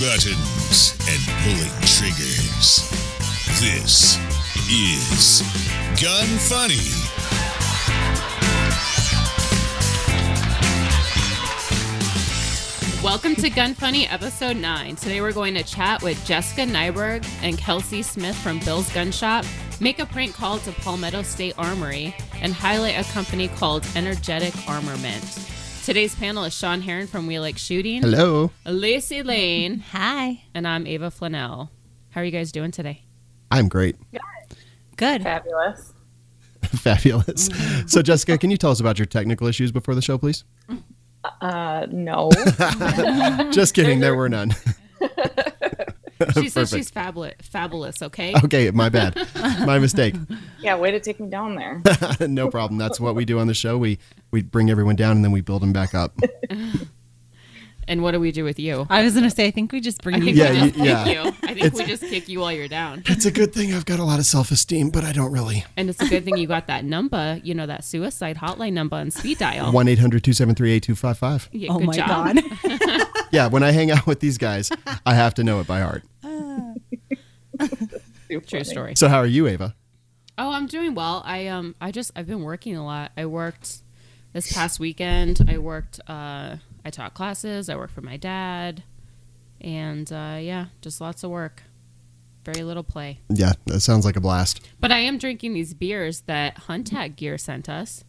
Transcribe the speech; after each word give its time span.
buttons 0.00 0.96
and 1.10 1.20
pulling 1.44 1.70
triggers. 1.82 2.88
This 3.60 4.16
is 4.70 5.42
Gun 6.00 6.26
Funny. 6.48 6.80
Welcome 13.04 13.34
to 13.36 13.50
Gun 13.50 13.74
Funny 13.74 14.06
episode 14.06 14.56
9. 14.56 14.96
Today 14.96 15.20
we're 15.20 15.32
going 15.32 15.52
to 15.52 15.62
chat 15.62 16.02
with 16.02 16.24
Jessica 16.24 16.62
Nyberg 16.62 17.28
and 17.42 17.58
Kelsey 17.58 18.00
Smith 18.00 18.36
from 18.36 18.58
Bill's 18.60 18.90
Gun 18.94 19.12
Shop, 19.12 19.44
make 19.80 19.98
a 19.98 20.06
prank 20.06 20.32
call 20.32 20.60
to 20.60 20.72
Palmetto 20.72 21.20
State 21.20 21.56
Armory, 21.58 22.16
and 22.40 22.54
highlight 22.54 22.98
a 22.98 23.12
company 23.12 23.48
called 23.48 23.86
Energetic 23.94 24.54
Armament. 24.66 25.49
Today's 25.90 26.14
panel 26.14 26.44
is 26.44 26.54
Sean 26.56 26.82
Herrin 26.82 27.08
from 27.08 27.26
We 27.26 27.40
Like 27.40 27.58
Shooting, 27.58 28.02
Hello. 28.02 28.52
Lacey 28.64 29.24
Lane, 29.24 29.80
Hi. 29.90 30.40
and 30.54 30.68
I'm 30.68 30.86
Ava 30.86 31.10
Flanell. 31.10 31.68
How 32.10 32.20
are 32.20 32.24
you 32.24 32.30
guys 32.30 32.52
doing 32.52 32.70
today? 32.70 33.02
I'm 33.50 33.66
great. 33.66 33.96
Good. 34.94 35.24
Fabulous. 35.24 35.92
Fabulous. 36.62 37.48
So, 37.88 38.02
Jessica, 38.02 38.38
can 38.38 38.52
you 38.52 38.56
tell 38.56 38.70
us 38.70 38.78
about 38.78 39.00
your 39.00 39.06
technical 39.06 39.48
issues 39.48 39.72
before 39.72 39.96
the 39.96 40.00
show, 40.00 40.16
please? 40.16 40.44
Uh, 41.40 41.88
no. 41.90 42.30
Just 43.50 43.74
kidding. 43.74 43.98
There 43.98 44.14
were 44.14 44.28
none. 44.28 44.54
She 46.34 46.48
says 46.48 46.70
she's 46.70 46.90
fabulous, 46.90 47.34
fabulous, 47.42 47.96
okay? 48.02 48.34
Okay, 48.44 48.70
my 48.70 48.88
bad. 48.88 49.16
My 49.66 49.78
mistake. 49.78 50.14
yeah, 50.60 50.76
way 50.76 50.90
to 50.90 51.00
take 51.00 51.18
me 51.20 51.28
down 51.28 51.54
there. 51.54 51.82
no 52.28 52.50
problem. 52.50 52.78
That's 52.78 53.00
what 53.00 53.14
we 53.14 53.24
do 53.24 53.38
on 53.38 53.46
the 53.46 53.54
show. 53.54 53.78
We 53.78 53.98
we 54.30 54.42
bring 54.42 54.70
everyone 54.70 54.96
down 54.96 55.16
and 55.16 55.24
then 55.24 55.32
we 55.32 55.40
build 55.40 55.62
them 55.62 55.72
back 55.72 55.94
up. 55.94 56.12
And 57.90 58.02
what 58.02 58.12
do 58.12 58.20
we 58.20 58.30
do 58.30 58.44
with 58.44 58.58
you? 58.60 58.86
I 58.88 59.02
was 59.02 59.14
gonna 59.14 59.30
say, 59.30 59.46
I 59.46 59.50
think 59.50 59.72
we 59.72 59.80
just 59.80 60.00
I 60.00 60.04
bring 60.04 60.22
think 60.22 60.36
you 60.36 60.42
Yeah, 60.44 60.52
we 60.52 60.58
just 60.60 60.76
you- 60.76 60.84
kick 60.84 60.84
yeah. 60.84 61.06
you. 61.24 61.32
I 61.42 61.54
think 61.54 61.74
we 61.74 61.84
just 61.84 62.02
kick 62.04 62.28
you 62.28 62.38
while 62.40 62.52
you're 62.52 62.68
down. 62.68 63.02
It's 63.06 63.26
a 63.26 63.32
good 63.32 63.52
thing 63.52 63.74
I've 63.74 63.84
got 63.84 63.98
a 63.98 64.04
lot 64.04 64.18
of 64.20 64.26
self-esteem, 64.26 64.90
but 64.90 65.02
I 65.04 65.10
don't 65.12 65.32
really. 65.32 65.64
And 65.76 65.90
it's 65.90 66.00
a 66.00 66.06
good 66.08 66.24
thing 66.24 66.36
you 66.38 66.46
got 66.46 66.68
that 66.68 66.84
number, 66.84 67.40
you 67.42 67.52
know, 67.52 67.66
that 67.66 67.82
suicide 67.84 68.36
hotline 68.36 68.74
number 68.74 68.94
on 68.96 69.10
speed 69.10 69.38
dial. 69.38 69.72
1-800-273-8255. 69.72 71.48
Yeah, 71.52 71.72
Oh 71.72 71.78
good 71.78 71.86
my 71.88 71.92
job. 71.96 72.36
god. 72.36 73.06
Yeah, 73.32 73.46
when 73.46 73.62
I 73.62 73.70
hang 73.70 73.90
out 73.92 74.06
with 74.08 74.18
these 74.20 74.38
guys, 74.38 74.70
I 75.06 75.14
have 75.14 75.34
to 75.34 75.44
know 75.44 75.60
it 75.60 75.66
by 75.68 75.80
heart. 75.80 76.02
Too 76.22 76.76
True 78.28 78.40
funny. 78.42 78.64
story. 78.64 78.92
So, 78.96 79.08
how 79.08 79.18
are 79.18 79.26
you, 79.26 79.46
Ava? 79.46 79.74
Oh, 80.38 80.50
I'm 80.52 80.66
doing 80.66 80.94
well. 80.94 81.22
I 81.24 81.46
um 81.48 81.74
I 81.80 81.90
just 81.92 82.10
I've 82.16 82.26
been 82.26 82.42
working 82.42 82.76
a 82.76 82.84
lot. 82.84 83.12
I 83.16 83.26
worked 83.26 83.82
this 84.32 84.52
past 84.52 84.80
weekend. 84.80 85.40
I 85.48 85.58
worked 85.58 86.00
uh 86.08 86.56
I 86.90 86.92
taught 86.92 87.14
classes, 87.14 87.68
I 87.68 87.76
worked 87.76 87.92
for 87.94 88.00
my 88.00 88.16
dad. 88.16 88.82
And 89.60 90.12
uh 90.12 90.38
yeah, 90.40 90.66
just 90.80 91.00
lots 91.00 91.22
of 91.22 91.30
work. 91.30 91.62
Very 92.44 92.64
little 92.64 92.82
play. 92.82 93.20
Yeah, 93.28 93.52
that 93.66 93.78
sounds 93.78 94.04
like 94.04 94.16
a 94.16 94.20
blast. 94.20 94.66
But 94.80 94.90
I 94.90 94.98
am 94.98 95.16
drinking 95.16 95.52
these 95.52 95.72
beers 95.72 96.22
that 96.22 96.56
Huntac 96.66 97.14
Gear 97.14 97.38
sent 97.38 97.68
us. 97.68 98.02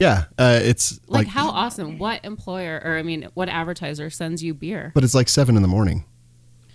Yeah, 0.00 0.24
uh, 0.38 0.60
it's 0.62 0.98
Like, 1.06 1.26
like, 1.26 1.28
how 1.28 1.50
awesome. 1.50 1.98
What 1.98 2.24
employer 2.24 2.80
or 2.82 2.96
I 2.96 3.02
mean, 3.02 3.28
what 3.34 3.50
advertiser 3.50 4.08
sends 4.08 4.42
you 4.42 4.54
beer? 4.54 4.90
but 4.94 5.04
it's 5.04 5.14
like 5.14 5.28
seven 5.28 5.54
in 5.54 5.60
the 5.62 5.68
morning. 5.68 6.04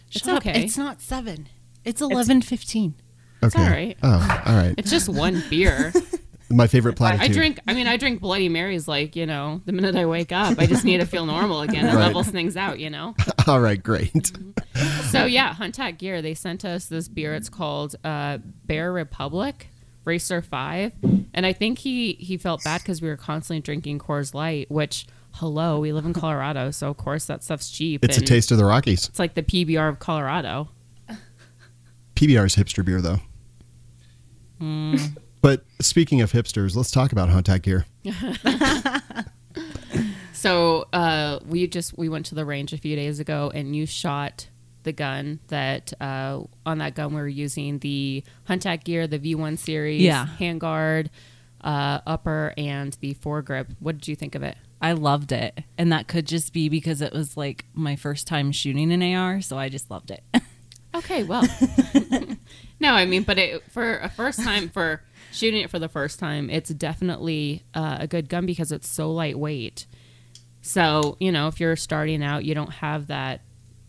It's 0.10 0.20
Shut 0.24 0.36
up. 0.36 0.46
okay. 0.46 0.64
It's 0.64 0.78
not 0.78 1.02
seven. 1.02 1.48
It's 1.84 2.02
eleven 2.02 2.44
fifteen. 2.44 2.94
Okay. 3.42 3.64
all 3.64 3.70
right. 3.70 3.98
Oh, 4.04 4.44
all 4.46 4.56
right. 4.56 4.76
It's 4.78 4.92
just 4.92 5.10
one 5.10 5.42
beer. 5.50 5.92
My 6.52 6.66
favorite 6.68 6.96
platitude. 6.96 7.30
I 7.30 7.34
drink. 7.34 7.60
I 7.68 7.74
mean, 7.74 7.86
I 7.88 7.98
drink 7.98 8.22
Bloody 8.22 8.50
Marys 8.50 8.88
like 8.88 9.16
you 9.16 9.26
know 9.26 9.62
the 9.66 9.72
minute 9.72 9.96
I 9.96 10.06
wake 10.08 10.32
up. 10.32 10.58
I 10.58 10.66
just 10.66 10.84
need 10.84 10.98
to 10.98 11.06
feel 11.06 11.26
normal 11.26 11.62
again. 11.62 11.86
It 11.86 11.94
Right. 11.94 12.08
levels 12.08 12.28
things 12.28 12.58
out, 12.58 12.80
you 12.80 12.90
know. 12.90 13.16
All 13.48 13.60
right, 13.60 13.82
great. 13.82 14.32
So 15.12 15.26
yeah, 15.26 15.54
Huntac 15.54 15.98
Gear 16.00 16.22
they 16.22 16.34
sent 16.34 16.66
us 16.66 16.86
this 16.88 17.08
beer. 17.08 17.36
It's 17.36 17.50
called 17.50 17.96
uh, 18.04 18.40
Bear 18.66 18.92
Republic 18.92 19.68
Racer 20.06 20.42
Five, 20.42 20.94
and 21.34 21.46
I 21.46 21.54
think 21.54 21.78
he 21.80 22.14
he 22.14 22.38
felt 22.38 22.64
bad 22.64 22.82
because 22.82 23.02
we 23.02 23.10
were 23.10 23.18
constantly 23.18 23.62
drinking 23.62 24.00
Coors 24.00 24.34
Light. 24.34 24.72
Which 24.72 25.06
hello, 25.34 25.80
we 25.80 25.94
live 25.94 26.06
in 26.06 26.14
Colorado, 26.14 26.72
so 26.72 26.90
of 26.90 26.98
course 26.98 27.26
that 27.26 27.44
stuff's 27.44 27.70
cheap. 27.70 28.04
It's 28.04 28.18
a 28.18 28.22
taste 28.22 28.52
of 28.52 28.58
the 28.58 28.66
Rockies. 28.66 29.08
It's 29.08 29.20
like 29.20 29.36
the 29.36 29.44
PBR 29.44 29.88
of 29.90 30.00
Colorado. 30.00 30.70
PBR 32.16 32.46
is 32.48 32.56
hipster 32.56 32.84
beer, 32.84 33.02
though. 33.02 33.20
But 35.42 35.64
speaking 35.82 36.22
of 36.22 36.32
hipsters, 36.32 36.76
let's 36.76 36.92
talk 36.92 37.12
about 37.12 37.30
Huntac 37.30 37.62
gear. 37.64 37.86
So 40.34 40.88
uh, 40.94 41.40
we 41.48 41.68
just 41.68 41.98
we 41.98 42.08
went 42.08 42.26
to 42.28 42.36
the 42.36 42.46
range 42.46 42.72
a 42.72 42.78
few 42.78 42.96
days 42.96 43.20
ago, 43.20 43.52
and 43.54 43.76
you 43.76 43.86
shot 43.86 44.48
the 44.84 44.94
gun 44.94 45.40
that 45.50 45.92
uh, 46.00 46.42
on 46.66 46.78
that 46.78 46.96
gun 46.96 47.14
we 47.14 47.20
were 47.22 47.28
using 47.28 47.80
the 47.80 48.24
Huntac 48.48 48.86
gear, 48.86 49.06
the 49.06 49.20
V1 49.20 49.58
series, 49.58 50.02
Yeah. 50.02 50.28
handguard, 50.40 51.08
uh, 51.62 52.00
upper, 52.08 52.54
and 52.58 52.96
the 53.02 53.16
foregrip. 53.16 53.76
What 53.80 53.98
did 53.98 54.08
you 54.08 54.16
think 54.16 54.34
of 54.36 54.44
it? 54.44 54.56
I 54.82 54.94
loved 54.94 55.34
it, 55.34 55.60
and 55.78 55.92
that 55.92 56.08
could 56.08 56.26
just 56.26 56.54
be 56.54 56.70
because 56.70 57.02
it 57.02 57.12
was 57.12 57.36
like 57.36 57.66
my 57.74 57.98
first 57.98 58.26
time 58.26 58.54
shooting 58.54 58.94
an 58.94 59.04
AR, 59.04 59.42
so 59.42 59.58
I 59.58 59.68
just 59.70 59.90
loved 59.92 60.12
it. 60.12 60.24
Okay, 60.96 61.22
well, 61.22 61.44
no, 62.80 62.94
I 62.94 63.06
mean, 63.06 63.22
but 63.22 63.38
it, 63.38 63.62
for 63.72 64.00
a 64.00 64.10
first 64.10 64.42
time 64.44 64.70
for 64.70 65.04
shooting 65.32 65.62
it 65.62 65.70
for 65.70 65.80
the 65.80 65.90
first 65.90 66.20
time, 66.20 66.50
it's 66.50 66.70
definitely 66.70 67.64
uh, 67.74 67.98
a 68.02 68.08
good 68.08 68.30
gun 68.30 68.46
because 68.46 68.72
it's 68.72 68.88
so 68.88 69.12
lightweight. 69.12 69.86
So 70.62 71.18
you 71.20 71.32
know, 71.32 71.48
if 71.48 71.60
you're 71.60 71.76
starting 71.76 72.24
out, 72.24 72.46
you 72.46 72.54
don't 72.54 72.74
have 72.74 73.08
that 73.08 73.42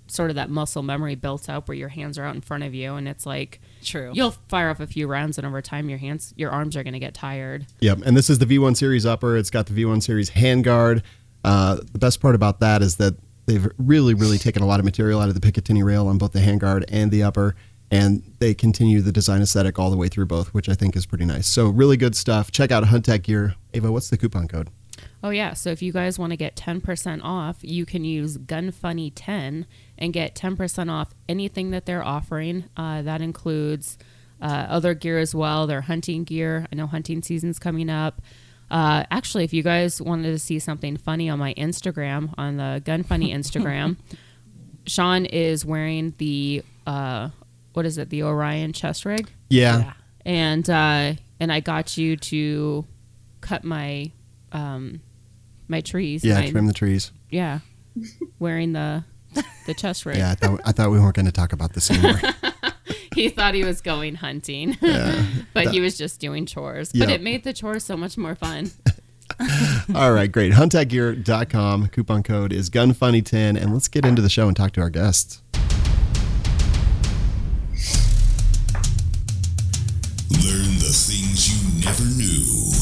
sort 0.07 0.31
of 0.31 0.37
that 0.37 0.51
muscle 0.51 0.83
memory 0.83 1.15
built 1.15 1.49
up 1.49 1.69
where 1.69 1.77
your 1.77 1.89
hands 1.89 2.19
are 2.19 2.25
out 2.25 2.35
in 2.35 2.41
front 2.41 2.65
of 2.65 2.75
you, 2.75 2.95
and 2.95 3.09
it's 3.09 3.27
like 3.27 3.61
True. 3.83 4.11
you'll 4.13 4.33
fire 4.49 4.71
off 4.71 4.81
a 4.81 4.87
few 4.87 5.07
rounds, 5.07 5.39
and 5.39 5.47
over 5.47 5.63
time, 5.63 5.89
your 5.89 5.99
hands, 5.99 6.35
your 6.37 6.51
arms 6.51 6.77
are 6.77 6.83
going 6.83 6.95
to 6.95 7.01
get 7.01 7.15
tired. 7.15 7.67
Yep, 7.81 8.01
and 8.05 8.17
this 8.17 8.29
is 8.31 8.39
the 8.39 8.47
V1 8.47 8.77
series 8.77 9.07
upper. 9.07 9.37
It's 9.37 9.51
got 9.51 9.67
the 9.67 9.85
V1 9.85 10.03
series 10.03 10.31
handguard. 10.31 11.03
Uh, 11.45 11.77
the 11.93 11.99
best 11.99 12.21
part 12.21 12.35
about 12.35 12.61
that 12.61 12.83
is 12.83 12.97
that 12.97 13.15
they've 13.47 13.67
really, 13.79 14.15
really 14.15 14.39
taken 14.39 14.63
a 14.63 14.67
lot 14.67 14.79
of 14.79 14.85
material 14.85 15.21
out 15.21 15.29
of 15.29 15.41
the 15.41 15.41
Picatinny 15.41 15.83
rail 15.83 16.07
on 16.07 16.19
both 16.19 16.33
the 16.33 16.41
handguard 16.41 16.85
and 16.89 17.11
the 17.11 17.23
upper, 17.23 17.57
and 17.91 18.23
they 18.39 18.55
continue 18.55 19.01
the 19.01 19.13
design 19.13 19.43
aesthetic 19.43 19.79
all 19.79 19.91
the 19.91 19.97
way 19.97 20.09
through 20.09 20.27
both, 20.27 20.55
which 20.55 20.69
I 20.69 20.75
think 20.75 20.97
is 20.97 21.07
pretty 21.07 21.25
nice. 21.25 21.47
So 21.47 21.69
really 21.69 21.97
good 21.97 22.15
stuff. 22.15 22.53
Check 22.53 22.71
out 22.71 22.85
Huntac 22.85 23.23
gear. 23.23 23.55
Ava, 23.75 23.91
what's 23.91 24.11
the 24.11 24.17
coupon 24.17 24.49
code? 24.49 24.71
Oh 25.23 25.31
yeah, 25.31 25.53
so 25.53 25.71
if 25.71 25.83
you 25.83 25.93
guys 25.93 26.19
want 26.19 26.31
to 26.31 26.37
get 26.37 26.57
10% 26.57 27.21
off, 27.23 27.59
you 27.61 27.85
can 27.85 28.05
use 28.05 28.39
GunFunny10 28.39 29.67
and 29.99 30.13
get 30.13 30.35
10% 30.35 30.91
off 30.91 31.15
anything 31.29 31.71
that 31.71 31.85
they're 31.85 32.03
offering. 32.03 32.65
Uh, 32.77 33.03
that 33.03 33.21
includes 33.21 33.99
uh, 34.41 34.67
other 34.69 34.95
gear 34.95 35.19
as 35.19 35.35
well, 35.35 35.67
their 35.67 35.83
hunting 35.83 36.25
gear. 36.25 36.67
I 36.73 36.75
know 36.75 36.87
hunting 36.87 37.23
season's 37.23 37.59
coming 37.59 37.91
up. 37.91 38.23
Uh, 38.71 39.05
actually, 39.11 39.45
if 39.45 39.53
you 39.53 39.63
guys 39.63 40.01
wanted 40.01 40.31
to 40.31 40.39
see 40.39 40.59
something 40.59 40.97
funny 40.97 41.29
on 41.29 41.39
my 41.39 41.53
Instagram, 41.55 42.33
on 42.39 42.57
the 42.57 42.83
GunFunny 42.85 43.35
Instagram, 43.35 43.97
Sean 44.87 45.27
is 45.27 45.65
wearing 45.65 46.15
the 46.17 46.63
uh, 46.87 47.29
what 47.73 47.87
is 47.87 47.99
it, 47.99 48.11
the 48.11 48.23
Orion 48.23 48.73
chest 48.73 49.05
rig, 49.05 49.29
Yeah, 49.49 49.93
and 50.25 50.69
uh, 50.69 51.15
and 51.39 51.53
I 51.53 51.61
got 51.61 51.97
you 51.97 52.17
to 52.17 52.85
cut 53.41 53.65
my 53.65 54.11
um, 54.53 55.01
my 55.69 55.81
trees. 55.81 56.25
yeah, 56.25 56.41
my- 56.41 56.51
trim 56.51 56.67
the 56.67 56.73
trees. 56.73 57.13
yeah, 57.31 57.61
wearing 58.39 58.73
the 58.73 59.05
the 59.67 59.75
chest 59.75 60.05
rig. 60.07 60.17
Yeah, 60.17 60.31
I 60.33 60.35
thought, 60.35 60.61
I 60.65 60.73
thought 60.73 60.91
we 60.91 60.99
weren't 60.99 61.15
going 61.15 61.27
to 61.27 61.33
talk 61.33 61.53
about 61.53 61.73
this 61.75 61.91
anymore. 61.91 62.21
He 63.13 63.29
thought 63.29 63.55
he 63.55 63.65
was 63.65 63.81
going 63.81 64.15
hunting, 64.15 64.79
Yeah. 64.81 65.25
but 65.53 65.69
he 65.73 65.81
was 65.81 65.99
just 65.99 66.21
doing 66.21 66.47
chores. 66.47 66.93
But 66.93 67.11
it 67.11 67.21
made 67.21 67.43
the 67.43 67.53
chores 67.53 67.85
so 67.85 67.97
much 67.97 68.17
more 68.17 68.37
fun. 68.37 68.71
All 69.95 70.13
right, 70.13 70.31
great. 70.31 70.53
Huntacgear.com. 70.53 71.89
Coupon 71.89 72.23
code 72.23 72.53
is 72.53 72.71
GunFunny10. 72.71 73.61
And 73.61 73.73
let's 73.73 73.89
get 73.89 74.05
into 74.05 74.23
the 74.23 74.29
show 74.29 74.47
and 74.47 74.57
talk 74.57 74.71
to 74.73 74.81
our 74.81 74.91
guests. 74.91 75.43
Never 81.85 82.05
knew 82.05 82.73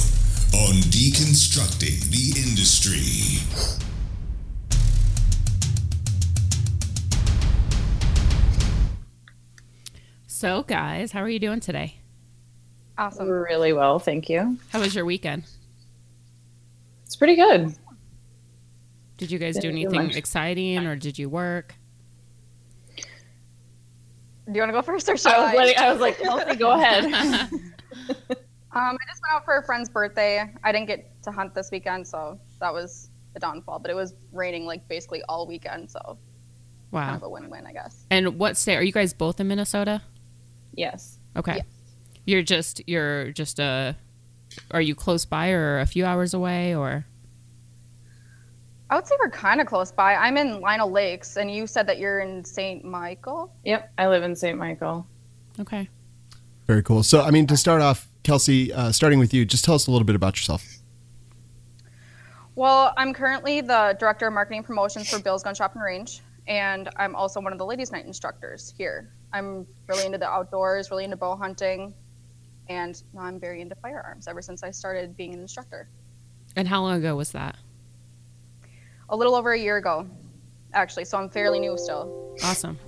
on 0.55 0.75
Deconstructing 0.91 2.11
the 2.11 2.41
Industry. 2.41 3.39
So, 10.27 10.62
guys, 10.62 11.12
how 11.12 11.21
are 11.21 11.29
you 11.29 11.39
doing 11.39 11.61
today? 11.61 11.97
Awesome. 12.97 13.29
Really 13.29 13.73
well, 13.73 14.00
thank 14.00 14.29
you. 14.29 14.59
How 14.71 14.81
was 14.81 14.95
your 14.95 15.05
weekend? 15.05 15.45
It's 17.05 17.15
pretty 17.15 17.37
good. 17.37 17.75
Did 19.17 19.31
you 19.31 19.39
guys 19.39 19.55
do 19.55 19.62
Didn't 19.62 19.77
do 19.77 19.81
anything 19.83 20.06
much. 20.09 20.17
exciting, 20.17 20.87
or 20.87 20.97
did 20.97 21.19
you 21.19 21.29
work? 21.29 21.75
Do 22.97 24.55
you 24.55 24.61
want 24.61 24.71
to 24.71 24.73
go 24.73 24.83
first 24.83 25.09
or 25.09 25.17
should 25.17 25.33
I 25.33 25.55
was 25.55 25.75
I? 25.77 25.85
I 25.87 25.93
was 25.93 26.00
like, 26.00 26.19
Kelsey, 26.19 26.56
go 26.56 26.73
ahead. 26.73 27.50
Um, 28.73 28.97
I 29.00 29.11
just 29.11 29.23
went 29.23 29.35
out 29.35 29.44
for 29.44 29.56
a 29.56 29.65
friend's 29.65 29.88
birthday. 29.88 30.44
I 30.62 30.73
didn't 30.73 30.87
get 30.88 31.23
to 31.23 31.31
hunt 31.31 31.55
this 31.55 31.70
weekend, 31.70 32.06
so 32.06 32.38
that 32.61 32.73
was 32.73 33.11
the 33.35 33.41
downfall. 33.41 33.79
But 33.79 33.91
it 33.91 33.94
was 33.94 34.15
raining 34.32 34.67
like 34.67 34.87
basically 34.88 35.23
all 35.29 35.47
weekend, 35.47 35.91
so 35.91 36.19
Wow. 36.91 37.05
kind 37.05 37.17
of 37.17 37.23
a 37.23 37.29
win-win, 37.29 37.67
I 37.67 37.73
guess. 37.73 38.05
And 38.11 38.38
what 38.38 38.56
state 38.56 38.76
are 38.76 38.82
you 38.82 38.93
guys 38.93 39.12
both 39.12 39.41
in 39.41 39.49
Minnesota? 39.49 40.03
Yes. 40.75 41.19
Okay. 41.37 41.56
Yeah. 41.56 41.62
You're 42.26 42.43
just 42.43 42.82
you're 42.87 43.31
just 43.32 43.59
a 43.59 43.97
are 44.71 44.81
you 44.82 44.94
close 44.94 45.25
by 45.25 45.50
or 45.50 45.79
a 45.81 45.87
few 45.87 46.05
hours 46.05 46.35
away 46.35 46.75
or 46.75 47.06
I 48.91 48.97
would 48.97 49.06
say 49.06 49.14
we're 49.19 49.31
kind 49.31 49.61
of 49.61 49.67
close 49.67 49.93
by. 49.93 50.14
I'm 50.14 50.38
in 50.38 50.62
Lino 50.62 50.87
Lakes, 50.87 51.37
and 51.37 51.55
you 51.55 51.67
said 51.67 51.87
that 51.88 51.99
you're 51.99 52.21
in 52.21 52.43
St. 52.43 52.82
Michael. 52.87 53.53
Yep. 53.64 53.93
I 53.99 54.09
live 54.09 54.23
in 54.23 54.35
St. 54.35 54.56
Michael. 54.59 55.06
Okay. 55.61 55.91
Very 56.67 56.82
cool. 56.82 57.03
So, 57.03 57.21
I 57.21 57.31
mean, 57.31 57.47
to 57.49 57.56
start 57.59 57.82
off, 57.82 58.07
Kelsey, 58.28 58.70
uh, 58.75 58.92
starting 58.92 59.19
with 59.19 59.32
you, 59.32 59.46
just 59.46 59.64
tell 59.64 59.75
us 59.75 59.86
a 59.86 59.90
little 59.90 60.04
bit 60.04 60.14
about 60.14 60.36
yourself. 60.36 60.62
Well, 62.56 62.92
I'm 62.98 63.14
currently 63.14 63.62
the 63.62 63.96
director 63.98 64.26
of 64.26 64.34
marketing 64.34 64.64
promotions 64.64 65.08
for 65.08 65.19
Bill's 65.19 65.42
Gun 65.42 65.54
Shop 65.54 65.72
and 65.75 65.82
Range, 65.82 66.20
and 66.46 66.90
I'm 66.96 67.14
also 67.14 67.40
one 67.40 67.52
of 67.52 67.58
the 67.58 67.64
ladies' 67.64 67.90
night 67.90 68.04
instructors 68.04 68.75
here. 68.76 69.14
I'm 69.32 69.66
really 69.86 70.04
into 70.04 70.19
the 70.19 70.28
outdoors, 70.28 70.90
really 70.90 71.04
into 71.04 71.16
bow 71.16 71.36
hunting, 71.36 71.94
and 72.69 73.02
now 73.14 73.22
I'm 73.22 73.40
very 73.40 73.62
into 73.62 73.75
firearms 73.76 74.28
ever 74.28 74.42
since 74.42 74.62
I 74.62 74.72
started 74.72 75.16
being 75.16 75.32
an 75.32 75.40
instructor. 75.40 75.88
And 76.54 76.69
how 76.69 76.82
long 76.82 76.98
ago 76.98 77.16
was 77.16 77.32
that? 77.32 77.56
A 79.08 79.16
little 79.16 79.36
over 79.36 79.52
a 79.52 79.58
year 79.58 79.78
ago, 79.78 80.06
actually, 80.75 81.06
so 81.06 81.16
I'm 81.16 81.30
fairly 81.30 81.60
new 81.60 81.78
still. 81.78 82.36
Awesome. 82.44 82.78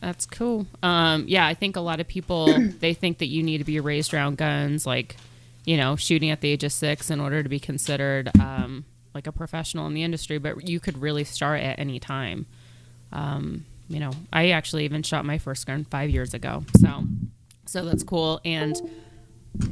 That's 0.00 0.26
cool. 0.26 0.66
Um, 0.82 1.24
yeah, 1.26 1.46
I 1.46 1.54
think 1.54 1.76
a 1.76 1.80
lot 1.80 2.00
of 2.00 2.08
people 2.08 2.46
they 2.80 2.94
think 2.94 3.18
that 3.18 3.26
you 3.26 3.42
need 3.42 3.58
to 3.58 3.64
be 3.64 3.80
raised 3.80 4.12
around 4.14 4.38
guns, 4.38 4.86
like 4.86 5.16
you 5.64 5.76
know, 5.76 5.96
shooting 5.96 6.30
at 6.30 6.40
the 6.40 6.50
age 6.50 6.62
of 6.64 6.72
six 6.72 7.10
in 7.10 7.20
order 7.20 7.42
to 7.42 7.48
be 7.48 7.58
considered 7.58 8.30
um, 8.38 8.84
like 9.14 9.26
a 9.26 9.32
professional 9.32 9.86
in 9.86 9.94
the 9.94 10.02
industry. 10.04 10.38
But 10.38 10.68
you 10.68 10.78
could 10.80 10.98
really 10.98 11.24
start 11.24 11.60
at 11.60 11.78
any 11.78 11.98
time. 11.98 12.46
Um, 13.12 13.64
you 13.88 14.00
know, 14.00 14.12
I 14.32 14.50
actually 14.50 14.84
even 14.84 15.02
shot 15.02 15.24
my 15.24 15.38
first 15.38 15.66
gun 15.66 15.84
five 15.84 16.10
years 16.10 16.34
ago, 16.34 16.64
so 16.80 17.04
so 17.66 17.84
that's 17.84 18.02
cool, 18.02 18.40
and 18.44 18.76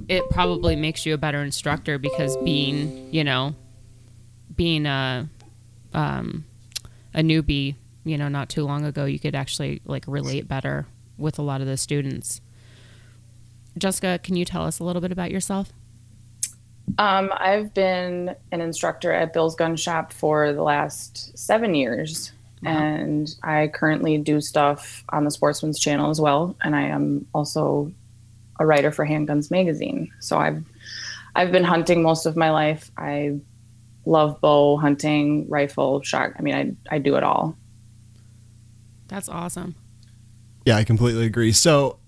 it 0.08 0.28
probably 0.30 0.76
makes 0.76 1.04
you 1.04 1.14
a 1.14 1.18
better 1.18 1.42
instructor 1.42 1.98
because 1.98 2.36
being 2.38 3.12
you 3.12 3.24
know 3.24 3.54
being 4.54 4.86
a 4.86 5.28
um, 5.92 6.44
a 7.12 7.20
newbie, 7.20 7.76
you 8.04 8.18
know, 8.18 8.28
not 8.28 8.48
too 8.48 8.64
long 8.64 8.84
ago, 8.84 9.04
you 9.04 9.18
could 9.18 9.34
actually 9.34 9.80
like 9.84 10.04
relate 10.06 10.46
better 10.46 10.86
with 11.16 11.38
a 11.38 11.42
lot 11.42 11.60
of 11.60 11.66
the 11.66 11.76
students. 11.76 12.40
Jessica, 13.76 14.20
can 14.22 14.36
you 14.36 14.44
tell 14.44 14.64
us 14.64 14.78
a 14.78 14.84
little 14.84 15.02
bit 15.02 15.10
about 15.10 15.30
yourself? 15.30 15.72
Um, 16.98 17.32
I've 17.34 17.72
been 17.74 18.36
an 18.52 18.60
instructor 18.60 19.10
at 19.10 19.32
Bill's 19.32 19.56
Gun 19.56 19.76
Shop 19.76 20.12
for 20.12 20.52
the 20.52 20.62
last 20.62 21.36
seven 21.36 21.74
years, 21.74 22.32
and 22.64 23.34
I 23.42 23.68
currently 23.68 24.18
do 24.18 24.40
stuff 24.40 25.02
on 25.08 25.24
the 25.24 25.30
Sportsman's 25.30 25.80
Channel 25.80 26.10
as 26.10 26.20
well. 26.20 26.56
And 26.62 26.76
I 26.76 26.82
am 26.82 27.26
also 27.34 27.90
a 28.60 28.66
writer 28.66 28.92
for 28.92 29.06
Handguns 29.06 29.50
Magazine. 29.50 30.12
So 30.20 30.38
I've 30.38 30.62
I've 31.34 31.50
been 31.50 31.64
hunting 31.64 32.02
most 32.02 32.26
of 32.26 32.36
my 32.36 32.50
life. 32.50 32.90
I 32.96 33.40
love 34.06 34.40
bow 34.40 34.76
hunting, 34.76 35.48
rifle, 35.48 36.02
shot. 36.02 36.32
I 36.38 36.42
mean, 36.42 36.54
I 36.54 36.94
I 36.94 36.98
do 36.98 37.16
it 37.16 37.24
all. 37.24 37.56
That's 39.14 39.28
awesome. 39.28 39.76
Yeah, 40.66 40.76
I 40.76 40.82
completely 40.82 41.24
agree. 41.24 41.52
So, 41.52 42.00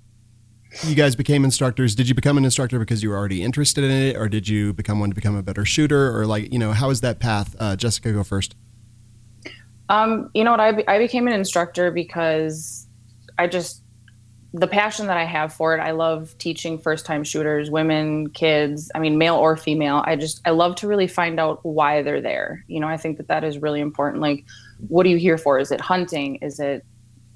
you 0.82 0.96
guys 0.96 1.14
became 1.14 1.44
instructors. 1.44 1.94
Did 1.94 2.08
you 2.08 2.16
become 2.16 2.36
an 2.36 2.44
instructor 2.44 2.80
because 2.80 3.00
you 3.00 3.10
were 3.10 3.16
already 3.16 3.44
interested 3.44 3.84
in 3.84 3.92
it, 3.92 4.16
or 4.16 4.28
did 4.28 4.48
you 4.48 4.72
become 4.72 4.98
one 4.98 5.10
to 5.10 5.14
become 5.14 5.36
a 5.36 5.42
better 5.42 5.64
shooter, 5.64 6.18
or 6.18 6.26
like 6.26 6.52
you 6.52 6.58
know, 6.58 6.72
how 6.72 6.90
is 6.90 7.02
that 7.02 7.20
path? 7.20 7.54
Uh, 7.60 7.76
Jessica, 7.76 8.12
go 8.12 8.24
first. 8.24 8.56
Um, 9.88 10.30
you 10.34 10.42
know 10.42 10.50
what? 10.50 10.58
I, 10.58 10.72
be- 10.72 10.88
I 10.88 10.98
became 10.98 11.28
an 11.28 11.32
instructor 11.32 11.92
because 11.92 12.88
I 13.38 13.46
just, 13.46 13.84
the 14.52 14.66
passion 14.66 15.06
that 15.06 15.16
I 15.16 15.24
have 15.24 15.52
for 15.52 15.76
it, 15.76 15.80
I 15.80 15.92
love 15.92 16.36
teaching 16.38 16.76
first 16.76 17.06
time 17.06 17.22
shooters, 17.22 17.70
women, 17.70 18.30
kids, 18.30 18.90
I 18.96 18.98
mean, 18.98 19.16
male 19.16 19.36
or 19.36 19.56
female. 19.56 20.02
I 20.04 20.16
just, 20.16 20.40
I 20.44 20.50
love 20.50 20.74
to 20.76 20.88
really 20.88 21.06
find 21.06 21.38
out 21.38 21.60
why 21.62 22.02
they're 22.02 22.20
there. 22.20 22.64
You 22.66 22.80
know, 22.80 22.88
I 22.88 22.96
think 22.96 23.18
that 23.18 23.28
that 23.28 23.44
is 23.44 23.58
really 23.58 23.80
important. 23.80 24.20
Like, 24.20 24.44
what 24.88 25.06
are 25.06 25.08
you 25.08 25.18
here 25.18 25.38
for? 25.38 25.60
Is 25.60 25.70
it 25.70 25.80
hunting? 25.80 26.36
Is 26.42 26.58
it 26.58 26.84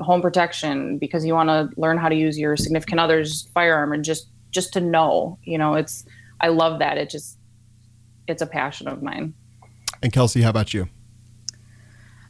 home 0.00 0.23
protection? 0.23 0.99
Because 0.99 1.25
you 1.25 1.35
want 1.35 1.49
to 1.49 1.69
learn 1.81 1.99
how 1.99 2.08
to 2.08 2.14
use 2.14 2.38
your 2.38 2.56
significant 2.56 3.00
other's 3.00 3.49
firearm 3.55 3.93
and 3.93 4.05
just, 4.05 4.29
just 4.50 4.73
to 4.75 4.81
know, 4.81 5.38
you 5.43 5.58
know, 5.58 5.75
it's, 5.75 6.05
I 6.41 6.49
love 6.49 6.79
that. 6.79 6.99
It 6.99 7.11
just, 7.11 7.38
it's 8.26 8.43
a 8.43 8.47
passion 8.47 8.88
of 8.88 9.02
mine. 9.02 9.35
And 10.02 10.12
Kelsey, 10.12 10.43
how 10.43 10.50
about 10.50 10.73
you? 10.73 10.88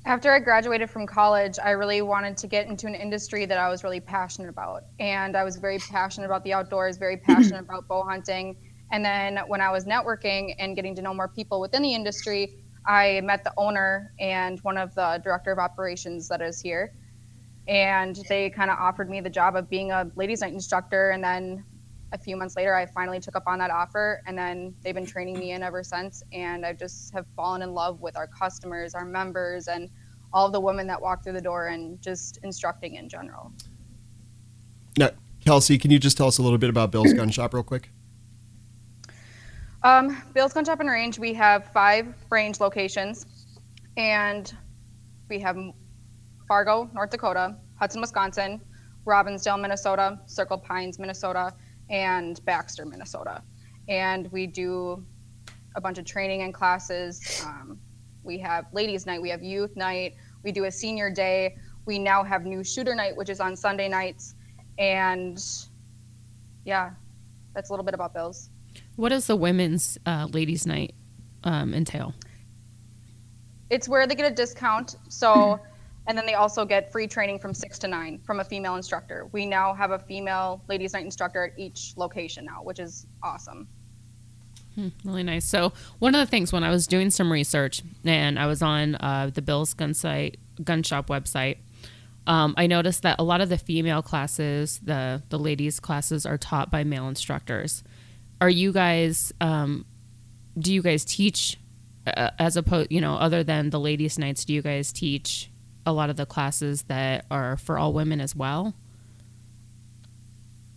After 0.07 0.33
I 0.33 0.39
graduated 0.39 0.89
from 0.89 1.07
college, 1.07 1.59
I 1.63 1.71
really 1.71 2.01
wanted 2.01 2.37
to 2.39 2.47
get 2.47 2.67
into 2.67 2.87
an 2.87 2.95
industry 2.95 3.45
that 3.45 3.59
I 3.59 3.69
was 3.69 3.85
really 3.85 4.01
passionate 4.01 4.49
about. 4.49 4.85
And 4.99 5.37
I 5.37 5.45
was 5.45 5.57
very 5.57 5.79
passionate 5.79 6.27
about 6.27 6.43
the 6.43 6.55
outdoors, 6.55 6.97
very 6.97 7.17
passionate 7.29 7.61
about 7.61 7.87
bow 7.87 8.03
hunting. 8.03 8.57
And 8.93 9.05
then 9.05 9.39
when 9.47 9.61
I 9.61 9.71
was 9.71 9.85
networking 9.85 10.55
and 10.59 10.75
getting 10.75 10.95
to 10.97 11.03
know 11.03 11.13
more 11.13 11.29
people 11.29 11.61
within 11.61 11.83
the 11.83 11.95
industry, 11.95 12.57
I 12.87 13.21
met 13.23 13.45
the 13.45 13.53
owner 13.57 14.15
and 14.19 14.59
one 14.61 14.79
of 14.79 14.95
the 14.95 15.21
director 15.23 15.53
of 15.53 15.59
operations 15.59 16.29
that 16.29 16.41
is 16.41 16.61
here. 16.61 16.95
And 17.71 18.17
they 18.29 18.51
kind 18.51 18.69
of 18.69 18.79
offered 18.81 19.09
me 19.09 19.21
the 19.21 19.31
job 19.31 19.55
of 19.55 19.71
being 19.71 19.93
a 19.93 20.11
ladies' 20.17 20.41
night 20.41 20.53
instructor. 20.53 21.11
And 21.11 21.23
then 21.23 21.65
a 22.13 22.19
few 22.19 22.37
months 22.37 22.57
later, 22.57 22.75
I 22.75 22.85
finally 22.85 23.21
took 23.21 23.37
up 23.37 23.45
on 23.47 23.61
that 23.61 23.71
offer. 23.71 24.23
And 24.27 24.37
then 24.37 24.75
they've 24.83 24.95
been 24.95 25.07
training 25.07 25.39
me 25.39 25.53
in 25.53 25.63
ever 25.63 25.85
since. 25.85 26.25
And 26.33 26.67
I 26.67 26.73
just 26.73 27.15
have 27.15 27.27
fallen 27.37 27.63
in 27.63 27.73
love 27.73 28.01
with 28.01 28.17
our 28.17 28.27
customers, 28.27 28.97
our 28.97 29.05
members, 29.05 29.69
and 29.69 29.89
all 30.33 30.47
of 30.47 30.53
the 30.53 30.59
women 30.59 30.89
that 30.89 31.01
walk 31.01 31.23
through 31.23 31.35
the 31.35 31.41
door 31.41 31.69
and 31.69 32.03
just 32.03 32.41
instructing 32.43 32.97
in 32.97 33.09
general. 33.09 33.53
Now, 34.99 35.11
Kelsey, 35.45 35.79
can 35.79 35.93
you 35.93 36.01
just 36.01 36.17
tell 36.17 36.27
us 36.27 36.39
a 36.39 36.43
little 36.43 36.59
bit 36.59 36.71
about 36.71 36.91
Bill's 36.91 37.13
Gun 37.13 37.31
Shop, 37.31 37.55
real 37.55 37.63
quick? 37.63 37.91
Um, 39.85 40.21
Bill's 40.35 40.53
Gun 40.53 40.65
Shop 40.65 40.81
and 40.81 40.91
Range, 40.91 41.21
we 41.21 41.33
have 41.35 41.73
five 41.73 42.15
range 42.31 42.59
locations, 42.59 43.27
and 43.97 44.53
we 45.29 45.39
have 45.39 45.57
Fargo, 46.51 46.91
North 46.93 47.11
Dakota, 47.11 47.55
Hudson, 47.77 48.01
Wisconsin, 48.01 48.61
Robbinsdale, 49.07 49.61
Minnesota, 49.61 50.19
Circle 50.27 50.59
Pines, 50.59 50.99
Minnesota, 50.99 51.55
and 51.91 52.45
Baxter, 52.45 52.85
Minnesota. 52.85 53.41
And 53.89 54.27
we 54.33 54.49
do 54.49 55.07
a 55.77 55.81
bunch 55.81 55.99
of 55.99 56.07
training 56.07 56.43
and 56.43 56.53
classes. 56.53 57.41
Um, 57.47 57.79
we 58.25 58.37
have 58.41 58.65
ladies' 58.73 59.07
night, 59.07 59.23
we 59.23 59.31
have 59.31 59.45
youth 59.45 59.77
night, 59.77 60.17
we 60.43 60.51
do 60.51 60.65
a 60.65 60.73
senior 60.73 61.09
day. 61.09 61.55
We 61.87 62.01
now 62.01 62.25
have 62.25 62.45
new 62.45 62.65
shooter 62.65 62.97
night, 62.97 63.17
which 63.17 63.29
is 63.29 63.39
on 63.39 63.55
Sunday 63.55 63.89
nights. 63.89 64.35
And 64.77 65.39
yeah, 66.65 66.91
that's 67.55 67.71
a 67.71 67.73
little 67.73 67.85
bit 67.85 67.95
about 67.95 68.13
Bill's. 68.13 68.51
What 68.97 69.11
does 69.11 69.29
the 69.29 69.37
women's 69.37 69.99
uh, 70.05 70.27
ladies' 70.33 70.67
night 70.67 70.95
um, 71.45 71.75
entail? 71.75 72.13
it's 73.71 73.89
where 73.89 74.07
they 74.07 74.15
get 74.15 74.31
a 74.31 74.35
discount. 74.35 74.97
So, 75.09 75.61
and 76.11 76.19
then 76.19 76.27
they 76.27 76.35
also 76.35 76.65
get 76.65 76.91
free 76.91 77.07
training 77.07 77.39
from 77.39 77.55
six 77.55 77.79
to 77.79 77.87
nine 77.87 78.19
from 78.25 78.41
a 78.41 78.45
female 78.45 78.75
instructor. 78.75 79.29
We 79.31 79.47
now 79.47 79.73
have 79.73 79.93
a 79.93 79.99
female 80.01 80.61
ladies' 80.69 80.93
night 80.93 81.05
instructor 81.05 81.45
at 81.45 81.57
each 81.57 81.95
location 81.97 82.45
now, 82.45 82.65
which 82.65 82.81
is 82.81 83.07
awesome. 83.23 83.69
Really 85.05 85.23
nice. 85.23 85.45
So 85.45 85.73
one 86.01 86.17
of 86.17 86.19
the 86.19 86.27
things 86.27 86.53
when 86.53 86.65
I 86.65 86.71
was 86.71 86.89
doing 86.89 87.11
some 87.11 87.31
research 87.31 87.83
and 88.05 88.41
I 88.41 88.47
was 88.47 88.61
on 88.61 88.97
uh, 88.97 89.31
the 89.33 89.41
Bill's 89.41 89.73
Gun 89.73 89.95
site, 89.95 90.37
Gun 90.65 90.83
Shop 90.83 91.07
website, 91.07 91.59
um, 92.27 92.55
I 92.57 92.67
noticed 92.67 93.03
that 93.03 93.21
a 93.21 93.23
lot 93.23 93.41
of 93.41 93.49
the 93.49 93.59
female 93.59 94.03
classes, 94.03 94.81
the 94.83 95.23
the 95.29 95.39
ladies 95.39 95.79
classes, 95.79 96.27
are 96.27 96.39
taught 96.39 96.73
by 96.73 96.83
male 96.83 97.07
instructors. 97.07 97.85
Are 98.41 98.51
you 98.51 98.73
guys? 98.73 99.33
Um, 99.41 99.87
do 100.59 100.75
you 100.75 100.83
guys 100.83 101.05
teach 101.05 101.57
uh, 102.05 102.31
as 102.41 102.57
opposed, 102.57 102.91
you 102.91 103.01
know, 103.01 103.15
other 103.15 103.45
than 103.45 103.71
the 103.71 103.79
ladies' 103.79 104.19
nights? 104.19 104.45
Do 104.45 104.53
you 104.53 104.63
guys 104.63 104.93
teach 104.93 105.51
a 105.87 105.93
lot 105.93 106.11
of 106.11 106.17
the 106.17 106.27
classes 106.27 106.83
that 106.83 107.27
are 107.31 107.57
for 107.57 107.79
all 107.79 107.93
women 107.93 108.21
as 108.21 108.35
well? 108.37 108.75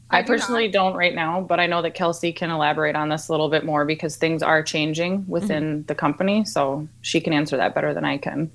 I, 0.10 0.20
I 0.20 0.22
do 0.22 0.28
personally 0.28 0.68
don't 0.68 0.96
right 0.96 1.16
now, 1.16 1.42
but 1.42 1.60
I 1.60 1.66
know 1.66 1.82
that 1.82 1.96
Kelsey 1.96 2.32
can 2.32 2.52
elaborate 2.52 2.96
on 2.96 3.10
this 3.10 3.28
a 3.30 3.32
little 3.32 3.50
bit 3.50 3.66
more 3.66 3.84
because 3.84 4.16
things 4.16 4.44
are 4.44 4.62
changing 4.62 5.26
within 5.28 5.64
mm-hmm. 5.64 5.86
the 5.88 5.96
company. 5.96 6.46
So 6.46 6.88
she 7.02 7.20
can 7.20 7.34
answer 7.34 7.58
that 7.58 7.74
better 7.74 7.94
than 7.94 8.06
I 8.06 8.18
can. 8.18 8.52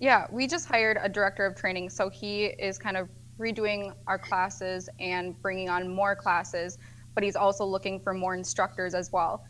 Yeah, 0.00 0.26
we 0.30 0.46
just 0.46 0.66
hired 0.66 0.98
a 1.00 1.08
director 1.08 1.46
of 1.46 1.54
training, 1.54 1.90
so 1.90 2.08
he 2.08 2.44
is 2.44 2.78
kind 2.78 2.96
of 2.96 3.08
redoing 3.38 3.94
our 4.06 4.18
classes 4.18 4.88
and 4.98 5.40
bringing 5.40 5.68
on 5.68 5.88
more 5.88 6.14
classes, 6.14 6.78
but 7.14 7.22
he's 7.22 7.36
also 7.36 7.64
looking 7.64 8.00
for 8.00 8.12
more 8.12 8.34
instructors 8.34 8.94
as 8.94 9.12
well. 9.12 9.44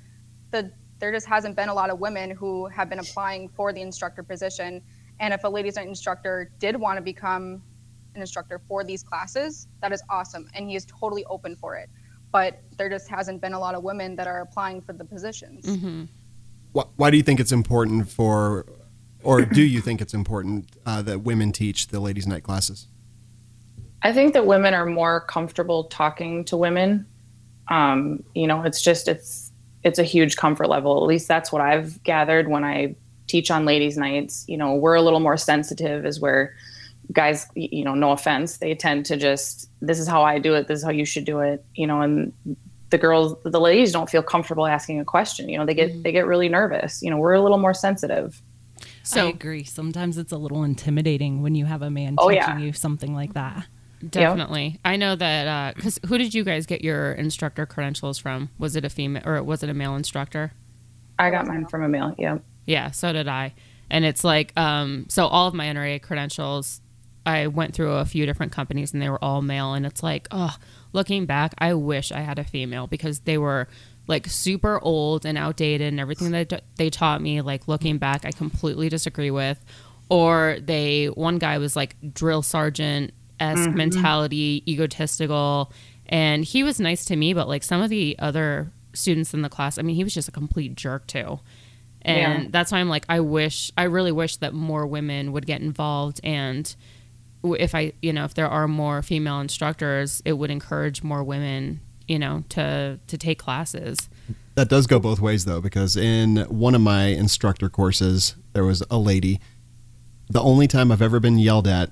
The 0.50 0.73
there 1.00 1.12
just 1.12 1.26
hasn't 1.26 1.56
been 1.56 1.68
a 1.68 1.75
lot 1.75 1.90
of 1.90 1.99
women 1.99 2.30
who 2.30 2.66
have 2.66 2.88
been 2.88 3.00
applying 3.00 3.49
for 3.49 3.73
the 3.73 3.80
instructor 3.80 4.23
position, 4.23 4.80
and 5.21 5.33
if 5.35 5.44
a 5.44 5.49
ladies' 5.49 5.76
night 5.76 5.88
instructor 5.88 6.50
did 6.59 6.76
want 6.76 6.97
to 6.97 7.02
become 7.02 7.62
an 8.14 8.21
instructor 8.21 8.61
for 8.68 8.85
these 8.85 9.02
classes, 9.02 9.68
that 9.80 9.92
is 9.92 10.02
awesome, 10.09 10.49
and 10.54 10.68
he 10.68 10.76
is 10.76 10.85
totally 10.85 11.25
open 11.26 11.56
for 11.56 11.76
it. 11.76 11.88
But 12.33 12.61
there 12.76 12.88
just 12.88 13.09
hasn't 13.09 13.40
been 13.40 13.52
a 13.52 13.59
lot 13.59 13.75
of 13.75 13.83
women 13.85 14.16
that 14.16 14.26
are 14.26 14.40
applying 14.40 14.80
for 14.80 14.92
the 14.92 15.04
positions. 15.04 15.66
Why, 16.73 16.85
why 16.97 17.11
do 17.11 17.16
you 17.16 17.23
think 17.23 17.38
it's 17.38 17.52
important 17.52 18.09
for 18.09 18.66
or 19.25 19.42
do 19.42 19.62
you 19.62 19.80
think 19.80 20.00
it's 20.00 20.14
important 20.14 20.76
uh, 20.85 21.02
that 21.02 21.21
women 21.23 21.50
teach 21.50 21.88
the 21.88 21.99
ladies' 21.99 22.26
night 22.26 22.42
classes? 22.42 22.88
I 24.02 24.12
think 24.12 24.35
that 24.35 24.47
women 24.47 24.75
are 24.75 24.85
more 24.85 25.23
comfortable 25.23 25.85
talking 25.85 26.44
to 26.44 26.59
women. 26.59 27.06
Um, 27.68 28.23
you 28.35 28.47
know, 28.47 28.62
it's 28.62 28.83
just 28.83 29.09
it's 29.09 29.50
it's 29.83 29.99
a 29.99 30.02
huge 30.02 30.37
comfort 30.37 30.68
level. 30.68 30.99
At 30.99 31.06
least 31.06 31.26
that's 31.26 31.50
what 31.50 31.62
I've 31.62 32.02
gathered 32.02 32.49
when 32.49 32.64
I 32.64 32.97
teach 33.26 33.50
on 33.50 33.64
ladies' 33.64 33.96
nights. 33.96 34.44
You 34.48 34.56
know, 34.56 34.74
we're 34.74 34.94
a 34.94 35.02
little 35.02 35.20
more 35.20 35.36
sensitive, 35.36 36.04
is 36.06 36.20
where 36.20 36.54
guys, 37.12 37.46
you 37.54 37.84
know, 37.84 37.94
no 37.94 38.12
offense, 38.12 38.58
they 38.58 38.74
tend 38.74 39.06
to 39.06 39.16
just 39.16 39.70
this 39.80 39.98
is 39.98 40.08
how 40.08 40.22
I 40.22 40.38
do 40.38 40.54
it, 40.54 40.68
this 40.68 40.78
is 40.78 40.84
how 40.84 40.90
you 40.90 41.04
should 41.04 41.24
do 41.24 41.40
it. 41.40 41.64
You 41.74 41.86
know, 41.86 42.00
and 42.00 42.32
the 42.90 42.98
girls, 42.98 43.36
the 43.44 43.60
ladies 43.60 43.92
don't 43.92 44.08
feel 44.08 44.22
comfortable 44.22 44.66
asking 44.66 45.00
a 45.00 45.04
question. 45.04 45.48
You 45.48 45.58
know, 45.58 45.66
they 45.66 45.74
get 45.74 45.90
Mm-hmm. 45.90 46.02
they 46.02 46.12
get 46.12 46.26
really 46.26 46.48
nervous. 46.48 47.02
You 47.02 47.10
know, 47.10 47.16
we're 47.18 47.34
a 47.34 47.42
little 47.42 47.58
more 47.58 47.74
sensitive. 47.74 48.40
So 49.02 49.26
I 49.26 49.30
agree. 49.30 49.64
Sometimes 49.64 50.16
it's 50.16 50.32
a 50.32 50.38
little 50.38 50.62
intimidating 50.64 51.42
when 51.42 51.54
you 51.54 51.66
have 51.66 51.82
a 51.82 51.90
man 51.90 52.14
Oh, 52.16 52.30
teaching 52.30 52.42
yeah. 52.42 52.58
you 52.58 52.72
something 52.72 53.14
like 53.14 53.34
that. 53.34 53.66
Definitely. 54.08 54.78
I 54.84 54.96
know 54.96 55.16
that 55.16 55.76
because 55.76 55.98
who 56.06 56.18
did 56.18 56.34
you 56.34 56.44
guys 56.44 56.66
get 56.66 56.82
your 56.82 57.12
instructor 57.12 57.64
credentials 57.66 58.18
from? 58.18 58.50
Was 58.58 58.76
it 58.76 58.84
a 58.84 58.90
female 58.90 59.22
or 59.24 59.42
was 59.42 59.62
it 59.62 59.68
a 59.70 59.74
male 59.74 59.96
instructor? 59.96 60.52
I 61.18 61.30
got 61.30 61.46
mine 61.46 61.66
from 61.66 61.82
a 61.84 61.88
male. 61.88 62.14
Yeah. 62.18 62.38
Yeah, 62.66 62.90
so 62.90 63.12
did 63.12 63.28
I. 63.28 63.54
And 63.90 64.04
it's 64.04 64.25
like, 64.25 64.52
um, 64.56 65.06
so 65.09 65.26
all 65.26 65.47
of 65.47 65.54
my 65.54 65.66
NRA 65.66 66.00
credentials, 66.00 66.80
I 67.26 67.47
went 67.47 67.75
through 67.75 67.92
a 67.92 68.04
few 68.04 68.26
different 68.26 68.52
companies 68.52 68.92
and 68.92 69.00
they 69.00 69.09
were 69.09 69.23
all 69.23 69.42
male. 69.42 69.75
And 69.75 69.87
it's 69.87 70.02
like, 70.02 70.28
oh, 70.30 70.56
looking 70.92 71.26
back, 71.26 71.54
I 71.59 71.75
wish 71.75 72.12
I 72.12 72.21
had 72.21 72.38
a 72.38 72.44
female 72.44 72.87
because 72.87 73.21
they 73.21 73.38
were 73.38 73.68
like 74.06 74.26
super 74.26 74.78
old 74.80 75.25
and 75.25 75.38
outdated 75.38 75.88
and 75.88 76.00
everything 76.00 76.30
that 76.33 76.64
they 76.76 76.90
taught 76.90 77.23
me, 77.23 77.40
like 77.40 77.68
looking 77.68 77.99
back, 77.99 78.25
I 78.25 78.33
completely 78.33 78.88
disagree 78.88 79.30
with. 79.30 79.62
Or 80.11 80.59
they, 80.61 81.06
one 81.06 81.38
guy 81.38 81.56
was 81.59 81.76
like 81.76 81.97
drill 82.12 82.42
sergeant 82.42 83.12
esque 83.40 83.71
mentality, 83.71 84.62
egotistical. 84.68 85.73
And 86.06 86.44
he 86.44 86.62
was 86.62 86.78
nice 86.78 87.06
to 87.06 87.16
me, 87.16 87.33
but 87.33 87.49
like 87.49 87.62
some 87.62 87.80
of 87.80 87.88
the 87.88 88.16
other 88.18 88.71
students 88.92 89.33
in 89.33 89.42
the 89.42 89.49
class, 89.49 89.78
I 89.78 89.83
mean, 89.83 89.97
he 89.97 90.04
was 90.04 90.12
just 90.12 90.28
a 90.28 90.33
complete 90.33 90.75
jerk 90.75 91.06
too. 91.06 91.40
And 92.04 92.42
Yeah. 92.44 92.49
that's 92.50 92.70
why 92.73 92.78
I'm 92.78 92.88
like, 92.88 93.06
I 93.08 93.20
wish, 93.20 93.70
I 93.78 93.84
really 93.84 94.12
wish 94.12 94.37
that 94.37 94.52
more 94.54 94.87
women 94.87 95.32
would 95.32 95.46
get 95.46 95.61
involved. 95.61 96.20
And 96.23 96.75
if 97.44 97.75
I, 97.75 97.92
you 98.02 98.12
know, 98.12 98.25
if 98.25 98.34
there 98.34 98.49
are 98.49 98.68
more 98.68 99.02
female 99.02 99.40
instructors, 99.40 100.23
it 100.25 100.34
would 100.34 100.50
encourage 100.50 101.02
more 101.02 101.23
women, 101.25 101.80
you 102.08 102.18
know, 102.18 102.44
to 102.50 102.99
to 103.06 103.18
take 103.18 103.38
classes. 103.38 104.08
That 104.54 104.68
does 104.68 104.87
go 104.87 104.99
both 104.99 105.20
ways 105.20 105.44
though, 105.44 105.61
because 105.61 105.96
in 105.96 106.37
one 106.49 106.75
of 106.75 106.80
my 106.80 107.06
instructor 107.06 107.68
courses, 107.68 108.37
there 108.52 108.64
was 108.64 108.82
a 108.90 108.99
lady. 108.99 109.40
The 110.30 110.40
only 110.40 110.66
time 110.68 110.90
I've 110.92 111.02
ever 111.02 111.20
been 111.20 111.38
yelled 111.38 111.66
at 111.66 111.90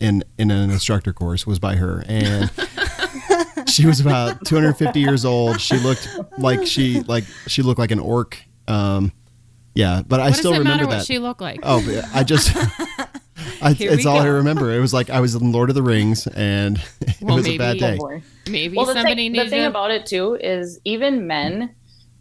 in 0.00 0.24
in 0.38 0.50
an 0.50 0.70
instructor 0.70 1.12
course 1.12 1.46
was 1.46 1.58
by 1.58 1.76
her, 1.76 2.02
and 2.08 2.50
she 3.68 3.86
was 3.86 4.00
about 4.00 4.44
250 4.46 4.98
years 5.00 5.24
old. 5.24 5.60
She 5.60 5.76
looked 5.78 6.08
like 6.38 6.66
she 6.66 7.00
like 7.02 7.24
she 7.46 7.62
looked 7.62 7.78
like 7.78 7.90
an 7.90 8.00
orc. 8.00 8.42
Um, 8.66 9.12
yeah, 9.78 10.02
but 10.04 10.18
I 10.18 10.30
what 10.30 10.36
still 10.36 10.50
does 10.50 10.56
it 10.56 10.58
remember 10.62 10.84
matter 10.84 10.90
that. 10.90 10.96
what 10.98 11.06
she 11.06 11.18
looked 11.20 11.40
like? 11.40 11.60
Oh, 11.62 11.80
but 11.86 12.04
I 12.12 12.24
just. 12.24 12.50
I, 13.62 13.70
it's 13.78 14.04
we 14.04 14.10
all 14.10 14.18
I 14.18 14.26
remember. 14.26 14.72
It 14.72 14.80
was 14.80 14.92
like 14.92 15.08
I 15.10 15.20
was 15.20 15.36
in 15.36 15.52
Lord 15.52 15.68
of 15.68 15.76
the 15.76 15.82
Rings, 15.82 16.26
and 16.26 16.78
it 17.00 17.16
Well, 17.20 17.36
was 17.36 17.46
a 17.46 17.56
bad 17.56 17.80
maybe- 17.80 17.96
day. 17.96 17.98
Oh. 18.00 18.20
Maybe 18.50 18.76
well, 18.76 18.86
the 18.86 18.94
somebody 18.94 19.14
thing, 19.14 19.32
needed 19.32 19.46
the 19.46 19.50
thing 19.50 19.62
to- 19.62 19.68
about 19.68 19.92
it 19.92 20.04
too 20.06 20.34
is 20.40 20.80
even 20.84 21.28
men, 21.28 21.72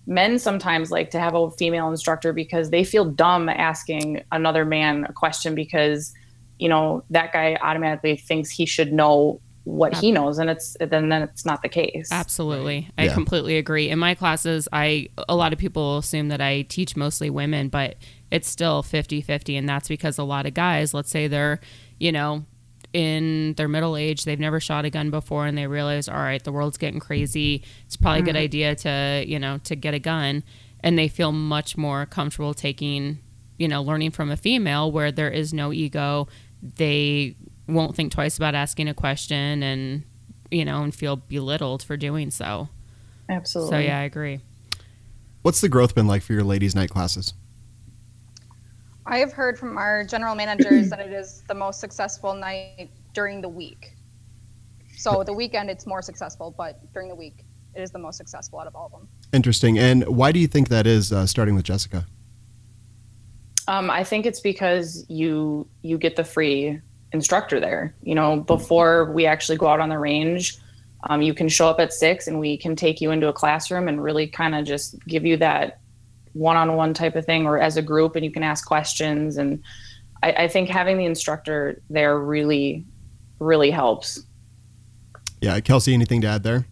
men 0.05 0.37
sometimes 0.37 0.91
like 0.91 1.09
to 1.11 1.19
have 1.19 1.33
a 1.33 1.49
female 1.51 1.89
instructor 1.89 2.31
because 2.31 2.69
they 2.69 2.83
feel 2.83 3.05
dumb 3.05 3.49
asking 3.49 4.21
another 4.31 4.63
man 4.65 5.05
a 5.09 5.13
question 5.13 5.55
because, 5.55 6.13
you 6.59 6.69
know, 6.69 7.03
that 7.09 7.33
guy 7.33 7.57
automatically 7.61 8.17
thinks 8.17 8.51
he 8.51 8.65
should 8.67 8.93
know 8.93 9.41
what 9.67 9.93
he 9.97 10.13
knows, 10.13 10.37
and 10.37 10.49
it's 10.49 10.77
then 10.79 11.09
then 11.09 11.21
it's 11.23 11.45
not 11.45 11.61
the 11.61 11.67
case. 11.67 12.09
Absolutely. 12.09 12.89
I 12.97 13.05
Yeah. 13.05 13.13
completely 13.13 13.57
agree. 13.57 13.89
In 13.89 13.99
my 13.99 14.15
classes, 14.15 14.67
I 14.71 15.09
a 15.27 15.35
lot 15.35 15.51
of 15.51 15.59
people 15.59 15.97
assume 15.97 16.29
that 16.29 16.39
I 16.39 16.61
teach 16.63 16.95
mostly 16.95 17.29
women, 17.29 17.67
but 17.67 17.97
it's 18.31 18.47
still 18.47 18.81
50-50 18.81 19.57
and 19.57 19.67
that's 19.67 19.89
because 19.89 20.17
a 20.17 20.23
lot 20.23 20.45
of 20.45 20.53
guys, 20.53 20.93
let's 20.93 21.09
say 21.09 21.27
they're, 21.27 21.59
you 21.99 22.13
know, 22.13 22.45
in 22.93 23.55
their 23.55 23.67
middle 23.67 23.97
age, 23.97 24.23
they've 24.23 24.39
never 24.39 24.61
shot 24.61 24.85
a 24.85 24.89
gun 24.89 25.09
before 25.09 25.45
and 25.45 25.57
they 25.57 25.67
realize, 25.67 26.07
all 26.07 26.15
right, 26.15 26.43
the 26.43 26.51
world's 26.51 26.77
getting 26.77 27.01
crazy. 27.01 27.63
It's 27.85 27.97
probably 27.97 28.21
a 28.21 28.23
good 28.23 28.35
mm-hmm. 28.35 28.43
idea 28.43 28.75
to, 28.75 29.23
you 29.27 29.37
know, 29.37 29.57
to 29.65 29.75
get 29.75 29.93
a 29.93 29.99
gun 29.99 30.43
and 30.79 30.97
they 30.97 31.09
feel 31.09 31.33
much 31.33 31.75
more 31.75 32.05
comfortable 32.05 32.53
taking, 32.53 33.19
you 33.57 33.67
know, 33.67 33.81
learning 33.81 34.11
from 34.11 34.31
a 34.31 34.37
female 34.37 34.91
where 34.91 35.11
there 35.11 35.29
is 35.29 35.53
no 35.53 35.73
ego. 35.73 36.29
They 36.61 37.35
won't 37.67 37.95
think 37.95 38.11
twice 38.11 38.37
about 38.37 38.55
asking 38.55 38.87
a 38.87 38.93
question 38.93 39.63
and 39.63 40.03
you 40.51 40.65
know, 40.65 40.83
and 40.83 40.93
feel 40.93 41.17
belittled 41.17 41.83
for 41.83 41.97
doing 41.97 42.31
so. 42.31 42.69
Absolutely. 43.29 43.75
So 43.75 43.79
yeah, 43.79 43.99
I 43.99 44.03
agree. 44.03 44.39
What's 45.41 45.61
the 45.61 45.69
growth 45.69 45.95
been 45.95 46.07
like 46.07 46.21
for 46.21 46.33
your 46.33 46.43
ladies' 46.43 46.75
night 46.75 46.89
classes? 46.89 47.33
I 49.05 49.19
have 49.19 49.31
heard 49.31 49.57
from 49.57 49.77
our 49.77 50.03
general 50.03 50.35
managers 50.35 50.89
that 50.89 50.99
it 50.99 51.11
is 51.11 51.43
the 51.47 51.53
most 51.53 51.79
successful 51.79 52.33
night 52.33 52.89
during 53.13 53.41
the 53.41 53.49
week. 53.49 53.93
So 54.97 55.23
the 55.23 55.33
weekend 55.33 55.69
it's 55.69 55.85
more 55.85 56.01
successful, 56.01 56.53
but 56.57 56.91
during 56.93 57.07
the 57.07 57.15
week 57.15 57.45
it 57.75 57.81
is 57.81 57.91
the 57.91 57.99
most 57.99 58.17
successful 58.17 58.59
out 58.59 58.67
of 58.67 58.75
all 58.75 58.87
of 58.87 58.91
them. 58.91 59.07
Interesting. 59.31 59.77
And 59.77 60.05
why 60.07 60.31
do 60.31 60.39
you 60.39 60.47
think 60.47 60.69
that 60.69 60.87
is? 60.87 61.13
Uh, 61.13 61.25
starting 61.25 61.55
with 61.55 61.63
Jessica. 61.63 62.05
Um, 63.67 63.89
I 63.89 64.03
think 64.03 64.25
it's 64.25 64.39
because 64.39 65.05
you 65.09 65.67
you 65.81 65.97
get 65.97 66.15
the 66.15 66.23
free 66.23 66.81
instructor 67.13 67.59
there. 67.59 67.95
You 68.03 68.15
know, 68.15 68.37
before 68.41 69.11
we 69.11 69.25
actually 69.25 69.57
go 69.57 69.67
out 69.67 69.79
on 69.79 69.89
the 69.89 69.99
range, 69.99 70.57
um, 71.09 71.21
you 71.21 71.33
can 71.33 71.47
show 71.49 71.69
up 71.69 71.79
at 71.79 71.93
six, 71.93 72.27
and 72.27 72.39
we 72.39 72.57
can 72.57 72.75
take 72.75 73.01
you 73.01 73.11
into 73.11 73.27
a 73.27 73.33
classroom 73.33 73.87
and 73.87 74.03
really 74.03 74.27
kind 74.27 74.55
of 74.55 74.65
just 74.65 74.99
give 75.05 75.25
you 75.25 75.37
that 75.37 75.79
one-on-one 76.33 76.93
type 76.93 77.15
of 77.15 77.25
thing, 77.25 77.45
or 77.45 77.59
as 77.59 77.77
a 77.77 77.81
group, 77.81 78.15
and 78.15 78.25
you 78.25 78.31
can 78.31 78.43
ask 78.43 78.65
questions. 78.67 79.37
And 79.37 79.63
I, 80.23 80.31
I 80.31 80.47
think 80.47 80.69
having 80.69 80.97
the 80.97 81.05
instructor 81.05 81.81
there 81.89 82.19
really, 82.19 82.85
really 83.39 83.71
helps. 83.71 84.23
Yeah, 85.41 85.59
Kelsey, 85.59 85.93
anything 85.93 86.21
to 86.21 86.27
add 86.27 86.43
there? 86.43 86.67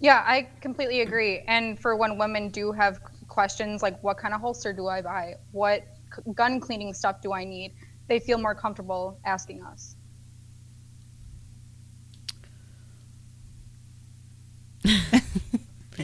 Yeah, 0.00 0.22
I 0.26 0.48
completely 0.60 1.00
agree. 1.00 1.40
And 1.48 1.78
for 1.78 1.96
when 1.96 2.18
women 2.18 2.50
do 2.50 2.72
have 2.72 3.00
questions 3.28 3.82
like 3.82 4.02
what 4.02 4.16
kind 4.16 4.34
of 4.34 4.40
holster 4.40 4.72
do 4.72 4.88
I 4.88 5.02
buy? 5.02 5.34
What 5.52 5.86
gun 6.34 6.60
cleaning 6.60 6.94
stuff 6.94 7.20
do 7.20 7.32
I 7.32 7.44
need? 7.44 7.74
They 8.08 8.20
feel 8.20 8.38
more 8.38 8.54
comfortable 8.54 9.20
asking 9.24 9.62
us. 9.62 9.96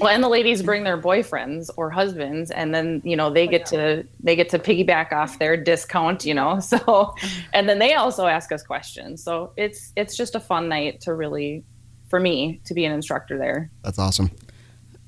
Well, 0.00 0.08
and 0.08 0.22
the 0.22 0.28
ladies 0.28 0.62
bring 0.62 0.82
their 0.84 1.00
boyfriends 1.00 1.70
or 1.76 1.90
husbands, 1.90 2.50
and 2.50 2.74
then 2.74 3.00
you 3.04 3.16
know 3.16 3.30
they 3.30 3.46
get 3.46 3.66
to 3.66 4.04
they 4.20 4.34
get 4.34 4.48
to 4.50 4.58
piggyback 4.58 5.12
off 5.12 5.38
their 5.38 5.56
discount, 5.56 6.24
you 6.24 6.34
know. 6.34 6.60
So, 6.74 7.14
and 7.52 7.68
then 7.68 7.78
they 7.78 7.94
also 7.94 8.26
ask 8.26 8.50
us 8.50 8.62
questions. 8.62 9.22
So 9.22 9.52
it's 9.56 9.92
it's 9.96 10.16
just 10.16 10.34
a 10.34 10.40
fun 10.40 10.68
night 10.68 11.00
to 11.02 11.14
really, 11.14 11.62
for 12.08 12.18
me, 12.18 12.60
to 12.64 12.74
be 12.74 12.84
an 12.84 12.92
instructor 12.92 13.38
there. 13.38 13.70
That's 13.82 13.98
awesome. 13.98 14.30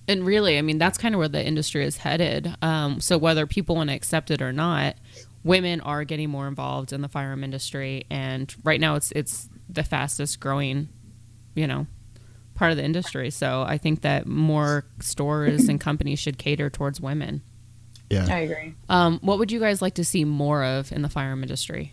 And 0.06 0.24
really, 0.24 0.58
I 0.58 0.62
mean, 0.62 0.78
that's 0.78 0.98
kind 0.98 1.14
of 1.14 1.18
where 1.18 1.28
the 1.28 1.44
industry 1.44 1.84
is 1.84 1.96
headed. 1.96 2.54
Um, 2.62 3.00
so 3.00 3.18
whether 3.18 3.46
people 3.46 3.74
want 3.74 3.90
to 3.90 3.96
accept 3.96 4.30
it 4.30 4.40
or 4.40 4.52
not, 4.52 4.94
women 5.46 5.80
are 5.80 6.04
getting 6.04 6.28
more 6.28 6.48
involved 6.48 6.92
in 6.92 7.00
the 7.00 7.08
firearm 7.08 7.44
industry, 7.44 8.04
and 8.10 8.54
right 8.64 8.80
now 8.80 8.96
it's 8.96 9.12
it's 9.12 9.48
the 9.68 9.84
fastest 9.84 10.40
growing, 10.40 10.88
you 11.54 11.66
know, 11.66 11.86
part 12.54 12.72
of 12.72 12.76
the 12.76 12.84
industry. 12.84 13.30
So 13.30 13.62
I 13.62 13.78
think 13.78 14.02
that 14.02 14.26
more 14.26 14.84
stores 15.00 15.68
and 15.68 15.80
companies 15.80 16.18
should 16.18 16.36
cater 16.36 16.68
towards 16.68 17.00
women. 17.00 17.42
Yeah. 18.10 18.26
I 18.28 18.40
agree. 18.40 18.74
Um, 18.88 19.18
what 19.22 19.38
would 19.38 19.50
you 19.50 19.60
guys 19.60 19.80
like 19.80 19.94
to 19.94 20.04
see 20.04 20.24
more 20.24 20.64
of 20.64 20.92
in 20.92 21.02
the 21.02 21.08
firearm 21.08 21.42
industry? 21.42 21.92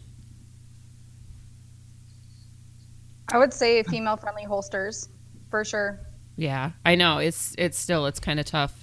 I 3.27 3.37
would 3.37 3.53
say 3.53 3.81
female 3.83 4.17
friendly 4.17 4.43
holsters 4.43 5.09
for 5.49 5.63
sure. 5.63 5.99
Yeah, 6.35 6.71
I 6.83 6.95
know 6.95 7.19
it's 7.19 7.53
it's 7.59 7.77
still 7.77 8.07
it's 8.07 8.19
kind 8.19 8.39
of 8.39 8.45
tough 8.47 8.82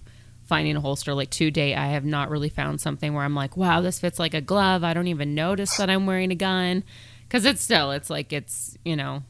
finding 0.50 0.76
a 0.76 0.80
holster. 0.80 1.14
Like 1.14 1.30
to 1.30 1.50
date, 1.50 1.76
I 1.76 1.86
have 1.86 2.04
not 2.04 2.28
really 2.28 2.48
found 2.48 2.80
something 2.80 3.14
where 3.14 3.24
I'm 3.24 3.36
like, 3.36 3.56
wow, 3.56 3.80
this 3.80 4.00
fits 4.00 4.18
like 4.18 4.34
a 4.34 4.40
glove. 4.40 4.82
I 4.82 4.92
don't 4.92 5.06
even 5.06 5.34
notice 5.34 5.76
that 5.76 5.88
I'm 5.88 6.06
wearing 6.06 6.32
a 6.32 6.34
gun 6.34 6.84
because 7.22 7.44
it's 7.44 7.62
still 7.62 7.92
it's 7.92 8.10
like 8.10 8.32
it's 8.32 8.76
you 8.84 8.96
know 8.96 9.22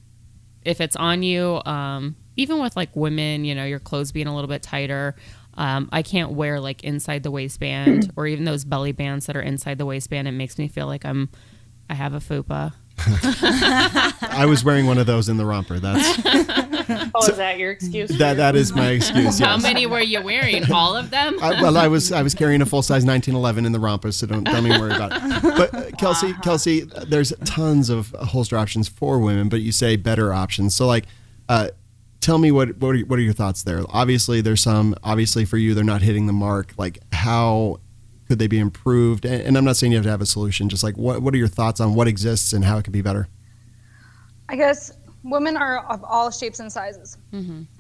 if 0.65 0.81
it's 0.81 0.97
on 0.97 1.23
you, 1.23 1.61
um, 1.67 2.17
even 2.37 2.59
with 2.61 2.75
like 2.75 2.97
women, 2.97 3.45
you 3.45 3.55
know, 3.55 3.65
your 3.65 3.79
clothes 3.79 4.12
being 4.12 4.27
a 4.27 4.35
little 4.35 4.49
bit 4.49 4.62
tighter. 4.62 5.15
Um, 5.55 5.91
I 5.93 6.03
can't 6.03 6.33
wear 6.33 6.59
like 6.59 6.85
inside 6.85 7.23
the 7.23 7.31
waistband 7.31 8.12
or 8.17 8.27
even 8.27 8.45
those 8.45 8.65
belly 8.65 8.93
bands 8.93 9.27
that 9.27 9.37
are 9.37 9.43
inside 9.43 9.77
the 9.77 9.87
waistband. 9.87 10.27
It 10.27 10.33
makes 10.33 10.57
me 10.57 10.69
feel 10.69 10.87
like 10.87 11.05
I'm 11.05 11.29
I 11.91 11.95
have 11.95 12.15
a 12.15 12.19
fupa. 12.19 12.73
I 12.99 14.47
was 14.49 14.65
wearing 14.65 14.87
one 14.87 14.99
of 14.99 15.07
those 15.07 15.29
in 15.29 15.37
the 15.37 15.45
romper. 15.45 15.79
That's 15.79 16.19
Oh, 17.14 17.26
is 17.26 17.37
that 17.37 17.59
your 17.59 17.70
excuse? 17.70 18.11
That 18.18 18.37
that 18.37 18.56
is 18.56 18.73
my 18.73 18.90
excuse. 18.90 19.38
How 19.38 19.56
many 19.56 19.87
were 19.87 20.00
you 20.00 20.23
wearing? 20.23 20.70
All 20.73 20.97
of 20.97 21.11
them? 21.11 21.38
I, 21.42 21.62
well, 21.62 21.76
I 21.76 21.88
was 21.88 22.12
I 22.12 22.23
was 22.23 22.35
carrying 22.35 22.62
a 22.62 22.66
full 22.66 22.82
size 22.82 23.04
1911 23.04 23.66
in 23.66 23.73
the 23.73 23.80
romper, 23.80 24.12
so 24.12 24.26
don't 24.26 24.44
don't 24.44 24.66
even 24.66 24.80
worry 24.80 24.94
about 24.94 25.12
it. 25.14 25.42
But 25.42 25.75
uh, 25.75 25.90
Kelsey, 25.97 26.32
Kelsey, 26.42 26.80
there's 27.06 27.32
tons 27.44 27.90
of 27.90 28.11
holster 28.20 28.56
options 28.56 28.88
for 28.88 29.18
women, 29.18 29.49
but 29.49 29.61
you 29.61 29.73
say 29.73 29.97
better 29.97 30.32
options. 30.32 30.75
So 30.75 30.87
like, 30.87 31.06
uh, 31.49 31.68
tell 32.20 32.38
me 32.38 32.50
what 32.50 32.76
what 32.78 32.94
are, 32.94 32.99
what 33.00 33.18
are 33.18 33.23
your 33.23 33.32
thoughts 33.32 33.62
there? 33.62 33.82
Obviously, 33.88 34.40
there's 34.40 34.62
some. 34.62 34.94
Obviously, 35.02 35.44
for 35.44 35.56
you, 35.56 35.75
they're 35.75 35.85
not 35.85 36.02
hitting 36.02 36.26
the 36.26 36.32
mark. 36.32 36.73
Like, 36.76 36.99
how 37.12 37.80
could 38.28 38.38
they 38.38 38.47
be 38.47 38.59
improved? 38.59 39.25
And, 39.25 39.42
and 39.42 39.59
I'm 39.59 39.64
not 39.64 39.76
saying 39.76 39.92
you 39.92 39.99
have 39.99 40.04
to 40.04 40.11
have 40.11 40.20
a 40.20 40.26
solution. 40.26 40.68
Just 40.68 40.85
like, 40.85 40.97
what 40.97 41.23
what 41.23 41.35
are 41.35 41.38
your 41.38 41.49
thoughts 41.49 41.80
on 41.80 41.94
what 41.94 42.06
exists 42.09 42.52
and 42.52 42.64
how 42.64 42.78
it 42.78 42.85
could 42.85 42.92
be 42.92 43.02
better? 43.02 43.28
I 44.49 44.56
guess 44.56 44.92
women 45.23 45.57
are 45.57 45.85
of 45.87 46.03
all 46.05 46.31
shapes 46.31 46.61
and 46.61 46.71
sizes. 46.73 47.19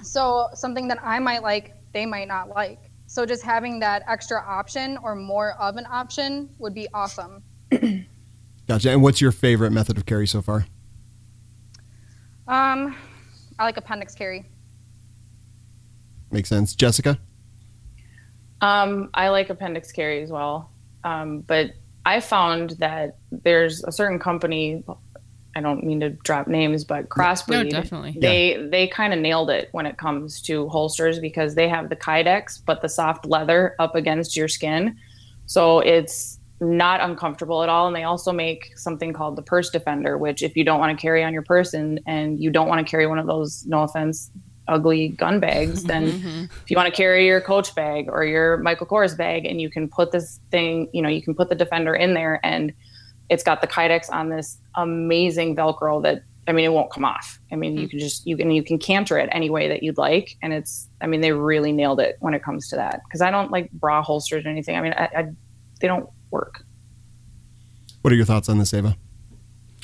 So 0.02 0.48
something 0.54 0.88
that 0.88 0.98
I 1.02 1.18
might 1.18 1.42
like, 1.42 1.74
they 1.92 2.06
might 2.06 2.28
not 2.28 2.48
like. 2.48 2.78
So 3.06 3.26
just 3.26 3.42
having 3.42 3.80
that 3.80 4.04
extra 4.06 4.40
option 4.40 4.96
or 5.02 5.16
more 5.16 5.52
of 5.60 5.76
an 5.76 5.86
option 5.90 6.48
would 6.58 6.74
be 6.74 6.86
awesome. 6.94 7.42
Gotcha. 8.68 8.90
And 8.90 9.02
what's 9.02 9.20
your 9.20 9.32
favorite 9.32 9.72
method 9.72 9.96
of 9.96 10.06
carry 10.06 10.28
so 10.28 10.42
far? 10.42 10.66
Um, 12.46 12.96
I 13.58 13.64
like 13.64 13.76
appendix 13.76 14.14
carry. 14.14 14.46
Makes 16.30 16.48
sense. 16.48 16.74
Jessica. 16.74 17.18
Um, 18.60 19.10
I 19.14 19.30
like 19.30 19.50
appendix 19.50 19.90
carry 19.90 20.22
as 20.22 20.30
well. 20.30 20.70
Um, 21.02 21.40
but 21.40 21.72
I 22.04 22.20
found 22.20 22.70
that 22.78 23.16
there's 23.30 23.82
a 23.84 23.92
certain 23.92 24.18
company. 24.18 24.84
I 25.60 25.62
don't 25.62 25.84
mean 25.84 26.00
to 26.00 26.08
drop 26.08 26.48
names, 26.48 26.84
but 26.84 27.10
Crossbreed. 27.10 27.70
definitely. 27.70 28.16
They 28.18 28.66
they 28.70 28.88
kind 28.88 29.12
of 29.12 29.18
nailed 29.18 29.50
it 29.50 29.68
when 29.72 29.84
it 29.84 29.98
comes 29.98 30.40
to 30.42 30.68
holsters 30.70 31.18
because 31.18 31.54
they 31.54 31.68
have 31.68 31.90
the 31.90 31.96
Kydex, 31.96 32.62
but 32.64 32.80
the 32.80 32.88
soft 32.88 33.26
leather 33.26 33.76
up 33.78 33.94
against 33.94 34.36
your 34.36 34.48
skin, 34.48 34.96
so 35.44 35.80
it's 35.80 36.40
not 36.60 37.02
uncomfortable 37.02 37.62
at 37.62 37.68
all. 37.68 37.86
And 37.86 37.94
they 37.94 38.04
also 38.04 38.32
make 38.32 38.76
something 38.78 39.12
called 39.12 39.36
the 39.36 39.42
Purse 39.42 39.68
Defender, 39.68 40.16
which 40.16 40.42
if 40.42 40.56
you 40.56 40.64
don't 40.64 40.80
want 40.80 40.96
to 40.96 41.00
carry 41.00 41.22
on 41.22 41.34
your 41.34 41.42
person 41.42 42.00
and 42.06 42.40
you 42.40 42.50
don't 42.50 42.68
want 42.68 42.86
to 42.86 42.90
carry 42.90 43.06
one 43.06 43.18
of 43.18 43.26
those, 43.26 43.66
no 43.66 43.82
offense, 43.82 44.30
ugly 44.66 45.08
gun 45.08 45.40
bags, 45.40 45.84
then 45.84 46.06
mm-hmm. 46.06 46.44
if 46.44 46.70
you 46.70 46.76
want 46.76 46.86
to 46.86 46.96
carry 46.96 47.26
your 47.26 47.40
coach 47.40 47.74
bag 47.74 48.08
or 48.08 48.24
your 48.24 48.56
Michael 48.58 48.86
Kors 48.86 49.14
bag 49.14 49.44
and 49.44 49.60
you 49.60 49.68
can 49.68 49.88
put 49.88 50.12
this 50.12 50.40
thing, 50.50 50.88
you 50.94 51.02
know, 51.02 51.08
you 51.10 51.20
can 51.20 51.34
put 51.34 51.50
the 51.50 51.54
defender 51.54 51.94
in 51.94 52.14
there 52.14 52.40
and 52.42 52.72
it's 53.30 53.42
got 53.42 53.60
the 53.60 53.66
Kydex 53.66 54.12
on 54.12 54.28
this 54.28 54.58
amazing 54.74 55.56
Velcro 55.56 56.02
that 56.02 56.24
I 56.46 56.52
mean 56.52 56.64
it 56.64 56.72
won't 56.72 56.90
come 56.90 57.04
off. 57.04 57.38
I 57.50 57.56
mean 57.56 57.78
you 57.78 57.88
can 57.88 57.98
just 57.98 58.26
you 58.26 58.36
can 58.36 58.50
you 58.50 58.62
can 58.62 58.78
canter 58.78 59.18
it 59.18 59.30
any 59.32 59.48
way 59.48 59.68
that 59.68 59.82
you'd 59.82 59.96
like 59.96 60.36
and 60.42 60.52
it's 60.52 60.88
I 61.00 61.06
mean 61.06 61.20
they 61.20 61.32
really 61.32 61.72
nailed 61.72 62.00
it 62.00 62.16
when 62.20 62.34
it 62.34 62.42
comes 62.42 62.68
to 62.68 62.76
that 62.76 63.00
because 63.04 63.22
I 63.22 63.30
don't 63.30 63.50
like 63.50 63.70
bra 63.70 64.02
holsters 64.02 64.44
or 64.44 64.48
anything. 64.48 64.76
I 64.76 64.80
mean 64.82 64.92
I, 64.92 65.04
I 65.16 65.28
they 65.80 65.86
don't 65.86 66.10
work. 66.30 66.64
What 68.02 68.12
are 68.12 68.16
your 68.16 68.24
thoughts 68.24 68.48
on 68.48 68.58
this, 68.58 68.74
Ava? 68.74 68.96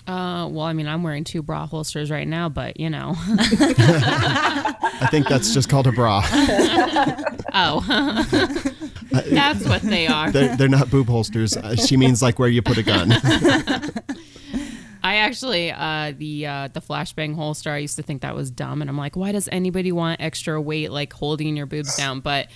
Uh, 0.06 0.46
well, 0.48 0.64
I 0.64 0.72
mean, 0.72 0.86
I'm 0.86 1.02
wearing 1.02 1.24
two 1.24 1.42
bra 1.42 1.66
holsters 1.66 2.12
right 2.12 2.28
now, 2.28 2.48
but 2.48 2.78
you 2.78 2.88
know. 2.88 3.14
I 3.18 5.08
think 5.10 5.26
that's 5.26 5.52
just 5.52 5.68
called 5.68 5.88
a 5.88 5.92
bra. 5.92 6.22
oh, 7.56 8.70
that's 9.10 9.66
what 9.66 9.82
they 9.82 10.06
are. 10.06 10.30
They're, 10.30 10.56
they're 10.56 10.68
not 10.68 10.90
boob 10.90 11.08
holsters. 11.08 11.56
Uh, 11.56 11.74
she 11.76 11.96
means 11.96 12.22
like 12.22 12.38
where 12.38 12.48
you 12.48 12.62
put 12.62 12.78
a 12.78 12.82
gun. 12.82 13.12
I 15.02 15.16
actually 15.16 15.70
uh, 15.70 16.12
the 16.16 16.46
uh, 16.46 16.68
the 16.72 16.80
flashbang 16.80 17.34
holster. 17.36 17.70
I 17.70 17.78
used 17.78 17.96
to 17.96 18.02
think 18.02 18.22
that 18.22 18.34
was 18.34 18.50
dumb, 18.50 18.80
and 18.80 18.90
I'm 18.90 18.98
like, 18.98 19.16
why 19.16 19.32
does 19.32 19.48
anybody 19.52 19.92
want 19.92 20.20
extra 20.20 20.60
weight 20.60 20.90
like 20.90 21.12
holding 21.12 21.56
your 21.56 21.66
boobs 21.66 21.96
down? 21.96 22.20
But 22.20 22.48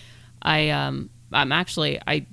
I 0.42 0.70
um 0.70 1.10
I'm 1.32 1.52
actually 1.52 2.00
I 2.06 2.26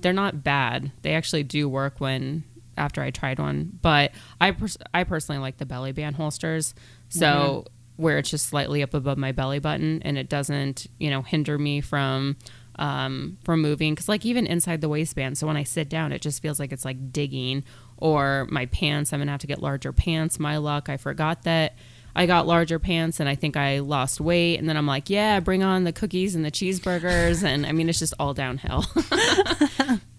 they're 0.00 0.12
not 0.12 0.42
bad. 0.42 0.90
They 1.02 1.14
actually 1.14 1.44
do 1.44 1.68
work 1.68 2.00
when 2.00 2.44
after 2.76 3.02
I 3.02 3.10
tried 3.10 3.38
one. 3.38 3.78
But 3.80 4.12
I 4.40 4.50
pers- 4.50 4.78
I 4.92 5.04
personally 5.04 5.40
like 5.40 5.58
the 5.58 5.66
belly 5.66 5.92
band 5.92 6.16
holsters. 6.16 6.74
So 7.08 7.66
where 7.96 8.18
it's 8.18 8.30
just 8.30 8.46
slightly 8.46 8.82
up 8.82 8.94
above 8.94 9.18
my 9.18 9.32
belly 9.32 9.58
button 9.58 10.00
and 10.02 10.18
it 10.18 10.28
doesn't 10.28 10.86
you 10.98 11.10
know 11.10 11.22
hinder 11.22 11.58
me 11.58 11.80
from 11.80 12.36
um, 12.76 13.36
from 13.44 13.60
moving. 13.60 13.92
Because 13.94 14.08
like 14.08 14.24
even 14.24 14.46
inside 14.46 14.80
the 14.80 14.88
waistband 14.88 15.38
so 15.38 15.46
when 15.46 15.56
i 15.56 15.62
sit 15.62 15.88
down 15.88 16.12
it 16.12 16.22
just 16.22 16.42
feels 16.42 16.58
like 16.58 16.72
it's 16.72 16.84
like 16.84 17.12
digging. 17.12 17.64
Or 17.98 18.48
my 18.50 18.66
pants 18.66 19.12
i'm 19.12 19.20
gonna 19.20 19.30
have 19.30 19.40
to 19.40 19.46
get 19.46 19.62
larger 19.62 19.92
pants. 19.92 20.38
My 20.38 20.56
luck 20.56 20.88
i 20.88 20.96
forgot 20.96 21.42
that 21.42 21.76
i 22.14 22.26
got 22.26 22.46
larger 22.46 22.78
pants 22.78 23.20
and 23.20 23.28
i 23.28 23.34
think 23.34 23.56
i 23.56 23.78
lost 23.78 24.20
weight. 24.20 24.58
And 24.58 24.68
then 24.68 24.76
i'm 24.76 24.86
like 24.86 25.10
yeah 25.10 25.40
bring 25.40 25.62
on 25.62 25.84
the 25.84 25.92
cookies 25.92 26.34
and 26.34 26.44
the 26.44 26.50
cheeseburgers. 26.50 27.44
And 27.52 27.66
i 27.66 27.72
mean 27.72 27.88
it's 27.88 27.98
just 27.98 28.14
all 28.18 28.34
downhill. 28.34 28.84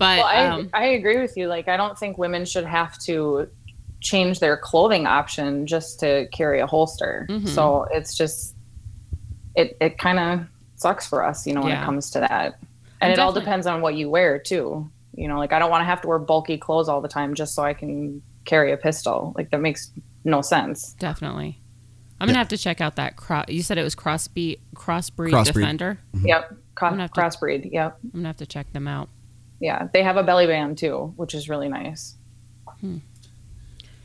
But 0.04 0.18
Well, 0.18 0.28
I 0.28 0.48
um, 0.48 0.70
I 0.74 0.86
agree 0.88 1.20
with 1.22 1.38
you. 1.38 1.48
Like 1.48 1.70
I 1.70 1.78
don't 1.78 1.98
think 1.98 2.18
women 2.18 2.44
should 2.44 2.66
have 2.66 2.98
to 3.00 3.48
change 4.04 4.40
their 4.40 4.58
clothing 4.58 5.08
option 5.08 5.66
just 5.66 6.00
to 6.02 6.28
carry 6.32 6.60
a 6.60 6.68
holster. 6.68 7.26
Mm-hmm. 7.30 7.48
So 7.48 7.88
it's 7.92 8.16
just 8.16 8.56
it 9.56 9.76
it 9.82 9.98
kind 9.98 10.20
of 10.20 10.48
sucks 10.76 11.08
for 11.08 11.24
us, 11.24 11.48
you 11.48 11.54
know, 11.54 11.62
when 11.62 11.72
Yeah. 11.72 11.82
it 11.82 11.86
comes 11.86 12.12
to 12.12 12.20
that. 12.20 12.60
And 13.02 13.12
And 13.12 13.14
it 13.14 13.20
all 13.20 13.34
depends 13.34 13.66
on 13.66 13.82
what 13.82 13.96
you 13.96 14.10
wear 14.10 14.38
too. 14.38 14.90
You 15.16 15.28
know, 15.28 15.38
like 15.40 15.54
I 15.54 15.60
don't 15.60 15.70
want 15.72 15.82
to 15.82 15.86
have 15.86 16.02
to 16.02 16.08
wear 16.08 16.20
bulky 16.20 16.58
clothes 16.58 16.90
all 16.90 17.02
the 17.02 17.08
time 17.08 17.34
just 17.34 17.56
so 17.56 17.64
I 17.64 17.74
can 17.74 18.22
carry 18.46 18.72
a 18.72 18.78
pistol. 18.78 19.34
Like 19.36 19.50
that 19.52 19.62
makes 19.62 19.92
no 20.26 20.42
sense. 20.42 20.94
definitely 20.94 21.60
i'm 22.22 22.28
gonna 22.28 22.38
have 22.38 22.48
to 22.48 22.58
check 22.58 22.80
out 22.80 22.96
that 22.96 23.18
cross. 23.18 23.44
you 23.50 23.62
said 23.62 23.78
it 23.78 23.84
was 23.84 23.94
crossbeat 23.94 24.60
crossbreed, 24.74 25.32
Crossbreed. 25.32 25.54
defender 25.54 26.00
Yep. 26.24 26.56
Cro- 26.76 26.90
gonna 26.92 27.02
have 27.02 27.12
to- 27.12 27.20
crossbreed. 27.20 27.70
Yep. 27.74 27.98
i'm 28.06 28.10
gonna 28.12 28.28
have 28.30 28.38
to 28.38 28.46
check 28.46 28.72
them 28.72 28.88
out 28.88 29.10
Yeah. 29.60 29.90
They 29.92 30.02
have 30.04 30.16
a 30.16 30.24
belly 30.24 30.48
band 30.48 30.78
too, 30.78 31.12
which 31.18 31.34
is 31.34 31.50
really 31.50 31.68
nice. 31.68 32.16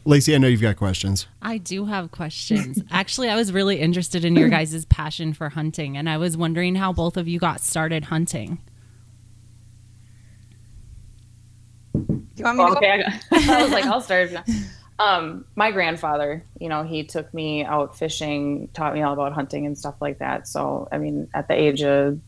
Lacey, 0.08 0.34
I 0.34 0.38
know 0.38 0.48
you've 0.48 0.62
got 0.62 0.76
questions. 0.76 1.26
I 1.42 1.58
do 1.58 1.84
have 1.84 2.12
questions. 2.12 2.82
Actually, 2.90 3.28
I 3.28 3.36
was 3.36 3.52
really 3.52 3.78
interested 3.78 4.24
in 4.24 4.36
your 4.36 4.48
guys' 4.48 4.86
passion 4.86 5.34
for 5.34 5.50
hunting, 5.50 5.98
and 5.98 6.08
I 6.08 6.16
was 6.16 6.34
wondering 6.34 6.76
how 6.76 6.94
both 6.94 7.18
of 7.18 7.28
you 7.28 7.38
got 7.38 7.60
started 7.60 8.06
hunting. 8.06 8.58
Do 11.92 12.00
you 12.36 12.44
want 12.44 12.56
me 12.56 12.64
to 12.64 12.70
Well, 12.70 12.72
go? 12.72 12.76
okay, 12.78 12.90
I, 12.90 12.96
got, 13.02 13.22
I 13.50 13.62
was 13.62 13.70
like, 13.70 13.84
I'll 13.84 14.00
start. 14.00 14.30
Um, 15.00 15.44
my 15.54 15.70
grandfather, 15.70 16.44
you 16.58 16.68
know, 16.68 16.82
he 16.82 17.04
took 17.04 17.32
me 17.32 17.64
out 17.64 17.96
fishing, 17.96 18.68
taught 18.74 18.94
me 18.94 19.02
all 19.02 19.12
about 19.12 19.32
hunting 19.32 19.64
and 19.64 19.78
stuff 19.78 19.94
like 20.00 20.18
that. 20.18 20.48
So, 20.48 20.88
I 20.90 20.98
mean, 20.98 21.28
at 21.34 21.46
the 21.46 21.54
age 21.54 21.84
of 21.84 22.18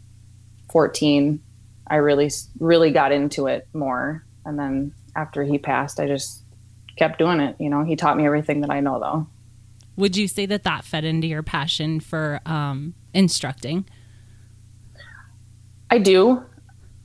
14, 0.71 1.43
I 1.88 1.97
really, 1.97 2.31
really 2.61 2.93
got 2.93 3.11
into 3.11 3.49
it 3.49 3.66
more. 3.73 4.25
And 4.45 4.57
then 4.57 4.95
after 5.16 5.43
he 5.43 5.59
passed, 5.59 5.99
I 5.99 6.07
just 6.07 6.39
kept 6.96 7.18
doing 7.18 7.40
it. 7.40 7.57
You 7.59 7.70
know, 7.70 7.85
he 7.85 7.96
taught 7.96 8.16
me 8.16 8.26
everything 8.26 8.61
that 8.62 8.70
I 8.70 8.81
know, 8.81 9.00
though. 9.00 9.26
Would 9.96 10.16
you 10.16 10.29
say 10.29 10.46
that 10.46 10.62
that 10.64 10.85
fed 10.85 11.05
into 11.05 11.26
your 11.26 11.42
passion 11.42 12.00
for 12.00 12.40
um, 12.46 12.94
instructing? 13.12 13.87
I 15.90 15.98
do 15.98 16.42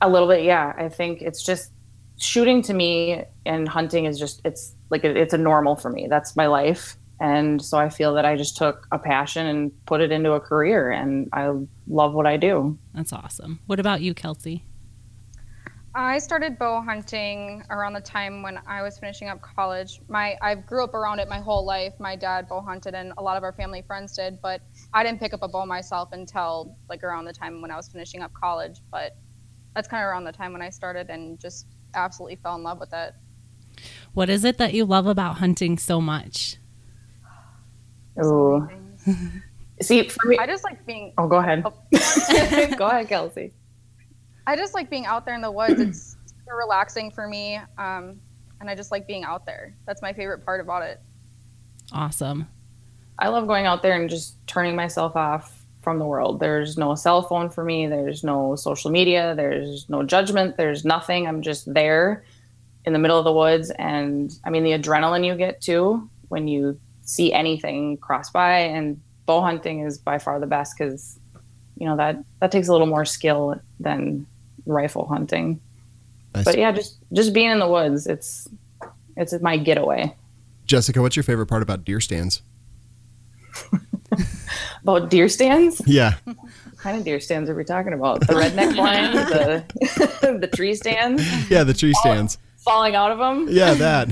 a 0.00 0.08
little 0.08 0.28
bit. 0.28 0.44
Yeah. 0.44 0.72
I 0.76 0.88
think 0.88 1.20
it's 1.20 1.44
just 1.44 1.72
shooting 2.18 2.62
to 2.62 2.72
me 2.72 3.24
and 3.44 3.68
hunting 3.68 4.06
is 4.06 4.18
just, 4.18 4.40
it's 4.44 4.74
like, 4.90 5.04
it, 5.04 5.16
it's 5.16 5.34
a 5.34 5.38
normal 5.38 5.76
for 5.76 5.90
me. 5.90 6.06
That's 6.08 6.36
my 6.36 6.46
life. 6.46 6.96
And 7.18 7.62
so 7.62 7.78
I 7.78 7.88
feel 7.88 8.14
that 8.14 8.24
I 8.24 8.36
just 8.36 8.56
took 8.56 8.86
a 8.92 8.98
passion 8.98 9.46
and 9.46 9.86
put 9.86 10.00
it 10.00 10.12
into 10.12 10.32
a 10.32 10.40
career 10.40 10.90
and 10.90 11.28
I 11.32 11.50
love 11.88 12.14
what 12.14 12.26
I 12.26 12.36
do. 12.36 12.78
That's 12.94 13.12
awesome. 13.12 13.60
What 13.66 13.80
about 13.80 14.02
you, 14.02 14.14
Kelsey? 14.14 14.64
I 15.98 16.18
started 16.18 16.58
bow 16.58 16.82
hunting 16.82 17.64
around 17.70 17.94
the 17.94 18.02
time 18.02 18.42
when 18.42 18.60
I 18.66 18.82
was 18.82 18.98
finishing 18.98 19.28
up 19.28 19.40
college. 19.40 20.02
My 20.10 20.36
I 20.42 20.54
grew 20.54 20.84
up 20.84 20.92
around 20.92 21.20
it 21.20 21.28
my 21.28 21.40
whole 21.40 21.64
life. 21.64 21.94
My 21.98 22.14
dad 22.14 22.48
bow 22.48 22.60
hunted 22.60 22.94
and 22.94 23.14
a 23.16 23.22
lot 23.22 23.38
of 23.38 23.42
our 23.42 23.54
family 23.54 23.80
friends 23.80 24.14
did, 24.14 24.38
but 24.42 24.60
I 24.92 25.02
didn't 25.02 25.20
pick 25.20 25.32
up 25.32 25.42
a 25.42 25.48
bow 25.48 25.64
myself 25.64 26.10
until 26.12 26.76
like 26.90 27.02
around 27.02 27.24
the 27.24 27.32
time 27.32 27.62
when 27.62 27.70
I 27.70 27.76
was 27.76 27.88
finishing 27.88 28.20
up 28.20 28.30
college, 28.34 28.82
but 28.92 29.16
that's 29.74 29.88
kind 29.88 30.02
of 30.02 30.08
around 30.08 30.24
the 30.24 30.32
time 30.32 30.52
when 30.52 30.60
I 30.60 30.68
started 30.68 31.08
and 31.08 31.40
just 31.40 31.66
absolutely 31.94 32.36
fell 32.36 32.56
in 32.56 32.62
love 32.62 32.78
with 32.78 32.92
it. 32.92 33.14
What 34.12 34.28
is 34.28 34.44
it 34.44 34.58
that 34.58 34.74
you 34.74 34.84
love 34.84 35.06
about 35.06 35.38
hunting 35.38 35.78
so 35.78 36.02
much? 36.02 36.58
Oh, 38.22 38.68
See, 39.80 40.08
for 40.08 40.28
me, 40.28 40.36
I 40.36 40.46
just 40.46 40.62
like 40.62 40.84
being 40.84 41.14
oh, 41.16 41.26
go 41.26 41.36
ahead. 41.36 41.64
Oh. 41.64 41.72
go 42.76 42.86
ahead, 42.86 43.08
Kelsey. 43.08 43.54
I 44.46 44.56
just 44.56 44.74
like 44.74 44.90
being 44.90 45.06
out 45.06 45.24
there 45.24 45.34
in 45.34 45.40
the 45.40 45.50
woods. 45.50 45.80
It's 45.80 46.16
super 46.26 46.56
relaxing 46.56 47.10
for 47.10 47.26
me. 47.26 47.56
Um, 47.78 48.20
and 48.60 48.70
I 48.70 48.74
just 48.74 48.90
like 48.90 49.06
being 49.06 49.24
out 49.24 49.44
there. 49.44 49.74
That's 49.86 50.02
my 50.02 50.12
favorite 50.12 50.44
part 50.44 50.60
about 50.60 50.82
it. 50.82 51.00
Awesome. 51.92 52.48
I 53.18 53.28
love 53.28 53.46
going 53.46 53.66
out 53.66 53.82
there 53.82 54.00
and 54.00 54.08
just 54.08 54.36
turning 54.46 54.76
myself 54.76 55.16
off 55.16 55.64
from 55.80 55.98
the 55.98 56.04
world. 56.04 56.40
There's 56.40 56.76
no 56.76 56.94
cell 56.94 57.22
phone 57.22 57.48
for 57.48 57.64
me. 57.64 57.86
There's 57.86 58.24
no 58.24 58.56
social 58.56 58.90
media. 58.90 59.34
There's 59.36 59.88
no 59.88 60.02
judgment. 60.02 60.56
There's 60.56 60.84
nothing. 60.84 61.26
I'm 61.26 61.42
just 61.42 61.72
there 61.72 62.24
in 62.84 62.92
the 62.92 62.98
middle 62.98 63.18
of 63.18 63.24
the 63.24 63.32
woods. 63.32 63.70
And 63.70 64.32
I 64.44 64.50
mean, 64.50 64.64
the 64.64 64.72
adrenaline 64.72 65.24
you 65.24 65.36
get 65.36 65.60
too 65.60 66.08
when 66.28 66.48
you 66.48 66.78
see 67.02 67.32
anything 67.32 67.96
cross 67.98 68.30
by 68.30 68.58
and 68.58 69.00
bow 69.26 69.40
hunting 69.40 69.80
is 69.80 69.98
by 69.98 70.18
far 70.18 70.40
the 70.40 70.46
best 70.46 70.76
because 70.76 71.18
you 71.76 71.86
know 71.86 71.96
that 71.96 72.16
that 72.40 72.50
takes 72.50 72.68
a 72.68 72.72
little 72.72 72.86
more 72.86 73.04
skill 73.04 73.60
than 73.78 74.26
rifle 74.66 75.06
hunting. 75.06 75.60
Nice. 76.34 76.44
But 76.44 76.58
yeah, 76.58 76.72
just 76.72 76.98
just 77.12 77.32
being 77.32 77.50
in 77.50 77.58
the 77.58 77.68
woods, 77.68 78.06
it's 78.06 78.48
it's 79.16 79.32
my 79.40 79.56
getaway. 79.56 80.14
Jessica, 80.66 81.00
what's 81.00 81.16
your 81.16 81.22
favorite 81.22 81.46
part 81.46 81.62
about 81.62 81.84
deer 81.84 82.00
stands? 82.00 82.42
About 84.82 85.10
deer 85.10 85.28
stands, 85.28 85.82
Yeah. 85.84 86.14
what 86.24 86.36
kind 86.78 86.96
of 86.96 87.04
deer 87.04 87.18
stands 87.18 87.50
are 87.50 87.54
we 87.56 87.64
talking 87.64 87.92
about? 87.92 88.20
The 88.20 88.34
redneck 88.34 88.74
blind, 88.76 89.14
the 89.18 90.38
the 90.40 90.46
tree 90.46 90.74
stands, 90.76 91.22
Yeah, 91.50 91.64
the 91.64 91.74
tree 91.74 91.92
stands. 91.94 92.38
falling 92.58 92.94
out 92.94 93.10
of 93.10 93.18
them. 93.18 93.48
Yeah, 93.50 93.74
that. 93.74 94.08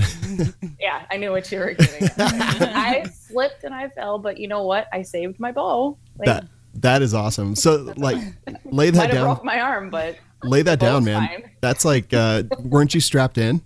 Yeah, 0.79 1.05
I 1.09 1.15
knew 1.17 1.31
what 1.31 1.49
you 1.51 1.59
were 1.59 1.73
getting. 1.73 2.09
I 2.17 3.05
slipped 3.13 3.63
and 3.63 3.73
I 3.73 3.87
fell, 3.89 4.19
but 4.19 4.37
you 4.37 4.49
know 4.49 4.63
what? 4.63 4.87
I 4.91 5.01
saved 5.03 5.39
my 5.39 5.53
bow. 5.53 5.97
Like, 6.17 6.25
that 6.25 6.45
that 6.75 7.01
is 7.01 7.13
awesome. 7.13 7.55
So 7.55 7.93
like 7.95 8.17
lay 8.65 8.91
might 8.91 8.95
that 8.95 9.01
have 9.07 9.11
down. 9.11 9.23
broke 9.27 9.45
my 9.45 9.61
arm, 9.61 9.89
but 9.89 10.17
Lay 10.43 10.61
that 10.61 10.79
down, 10.87 11.03
man. 11.03 11.27
fine. 11.27 11.51
That's 11.61 11.85
like 11.85 12.13
uh 12.13 12.43
weren't 12.59 12.93
you 12.93 13.01
strapped 13.01 13.37
in? 13.37 13.61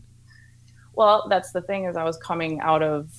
Well, 0.93 1.27
that's 1.29 1.51
the 1.51 1.61
thing 1.61 1.85
is 1.85 1.95
I 1.95 2.03
was 2.03 2.17
coming 2.17 2.59
out 2.61 2.83
of 2.83 3.09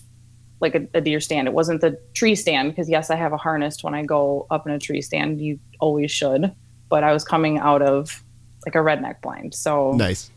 like 0.61 0.75
a, 0.75 0.87
a 0.95 1.01
deer 1.01 1.21
stand. 1.21 1.49
It 1.49 1.55
wasn't 1.55 1.81
the 1.81 1.99
tree 2.15 2.35
stand 2.35 2.71
because 2.71 2.89
yes, 2.91 3.11
I 3.11 3.17
have 3.17 3.33
a 3.33 3.39
harness 3.39 3.83
when 3.83 3.95
I 3.95 4.03
go 4.05 4.47
up 4.51 4.67
in 4.67 4.73
a 4.73 4.79
tree 4.79 5.01
stand. 5.01 5.41
You 5.41 5.59
always 5.81 6.11
should, 6.11 6.55
but 6.91 7.03
I 7.05 7.13
was 7.13 7.25
coming 7.25 7.59
out 7.59 7.81
of 7.83 8.23
like 8.67 8.75
a 8.75 8.79
redneck 8.79 9.23
blind. 9.23 9.55
So 9.55 9.93
Nice. 9.93 10.31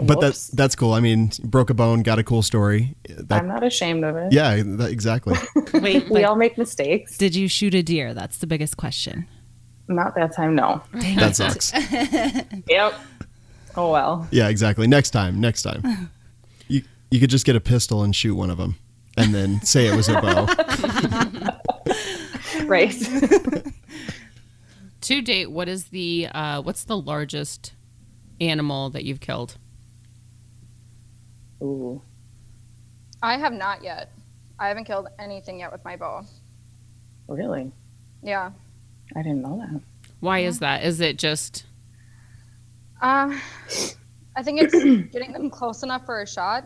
But 0.00 0.20
that's 0.20 0.48
whoops. 0.48 0.56
that's 0.56 0.74
cool. 0.76 0.92
I 0.92 1.00
mean, 1.00 1.32
broke 1.42 1.70
a 1.70 1.74
bone, 1.74 2.02
got 2.04 2.20
a 2.20 2.22
cool 2.24 2.42
story. 2.42 2.94
That, 3.08 3.40
I'm 3.42 3.48
not 3.48 3.64
ashamed 3.64 4.04
of 4.04 4.14
it. 4.16 4.32
yeah, 4.32 4.62
that, 4.64 4.90
exactly. 4.92 5.36
Wait, 5.74 6.08
We 6.08 6.20
but 6.20 6.24
all 6.24 6.36
make 6.36 6.56
mistakes. 6.56 7.18
did 7.18 7.34
you 7.34 7.48
shoot 7.48 7.74
a 7.74 7.82
deer? 7.82 8.14
That's 8.14 8.38
the 8.38 8.46
biggest 8.46 8.76
question. 8.76 9.26
Not 9.88 10.14
that 10.16 10.34
time, 10.34 10.54
no. 10.54 10.82
that 10.92 11.34
sucks. 11.36 11.72
Yep. 12.68 12.94
Oh 13.76 13.90
well. 13.90 14.26
Yeah, 14.30 14.48
exactly. 14.48 14.86
Next 14.86 15.10
time, 15.10 15.40
next 15.40 15.62
time. 15.62 16.10
You 16.68 16.82
you 17.10 17.20
could 17.20 17.30
just 17.30 17.46
get 17.46 17.56
a 17.56 17.60
pistol 17.60 18.02
and 18.02 18.14
shoot 18.14 18.34
one 18.34 18.50
of 18.50 18.58
them 18.58 18.76
and 19.16 19.34
then 19.34 19.60
say 19.62 19.86
it 19.86 19.96
was 19.96 20.08
a 20.08 20.20
bow. 20.20 20.46
Right. 22.66 22.94
To 25.02 25.22
date, 25.22 25.50
what 25.50 25.68
is 25.68 25.84
the 25.86 26.26
uh, 26.34 26.60
what's 26.60 26.84
the 26.84 26.96
largest 26.98 27.72
animal 28.40 28.90
that 28.90 29.04
you've 29.04 29.20
killed? 29.20 29.56
Ooh. 31.62 32.02
I 33.22 33.38
have 33.38 33.52
not 33.52 33.82
yet. 33.84 34.10
I 34.58 34.68
haven't 34.68 34.84
killed 34.84 35.06
anything 35.18 35.60
yet 35.60 35.70
with 35.72 35.84
my 35.84 35.96
bow. 35.96 36.24
Really? 37.28 37.70
Yeah. 38.22 38.50
I 39.16 39.22
didn't 39.22 39.42
know 39.42 39.58
that. 39.58 39.80
Why 40.20 40.40
is 40.40 40.58
that? 40.60 40.84
Is 40.84 41.00
it 41.00 41.18
just 41.18 41.64
Uh, 43.00 43.36
I 44.36 44.42
think 44.42 44.60
it's 44.62 44.74
getting 45.12 45.32
them 45.32 45.50
close 45.50 45.82
enough 45.82 46.04
for 46.06 46.20
a 46.22 46.26
shot. 46.26 46.64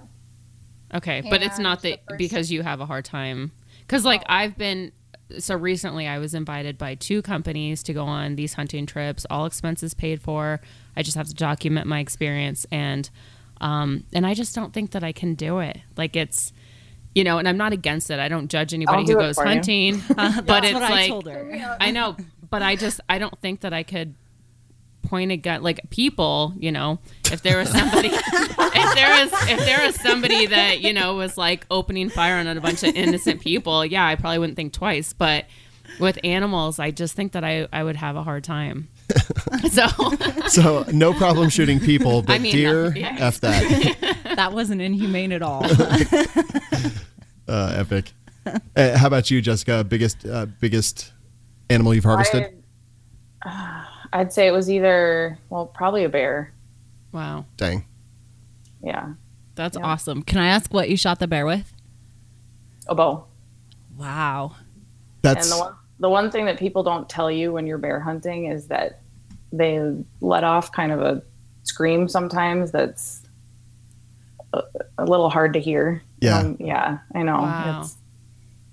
okay? 0.94 1.22
But 1.28 1.42
it's 1.42 1.58
not 1.58 1.82
that 1.82 2.00
first- 2.08 2.18
because 2.18 2.50
you 2.50 2.62
have 2.62 2.80
a 2.80 2.86
hard 2.86 3.04
time. 3.04 3.52
Because 3.80 4.04
like 4.04 4.22
I've 4.26 4.56
been 4.56 4.92
so 5.38 5.56
recently, 5.56 6.06
I 6.06 6.18
was 6.18 6.34
invited 6.34 6.76
by 6.76 6.94
two 6.94 7.22
companies 7.22 7.82
to 7.84 7.94
go 7.94 8.04
on 8.04 8.36
these 8.36 8.54
hunting 8.54 8.84
trips, 8.84 9.24
all 9.30 9.46
expenses 9.46 9.94
paid 9.94 10.20
for. 10.20 10.60
I 10.96 11.02
just 11.02 11.16
have 11.16 11.28
to 11.28 11.34
document 11.34 11.86
my 11.86 12.00
experience 12.00 12.66
and 12.70 13.08
um, 13.60 14.04
and 14.12 14.26
I 14.26 14.34
just 14.34 14.54
don't 14.54 14.72
think 14.72 14.90
that 14.90 15.04
I 15.04 15.12
can 15.12 15.34
do 15.34 15.58
it. 15.60 15.78
Like 15.96 16.16
it's. 16.16 16.52
You 17.14 17.24
know, 17.24 17.38
and 17.38 17.46
I'm 17.46 17.58
not 17.58 17.72
against 17.72 18.10
it. 18.10 18.18
I 18.18 18.28
don't 18.28 18.48
judge 18.48 18.72
anybody 18.72 19.02
I'll 19.02 19.06
who 19.06 19.14
goes 19.14 19.36
for 19.36 19.44
you. 19.44 19.48
hunting, 19.50 20.02
uh, 20.16 20.40
but 20.42 20.46
That's 20.46 20.66
it's 20.66 20.74
what 20.74 20.82
I 20.82 20.90
like 20.90 21.08
told 21.08 21.26
her. 21.26 21.76
I 21.80 21.90
know, 21.90 22.16
but 22.48 22.62
I 22.62 22.76
just 22.76 23.00
I 23.08 23.18
don't 23.18 23.38
think 23.40 23.60
that 23.60 23.72
I 23.72 23.82
could 23.82 24.14
point 25.02 25.30
a 25.32 25.36
gun 25.36 25.62
like 25.62 25.90
people, 25.90 26.54
you 26.56 26.72
know, 26.72 26.98
if 27.30 27.42
there 27.42 27.58
was 27.58 27.68
somebody 27.68 28.08
if 28.12 28.94
there 28.94 29.24
was 29.24 29.48
if 29.50 29.58
there 29.60 29.86
was 29.86 30.00
somebody 30.00 30.46
that, 30.46 30.80
you 30.80 30.92
know, 30.92 31.14
was 31.16 31.36
like 31.36 31.66
opening 31.70 32.08
fire 32.08 32.36
on 32.36 32.46
a 32.46 32.60
bunch 32.60 32.82
of 32.82 32.94
innocent 32.94 33.40
people, 33.40 33.84
yeah, 33.84 34.06
I 34.06 34.14
probably 34.14 34.38
wouldn't 34.38 34.56
think 34.56 34.72
twice. 34.72 35.12
But 35.12 35.46
with 36.00 36.18
animals, 36.24 36.78
I 36.78 36.90
just 36.90 37.14
think 37.14 37.32
that 37.32 37.44
I, 37.44 37.68
I 37.72 37.82
would 37.82 37.96
have 37.96 38.16
a 38.16 38.22
hard 38.22 38.44
time. 38.44 38.88
so 39.70 39.86
So 40.48 40.84
no 40.92 41.12
problem 41.12 41.50
shooting 41.50 41.80
people, 41.80 42.22
but 42.22 42.34
I 42.34 42.38
mean, 42.38 42.52
deer, 42.52 42.96
yeah. 42.96 43.16
f 43.18 43.40
that. 43.40 44.22
That 44.36 44.52
wasn't 44.52 44.80
inhumane 44.80 45.32
at 45.32 45.42
all. 45.42 45.66
Uh, 47.48 47.74
epic. 47.76 48.12
Uh, 48.76 48.98
how 48.98 49.06
about 49.06 49.30
you, 49.30 49.40
Jessica? 49.40 49.84
Biggest 49.84 50.26
uh, 50.26 50.46
biggest 50.58 51.12
animal 51.70 51.94
you've 51.94 52.02
harvested? 52.02 52.60
I, 53.44 53.86
I'd 54.12 54.32
say 54.32 54.48
it 54.48 54.50
was 54.50 54.68
either 54.68 55.38
well, 55.48 55.66
probably 55.66 56.02
a 56.02 56.08
bear. 56.08 56.52
wow. 57.12 57.44
Dang. 57.56 57.84
Yeah. 58.82 59.12
That's 59.54 59.76
Yeah. 59.78 59.84
awesome. 59.86 60.22
Can 60.24 60.38
I 60.38 60.48
ask 60.48 60.74
what 60.74 60.90
you 60.90 60.96
shot 60.96 61.20
the 61.20 61.28
bear 61.28 61.46
with? 61.46 61.72
A 62.88 62.96
bow. 62.96 63.26
Wow. 63.96 64.56
That's 65.22 65.48
And 65.48 65.52
the 65.60 65.62
one 65.64 65.74
the 66.00 66.08
one 66.10 66.30
thing 66.32 66.46
that 66.46 66.58
people 66.58 66.82
don't 66.82 67.08
tell 67.08 67.30
you 67.30 67.52
when 67.52 67.68
you're 67.68 67.78
bear 67.78 68.00
hunting 68.00 68.46
is 68.46 68.66
that 68.66 69.02
they 69.52 69.94
let 70.20 70.42
off 70.42 70.72
kind 70.72 70.90
of 70.90 71.00
a 71.00 71.22
scream 71.62 72.08
sometimes 72.08 72.72
that's 72.72 73.21
a, 74.52 74.62
a 74.98 75.04
little 75.04 75.30
hard 75.30 75.52
to 75.54 75.60
hear. 75.60 76.02
Yeah. 76.20 76.38
Um, 76.38 76.56
yeah, 76.60 76.98
I 77.14 77.22
know. 77.22 77.38
Wow. 77.38 77.80
It's, 77.82 77.96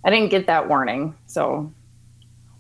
I 0.04 0.10
didn't 0.10 0.30
get 0.30 0.48
that 0.48 0.68
warning, 0.70 1.15
so 1.28 1.72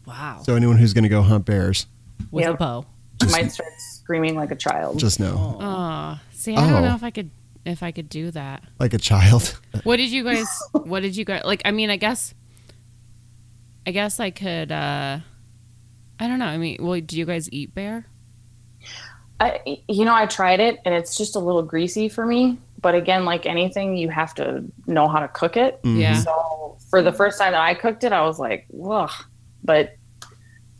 Wow. 0.05 0.41
so 0.43 0.55
anyone 0.55 0.77
who's 0.77 0.93
going 0.93 1.03
to 1.03 1.09
go 1.09 1.21
hunt 1.21 1.45
bears, 1.45 1.85
with 2.31 2.47
a 2.47 2.53
bow. 2.53 2.85
I 3.21 3.25
might 3.31 3.51
start 3.51 3.69
screaming 3.77 4.35
like 4.35 4.51
a 4.51 4.55
child. 4.55 4.97
just 4.99 5.19
know, 5.19 5.57
Oh, 5.59 6.19
see, 6.31 6.55
I 6.55 6.65
Oh. 6.65 6.69
don't 6.69 6.83
know 6.83 6.95
if 6.95 7.03
I 7.03 7.11
could 7.11 7.29
if 7.65 7.83
I 7.83 7.91
could 7.91 8.09
do 8.09 8.31
that. 8.31 8.63
like 8.79 8.93
a 8.93 8.97
child. 8.97 9.59
What 9.83 9.97
did 9.97 10.09
you 10.09 10.23
guys 10.23 10.47
what 10.71 11.01
did 11.01 11.15
you 11.15 11.23
guys 11.25 11.43
like 11.45 11.61
I 11.65 11.71
mean 11.71 11.89
I 11.89 11.97
guess 11.97 12.33
I 13.85 13.91
guess 13.91 14.19
I 14.19 14.29
could 14.31 14.71
uh 14.71 15.19
I 16.21 16.27
don't 16.27 16.39
know. 16.39 16.45
I 16.47 16.57
mean, 16.57 16.77
well, 16.81 16.99
do 16.99 17.17
you 17.17 17.25
guys 17.25 17.49
eat 17.53 17.73
bear? 17.73 18.05
I, 19.39 19.77
you 19.87 20.03
know, 20.03 20.13
I 20.13 20.25
tried 20.25 20.59
it 20.59 20.79
and 20.83 20.93
it's 20.93 21.17
just 21.17 21.37
a 21.37 21.39
little 21.39 21.63
greasy 21.63 22.09
for 22.09 22.25
me. 22.25 22.57
But 22.81 22.95
again, 22.95 23.25
like 23.25 23.45
anything, 23.45 23.97
you 23.97 24.09
have 24.09 24.33
to 24.35 24.63
know 24.87 25.07
how 25.07 25.19
to 25.19 25.27
cook 25.27 25.57
it. 25.57 25.81
Mhm. 25.83 25.99
Yeah. 25.99 26.13
So 26.21 26.77
for 26.89 27.01
the 27.01 27.11
first 27.11 27.37
time 27.39 27.51
that 27.51 27.61
I 27.61 27.73
cooked 27.73 28.03
it, 28.03 28.13
I 28.13 28.21
was 28.21 28.39
like, 28.39 28.67
ugh. 28.89 29.11
But 29.63 29.95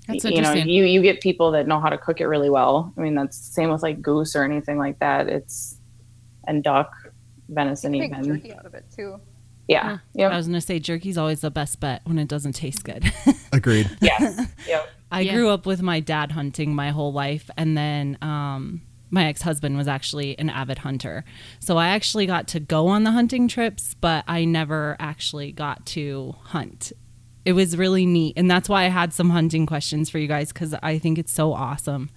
That's 0.07 0.23
you 0.23 0.41
know, 0.41 0.53
you 0.53 0.85
you 0.85 1.01
get 1.01 1.21
people 1.21 1.51
that 1.51 1.67
know 1.67 1.79
how 1.79 1.89
to 1.89 1.97
cook 1.97 2.21
it 2.21 2.27
really 2.27 2.49
well. 2.49 2.93
I 2.97 3.01
mean, 3.01 3.15
that's 3.15 3.37
the 3.37 3.51
same 3.53 3.69
with 3.69 3.83
like 3.83 4.01
goose 4.01 4.35
or 4.35 4.43
anything 4.43 4.77
like 4.77 4.99
that. 4.99 5.27
It's 5.27 5.77
and 6.47 6.63
duck, 6.63 6.91
venison 7.49 7.91
Make 7.91 8.11
even. 8.11 8.23
jerky 8.23 8.53
out 8.53 8.65
of 8.65 8.73
it 8.73 8.85
too. 8.95 9.19
Yeah. 9.67 9.97
I 9.97 9.99
Yep. 10.15 10.31
was 10.31 10.47
gonna 10.47 10.61
say 10.61 10.79
jerky's 10.79 11.17
always 11.17 11.41
the 11.41 11.51
best 11.51 11.79
bet 11.79 12.01
when 12.05 12.17
it 12.17 12.27
doesn't 12.27 12.53
taste 12.53 12.83
good. 12.83 13.03
Agreed. 13.53 13.89
yes. 14.01 14.47
Yep. 14.67 14.89
I 15.11 15.21
Yeah. 15.21 15.33
grew 15.35 15.49
up 15.49 15.65
with 15.65 15.81
my 15.81 15.99
dad 15.99 16.31
hunting 16.31 16.73
my 16.73 16.89
whole 16.91 17.11
life, 17.13 17.49
and 17.57 17.77
then 17.77 18.17
um, 18.21 18.81
my 19.11 19.25
ex 19.25 19.41
husband 19.41 19.77
was 19.77 19.87
actually 19.87 20.37
an 20.39 20.49
avid 20.49 20.79
hunter. 20.79 21.23
So 21.59 21.77
I 21.77 21.89
actually 21.89 22.25
got 22.25 22.47
to 22.49 22.59
go 22.59 22.87
on 22.87 23.03
the 23.03 23.11
hunting 23.11 23.47
trips, 23.47 23.95
but 23.99 24.23
I 24.27 24.45
never 24.45 24.95
actually 24.99 25.51
got 25.51 25.85
to 25.87 26.35
hunt. 26.43 26.91
It 27.45 27.53
was 27.53 27.75
really 27.77 28.05
neat, 28.05 28.33
and 28.37 28.49
that's 28.51 28.69
why 28.69 28.83
I 28.83 28.89
had 28.89 29.13
some 29.13 29.29
hunting 29.31 29.65
questions 29.65 30.09
for 30.09 30.19
you 30.19 30.27
guys 30.27 30.51
because 30.53 30.75
I 30.83 30.99
think 30.99 31.17
it's 31.17 31.31
so 31.31 31.53
awesome. 31.53 32.09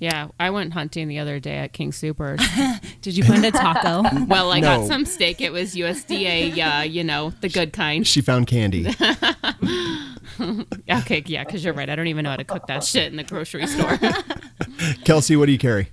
Yeah, 0.00 0.28
I 0.40 0.50
went 0.50 0.72
hunting 0.72 1.06
the 1.06 1.20
other 1.20 1.38
day 1.38 1.58
at 1.58 1.72
King 1.72 1.92
Soopers. 1.92 2.40
Did 3.02 3.16
you 3.16 3.22
find 3.22 3.44
a 3.44 3.52
taco? 3.52 4.02
Well, 4.26 4.50
I 4.50 4.58
No. 4.58 4.78
got 4.78 4.86
some 4.88 5.04
steak. 5.04 5.40
It 5.40 5.52
was 5.52 5.76
USDA, 5.76 6.80
uh, 6.80 6.82
you 6.82 7.04
know, 7.04 7.32
the 7.40 7.48
good 7.48 7.72
kind. 7.72 8.04
She 8.04 8.20
found 8.20 8.48
candy. 8.48 8.92
Okay, 10.90 11.22
yeah, 11.26 11.44
because 11.44 11.64
you're 11.64 11.74
right. 11.74 11.88
I 11.88 11.96
don't 11.96 12.06
even 12.06 12.24
know 12.24 12.30
how 12.30 12.36
to 12.36 12.44
cook 12.44 12.66
that 12.66 12.84
shit 12.84 13.10
in 13.10 13.16
the 13.16 13.24
grocery 13.24 13.66
store. 13.66 13.98
Kelsey, 15.04 15.36
what 15.36 15.46
do 15.46 15.52
you 15.52 15.58
carry? 15.58 15.88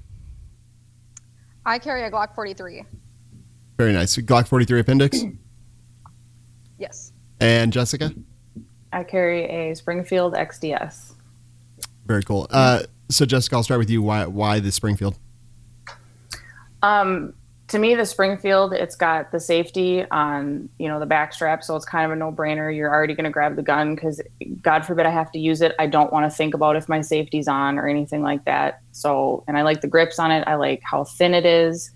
I 1.65 1.79
carry 1.79 2.03
a 2.03 2.11
Glock 2.11 2.35
43. 2.35 2.83
Very 3.77 3.93
nice. 3.93 4.15
Glock 4.17 4.47
43 4.47 4.79
appendix. 4.79 5.19
Yes. 6.79 7.11
And 7.41 7.73
Jessica? 7.73 8.13
I 8.93 9.03
carry 9.03 9.43
a 9.43 9.75
Springfield 9.75 10.33
XDS. 10.33 11.13
Very 12.05 12.23
cool. 12.23 12.47
Uh, 12.49 12.83
so 13.09 13.25
Jessica, 13.25 13.57
I'll 13.57 13.63
start 13.63 13.79
with 13.79 13.89
you. 13.89 14.01
Why 14.01 14.25
why 14.25 14.61
the 14.61 14.71
Springfield? 14.71 15.19
Um, 16.81 17.33
to 17.69 17.79
me, 17.79 17.95
the 17.95 18.05
Springfield, 18.05 18.73
it's 18.73 18.95
got 18.95 19.31
the 19.31 19.39
safety 19.39 20.05
on, 20.11 20.69
you 20.77 20.87
know, 20.87 20.99
the 20.99 21.05
back 21.05 21.33
strap, 21.33 21.63
so 21.63 21.75
it's 21.75 21.85
kind 21.85 22.05
of 22.05 22.11
a 22.11 22.15
no-brainer. 22.15 22.75
You're 22.75 22.93
already 22.93 23.15
going 23.15 23.25
to 23.25 23.29
grab 23.31 23.55
the 23.55 23.63
gun 23.63 23.95
because, 23.95 24.21
God 24.61 24.85
forbid, 24.85 25.05
I 25.05 25.11
have 25.11 25.31
to 25.31 25.39
use 25.39 25.61
it. 25.61 25.73
I 25.79 25.87
don't 25.87 26.11
want 26.11 26.29
to 26.29 26.35
think 26.35 26.53
about 26.53 26.75
if 26.75 26.89
my 26.89 27.01
safety's 27.01 27.47
on 27.47 27.79
or 27.79 27.87
anything 27.87 28.21
like 28.21 28.45
that. 28.45 28.81
So, 28.91 29.43
and 29.47 29.57
I 29.57 29.61
like 29.61 29.81
the 29.81 29.87
grips 29.87 30.19
on 30.19 30.31
it. 30.31 30.43
I 30.47 30.55
like 30.55 30.81
how 30.83 31.03
thin 31.03 31.33
it 31.33 31.45
is. 31.45 31.91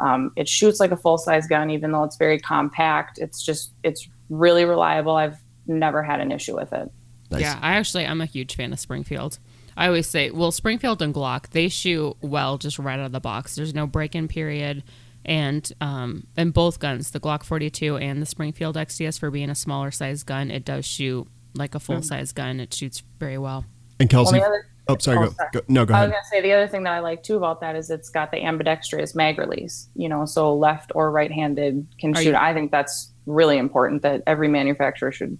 Um, 0.00 0.32
it 0.36 0.48
shoots 0.48 0.80
like 0.80 0.90
a 0.90 0.96
full-size 0.96 1.46
gun, 1.46 1.70
even 1.70 1.92
though 1.92 2.04
it's 2.04 2.16
very 2.16 2.38
compact. 2.38 3.18
It's 3.18 3.42
just, 3.42 3.72
it's 3.82 4.08
really 4.28 4.64
reliable. 4.64 5.16
I've 5.16 5.38
never 5.66 6.02
had 6.02 6.20
an 6.20 6.32
issue 6.32 6.56
with 6.56 6.72
it. 6.72 6.90
Nice. 7.30 7.42
Yeah, 7.42 7.58
I 7.62 7.76
actually 7.76 8.06
I'm 8.06 8.20
a 8.20 8.26
huge 8.26 8.56
fan 8.56 8.72
of 8.72 8.80
Springfield. 8.80 9.38
I 9.76 9.86
always 9.86 10.08
say, 10.08 10.30
well, 10.30 10.50
Springfield 10.50 11.00
and 11.00 11.14
Glock 11.14 11.50
they 11.50 11.68
shoot 11.68 12.16
well 12.20 12.58
just 12.58 12.78
right 12.78 12.98
out 12.98 13.06
of 13.06 13.12
the 13.12 13.20
box. 13.20 13.54
There's 13.54 13.72
no 13.72 13.86
break-in 13.86 14.26
period, 14.26 14.82
and 15.24 15.70
um, 15.80 16.26
and 16.36 16.52
both 16.52 16.78
guns, 16.78 17.10
the 17.10 17.20
Glock 17.20 17.44
42 17.44 17.96
and 17.96 18.20
the 18.22 18.26
Springfield 18.26 18.76
XDS, 18.76 19.18
for 19.18 19.30
being 19.30 19.50
a 19.50 19.54
smaller 19.54 19.90
size 19.90 20.22
gun, 20.22 20.50
it 20.50 20.64
does 20.64 20.84
shoot 20.86 21.26
like 21.54 21.74
a 21.74 21.80
full 21.80 22.02
size 22.02 22.32
gun. 22.32 22.60
It 22.60 22.72
shoots 22.72 23.02
very 23.18 23.38
well. 23.38 23.64
And 23.98 24.08
Kelsey, 24.08 24.38
well, 24.38 24.46
other, 24.48 24.66
oh 24.88 24.96
sorry, 24.98 25.18
oh, 25.18 25.24
go, 25.26 25.30
sorry. 25.32 25.50
go- 25.52 25.60
no, 25.68 25.84
go 25.84 25.94
I 25.94 26.02
was 26.02 26.10
gonna 26.10 26.24
say 26.30 26.40
the 26.40 26.52
other 26.52 26.68
thing 26.68 26.84
that 26.84 26.92
I 26.92 27.00
like 27.00 27.22
too 27.22 27.36
about 27.36 27.60
that 27.60 27.76
is 27.76 27.90
it's 27.90 28.08
got 28.08 28.30
the 28.30 28.42
ambidextrous 28.42 29.14
mag 29.14 29.38
release. 29.38 29.88
You 29.94 30.08
know, 30.08 30.24
so 30.24 30.54
left 30.54 30.92
or 30.94 31.10
right-handed 31.10 31.86
can 31.98 32.16
Are 32.16 32.22
shoot. 32.22 32.30
you- 32.30 32.36
I 32.36 32.54
think 32.54 32.70
that's 32.70 33.12
really 33.26 33.58
important 33.58 34.02
that 34.02 34.22
every 34.26 34.48
manufacturer 34.48 35.12
should. 35.12 35.38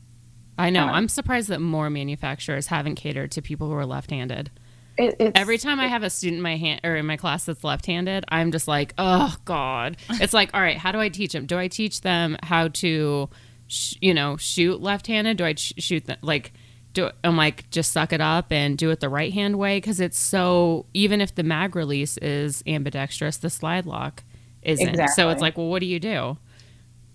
I 0.59 0.69
know. 0.69 0.85
Yeah. 0.85 0.93
I'm 0.93 1.09
surprised 1.09 1.49
that 1.49 1.61
more 1.61 1.89
manufacturers 1.89 2.67
haven't 2.67 2.97
catered 2.97 3.31
to 3.33 3.41
people 3.41 3.69
who 3.69 3.75
are 3.75 3.87
left-handed. 3.87 4.51
It, 4.99 5.17
it's, 5.19 5.33
Every 5.39 5.57
time 5.59 5.81
I 5.81 5.87
have 5.87 6.03
a 6.03 6.11
student 6.11 6.39
in 6.39 6.43
my 6.43 6.57
hand 6.57 6.81
or 6.85 6.97
in 6.97 7.07
my 7.07 7.17
class 7.17 7.45
that's 7.45 7.65
left-handed, 7.65 8.25
I'm 8.29 8.53
just 8.53 8.69
like, 8.69 8.93
oh 8.99 9.35
god. 9.45 9.97
It's 10.11 10.35
like, 10.35 10.51
all 10.55 10.61
right, 10.61 10.77
how 10.77 10.93
do 10.93 10.99
I 11.01 11.09
teach 11.09 11.33
them? 11.33 11.47
Do 11.47 11.59
I 11.59 11.69
teach 11.69 12.03
them 12.03 12.37
how 12.43 12.69
to, 12.69 13.29
sh- 13.69 13.95
you 14.01 14.13
know, 14.15 14.37
shoot 14.37 14.81
left-handed? 14.83 15.37
Do 15.39 15.45
I 15.45 15.55
sh- 15.55 15.73
shoot 15.79 16.05
them 16.07 16.19
like? 16.23 16.53
Do 16.93 17.09
I'm 17.23 17.37
like 17.37 17.71
just 17.71 17.93
suck 17.93 18.13
it 18.13 18.21
up 18.21 18.51
and 18.53 18.77
do 18.77 18.91
it 18.91 18.99
the 19.01 19.09
right 19.09 19.33
hand 19.33 19.59
way 19.59 19.77
because 19.79 20.01
it's 20.01 20.19
so. 20.19 20.87
Even 20.93 21.21
if 21.21 21.35
the 21.35 21.45
mag 21.45 21.77
release 21.77 22.17
is 22.19 22.63
ambidextrous, 22.67 23.37
the 23.37 23.49
slide 23.49 23.87
lock 23.87 24.25
isn't. 24.63 25.09
So 25.11 25.29
it's 25.31 25.41
like, 25.41 25.57
well, 25.57 25.69
what 25.69 25.79
do 25.81 25.87
you 25.87 26.01
do? 26.01 26.37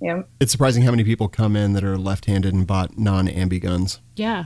yeah. 0.02 0.22
It's 0.40 0.52
surprising 0.52 0.84
how 0.84 0.92
many 0.92 1.04
people 1.04 1.28
come 1.28 1.56
in 1.56 1.74
that 1.74 1.84
are 1.84 1.98
left-handed 1.98 2.54
and 2.54 2.66
bought 2.66 2.98
non-ambi 2.98 3.62
guns 3.62 4.00
Yeah. 4.16 4.46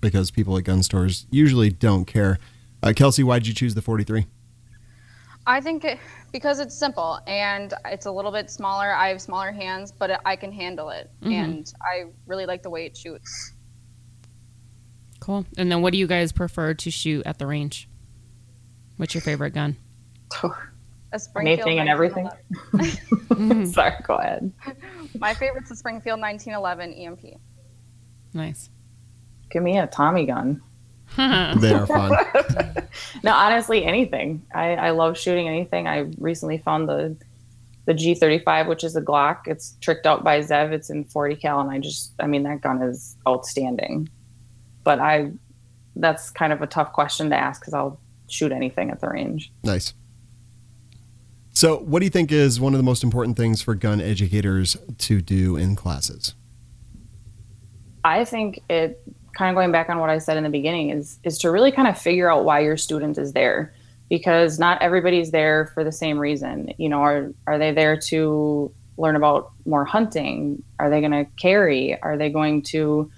because 0.00 0.30
people 0.30 0.56
at 0.56 0.64
gun 0.64 0.82
stores 0.82 1.26
usually 1.30 1.70
don't 1.70 2.04
care. 2.04 2.38
Uh, 2.82 2.92
Kelsey, 2.94 3.22
why'd 3.22 3.46
you 3.46 3.54
choose 3.54 3.74
the 3.74 3.82
43? 3.82 4.26
I 5.46 5.60
think 5.60 5.84
it, 5.84 5.98
because 6.30 6.60
it's 6.60 6.76
simple 6.76 7.20
and 7.26 7.72
it's 7.86 8.06
a 8.06 8.10
little 8.10 8.30
bit 8.30 8.50
smaller. 8.50 8.92
I 8.92 9.08
have 9.08 9.20
smaller 9.20 9.50
hands, 9.50 9.90
but 9.90 10.20
I 10.26 10.36
can 10.36 10.52
handle 10.52 10.90
it, 10.90 11.10
and 11.22 11.72
I 11.80 12.04
really 12.26 12.44
like 12.44 12.62
the 12.62 12.70
way 12.70 12.84
it 12.84 12.96
shoots. 12.96 13.54
Cool. 15.20 15.46
And 15.56 15.72
then, 15.72 15.80
what 15.80 15.92
do 15.92 15.98
you 15.98 16.06
guys 16.06 16.32
prefer 16.32 16.74
to 16.74 16.90
shoot 16.90 17.26
at 17.26 17.38
the 17.38 17.46
range? 17.46 17.88
What's 18.98 19.14
your 19.14 19.22
favorite 19.22 19.50
gun? 19.54 19.76
A 21.12 21.18
Springfield 21.18 21.60
Anything 21.60 21.78
and 21.78 21.88
everything. 21.88 22.28
Sorry, 23.72 23.94
go 24.02 24.16
ahead. 24.16 24.52
My 25.18 25.32
favorite's 25.32 25.70
the 25.70 25.76
Springfield 25.76 26.20
1911 26.20 26.92
EMP. 26.92 27.40
Nice. 28.34 28.68
Give 29.50 29.62
me 29.62 29.78
a 29.78 29.86
Tommy 29.86 30.26
gun. 30.26 30.60
They 31.60 31.72
are 31.72 31.86
fun. 31.86 32.16
No, 33.22 33.32
honestly, 33.32 33.84
anything. 33.84 34.42
I, 34.54 34.74
I 34.74 34.90
love 34.90 35.18
shooting 35.18 35.48
anything. 35.48 35.86
I 35.86 36.10
recently 36.18 36.58
found 36.58 36.88
the 36.88 37.16
the 37.88 37.94
G35, 37.94 38.68
which 38.68 38.84
is 38.84 38.94
a 38.96 39.00
Glock. 39.00 39.46
It's 39.46 39.74
tricked 39.80 40.04
out 40.06 40.22
by 40.22 40.40
Zev. 40.40 40.72
It's 40.72 40.90
in 40.90 41.04
40 41.04 41.36
cal, 41.36 41.58
and 41.58 41.70
I 41.70 41.78
just, 41.78 42.12
I 42.20 42.26
mean, 42.26 42.42
that 42.42 42.60
gun 42.60 42.82
is 42.82 43.16
outstanding. 43.26 44.10
But 44.84 45.00
I, 45.00 45.30
that's 45.96 46.28
kind 46.28 46.52
of 46.52 46.60
a 46.60 46.66
tough 46.66 46.92
question 46.92 47.30
to 47.30 47.36
ask 47.36 47.62
because 47.62 47.72
I'll 47.72 47.98
shoot 48.28 48.52
anything 48.52 48.90
at 48.90 49.00
the 49.00 49.08
range. 49.08 49.50
Nice. 49.64 49.94
So, 51.54 51.78
what 51.78 52.00
do 52.00 52.04
you 52.04 52.10
think 52.10 52.30
is 52.30 52.60
one 52.60 52.74
of 52.74 52.78
the 52.78 52.84
most 52.84 53.02
important 53.02 53.38
things 53.38 53.62
for 53.62 53.74
gun 53.74 54.02
educators 54.02 54.76
to 54.98 55.22
do 55.22 55.56
in 55.56 55.74
classes? 55.74 56.34
I 58.04 58.26
think 58.26 58.62
it 58.68 59.02
kind 59.38 59.50
of 59.50 59.54
going 59.54 59.70
back 59.70 59.88
on 59.88 60.00
what 60.00 60.10
I 60.10 60.18
said 60.18 60.36
in 60.36 60.42
the 60.42 60.50
beginning 60.50 60.90
is 60.90 61.18
is 61.22 61.38
to 61.38 61.50
really 61.50 61.70
kind 61.70 61.86
of 61.86 61.96
figure 61.96 62.30
out 62.30 62.44
why 62.44 62.60
your 62.60 62.76
student 62.76 63.16
is 63.16 63.32
there 63.32 63.72
because 64.10 64.58
not 64.58 64.82
everybody's 64.82 65.30
there 65.30 65.66
for 65.66 65.84
the 65.84 65.92
same 65.92 66.18
reason. 66.18 66.72
You 66.76 66.88
know, 66.88 67.00
are 67.02 67.32
are 67.46 67.58
they 67.58 67.72
there 67.72 67.96
to 67.96 68.72
learn 68.96 69.14
about 69.14 69.52
more 69.64 69.84
hunting? 69.84 70.62
Are 70.80 70.90
they 70.90 71.00
going 71.00 71.12
to 71.12 71.24
carry? 71.40 72.00
Are 72.02 72.16
they 72.16 72.30
going 72.30 72.62
to 72.62 73.10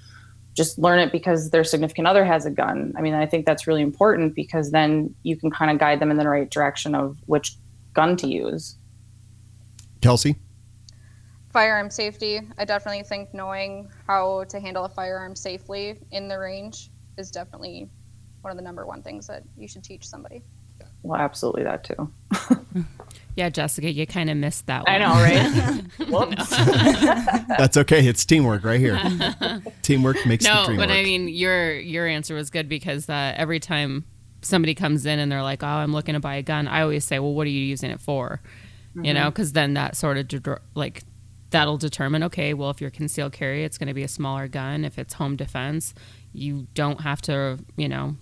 just 0.52 0.78
learn 0.78 0.98
it 0.98 1.10
because 1.10 1.50
their 1.50 1.64
significant 1.64 2.06
other 2.06 2.24
has 2.24 2.44
a 2.44 2.50
gun? 2.50 2.92
I 2.98 3.00
mean, 3.00 3.14
I 3.14 3.24
think 3.24 3.46
that's 3.46 3.66
really 3.66 3.82
important 3.82 4.34
because 4.34 4.72
then 4.72 5.14
you 5.22 5.36
can 5.36 5.50
kind 5.50 5.70
of 5.70 5.78
guide 5.78 6.00
them 6.00 6.10
in 6.10 6.18
the 6.18 6.28
right 6.28 6.50
direction 6.50 6.94
of 6.94 7.16
which 7.26 7.56
gun 7.94 8.16
to 8.18 8.28
use. 8.28 8.76
Kelsey? 10.02 10.36
Firearm 11.52 11.90
safety. 11.90 12.40
I 12.58 12.64
definitely 12.64 13.02
think 13.02 13.34
knowing 13.34 13.90
how 14.06 14.44
to 14.44 14.60
handle 14.60 14.84
a 14.84 14.88
firearm 14.88 15.34
safely 15.34 15.98
in 16.12 16.28
the 16.28 16.38
range 16.38 16.90
is 17.18 17.30
definitely 17.30 17.88
one 18.42 18.50
of 18.50 18.56
the 18.56 18.62
number 18.62 18.86
one 18.86 19.02
things 19.02 19.26
that 19.26 19.42
you 19.56 19.66
should 19.68 19.84
teach 19.84 20.06
somebody. 20.06 20.42
Well, 21.02 21.20
absolutely 21.20 21.64
that 21.64 21.84
too. 21.84 22.12
Yeah, 23.36 23.48
Jessica, 23.48 23.90
you 23.90 24.06
kind 24.06 24.28
of 24.28 24.36
missed 24.36 24.66
that 24.66 24.86
one. 24.86 24.94
I 24.94 24.98
know, 24.98 25.12
right? 25.14 25.82
Whoops. 26.10 26.50
That's 27.58 27.76
okay. 27.76 28.06
It's 28.06 28.24
teamwork 28.24 28.64
right 28.64 28.80
here. 28.80 28.98
teamwork 29.82 30.26
makes 30.26 30.44
the 30.44 30.52
No, 30.52 30.66
dream 30.66 30.76
but 30.76 30.88
work. 30.88 30.98
I 30.98 31.02
mean, 31.04 31.28
your 31.28 31.72
your 31.78 32.06
answer 32.06 32.34
was 32.34 32.50
good 32.50 32.68
because 32.68 33.08
uh, 33.08 33.32
every 33.36 33.60
time 33.60 34.04
somebody 34.42 34.74
comes 34.74 35.06
in 35.06 35.18
and 35.18 35.30
they're 35.30 35.42
like, 35.42 35.62
"Oh, 35.62 35.66
I'm 35.68 35.92
looking 35.92 36.14
to 36.14 36.20
buy 36.20 36.34
a 36.34 36.42
gun," 36.42 36.66
I 36.66 36.82
always 36.82 37.04
say, 37.04 37.18
"Well, 37.18 37.32
what 37.32 37.46
are 37.46 37.50
you 37.50 37.62
using 37.62 37.90
it 37.90 38.00
for?" 38.00 38.42
You 39.00 39.14
know, 39.14 39.30
because 39.30 39.52
then 39.52 39.74
that 39.74 39.96
sort 39.96 40.18
of 40.18 40.58
like 40.74 41.04
that'll 41.50 41.78
determine. 41.78 42.22
Okay, 42.24 42.54
well, 42.54 42.70
if 42.70 42.80
you're 42.80 42.90
concealed 42.90 43.32
carry, 43.32 43.64
it's 43.64 43.78
going 43.78 43.88
to 43.88 43.94
be 43.94 44.02
a 44.02 44.08
smaller 44.08 44.48
gun. 44.48 44.84
If 44.84 44.98
it's 44.98 45.14
home 45.14 45.36
defense, 45.36 45.94
you 46.32 46.66
don't 46.74 47.00
have 47.00 47.20
to. 47.22 47.58
You 47.76 47.88
know, 47.88 48.16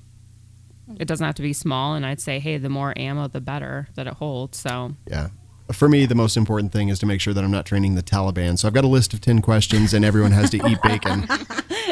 it 0.98 1.06
doesn't 1.06 1.24
have 1.24 1.36
to 1.36 1.42
be 1.42 1.52
small. 1.52 1.94
And 1.94 2.04
I'd 2.04 2.20
say, 2.20 2.38
hey, 2.38 2.56
the 2.58 2.68
more 2.68 2.92
ammo, 2.96 3.28
the 3.28 3.40
better 3.40 3.88
that 3.94 4.06
it 4.06 4.14
holds. 4.14 4.58
So 4.58 4.94
Yeah. 5.06 5.28
For 5.72 5.88
me, 5.88 6.06
the 6.06 6.14
most 6.14 6.36
important 6.36 6.72
thing 6.72 6.88
is 6.88 6.98
to 7.00 7.06
make 7.06 7.20
sure 7.20 7.34
that 7.34 7.44
I'm 7.44 7.50
not 7.50 7.66
training 7.66 7.94
the 7.94 8.02
Taliban. 8.02 8.58
So 8.58 8.66
I've 8.68 8.74
got 8.74 8.84
a 8.84 8.88
list 8.88 9.12
of 9.12 9.20
10 9.20 9.42
questions 9.42 9.92
and 9.94 10.04
everyone 10.04 10.32
has 10.32 10.50
to 10.50 10.56
eat 10.68 10.78
bacon 10.82 11.26
uh, 11.28 11.36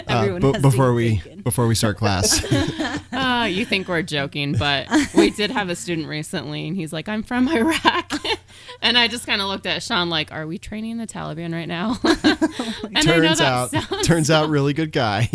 Everyone 0.09 0.41
bu- 0.41 0.47
has 0.53 0.57
to 0.57 0.63
before 0.63 0.91
eat 0.93 0.95
we 0.95 1.17
bacon. 1.19 1.41
before 1.43 1.67
we 1.67 1.75
start 1.75 1.97
class. 1.99 2.45
Ah, 3.13 3.45
you 3.47 3.65
think 3.67 3.89
we're 3.89 4.03
joking, 4.03 4.53
but 4.55 4.89
we 5.17 5.31
did 5.31 5.51
have 5.51 5.69
a 5.69 5.77
student 5.77 6.07
recently, 6.09 6.67
and 6.69 6.77
he's 6.77 6.93
like, 6.93 7.09
"I'm 7.09 7.23
from 7.23 7.49
Iraq," 7.49 8.13
and 8.83 8.97
I 8.97 9.09
just 9.09 9.27
kind 9.27 9.41
of 9.43 9.49
looked 9.49 9.67
at 9.67 9.83
Sean 9.83 10.09
like, 10.11 10.33
"Are 10.33 10.47
we 10.47 10.59
training 10.59 10.99
the 10.99 11.07
Taliban 11.07 11.53
right 11.53 11.69
now?" 11.69 11.99
and 12.05 12.99
I 12.99 13.01
know 13.03 13.21
turns 13.21 13.39
that 13.39 13.41
out 13.53 13.71
sounds 13.71 14.07
turns 14.07 14.31
out 14.31 14.49
really 14.49 14.73
good 14.73 14.93
guy. 14.93 15.29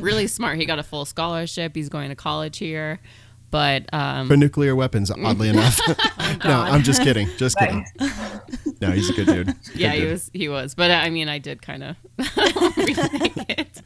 really 0.00 0.26
smart. 0.28 0.58
He 0.58 0.66
got 0.66 0.78
a 0.78 0.82
full 0.84 1.04
scholarship. 1.04 1.74
He's 1.74 1.88
going 1.88 2.08
to 2.10 2.14
college 2.16 2.58
here, 2.58 3.00
but 3.52 3.84
um, 3.92 4.26
for 4.26 4.36
nuclear 4.36 4.74
weapons, 4.74 5.10
oddly 5.24 5.50
enough. 5.50 5.78
no, 6.44 6.60
I'm 6.60 6.82
just 6.82 7.02
kidding. 7.02 7.28
Just 7.36 7.56
kidding. 7.58 7.84
No, 8.80 8.90
he's 8.90 9.10
a 9.10 9.12
good 9.12 9.26
dude. 9.26 9.46
Good 9.46 9.76
yeah, 9.76 9.92
he 9.92 10.04
was 10.06 10.30
he 10.34 10.48
was. 10.48 10.74
But 10.74 10.90
I 10.90 11.10
mean, 11.10 11.28
I 11.28 11.38
did 11.38 11.62
kind 11.62 11.84
of 11.84 11.96
rethink 12.18 13.44
it. 13.48 13.80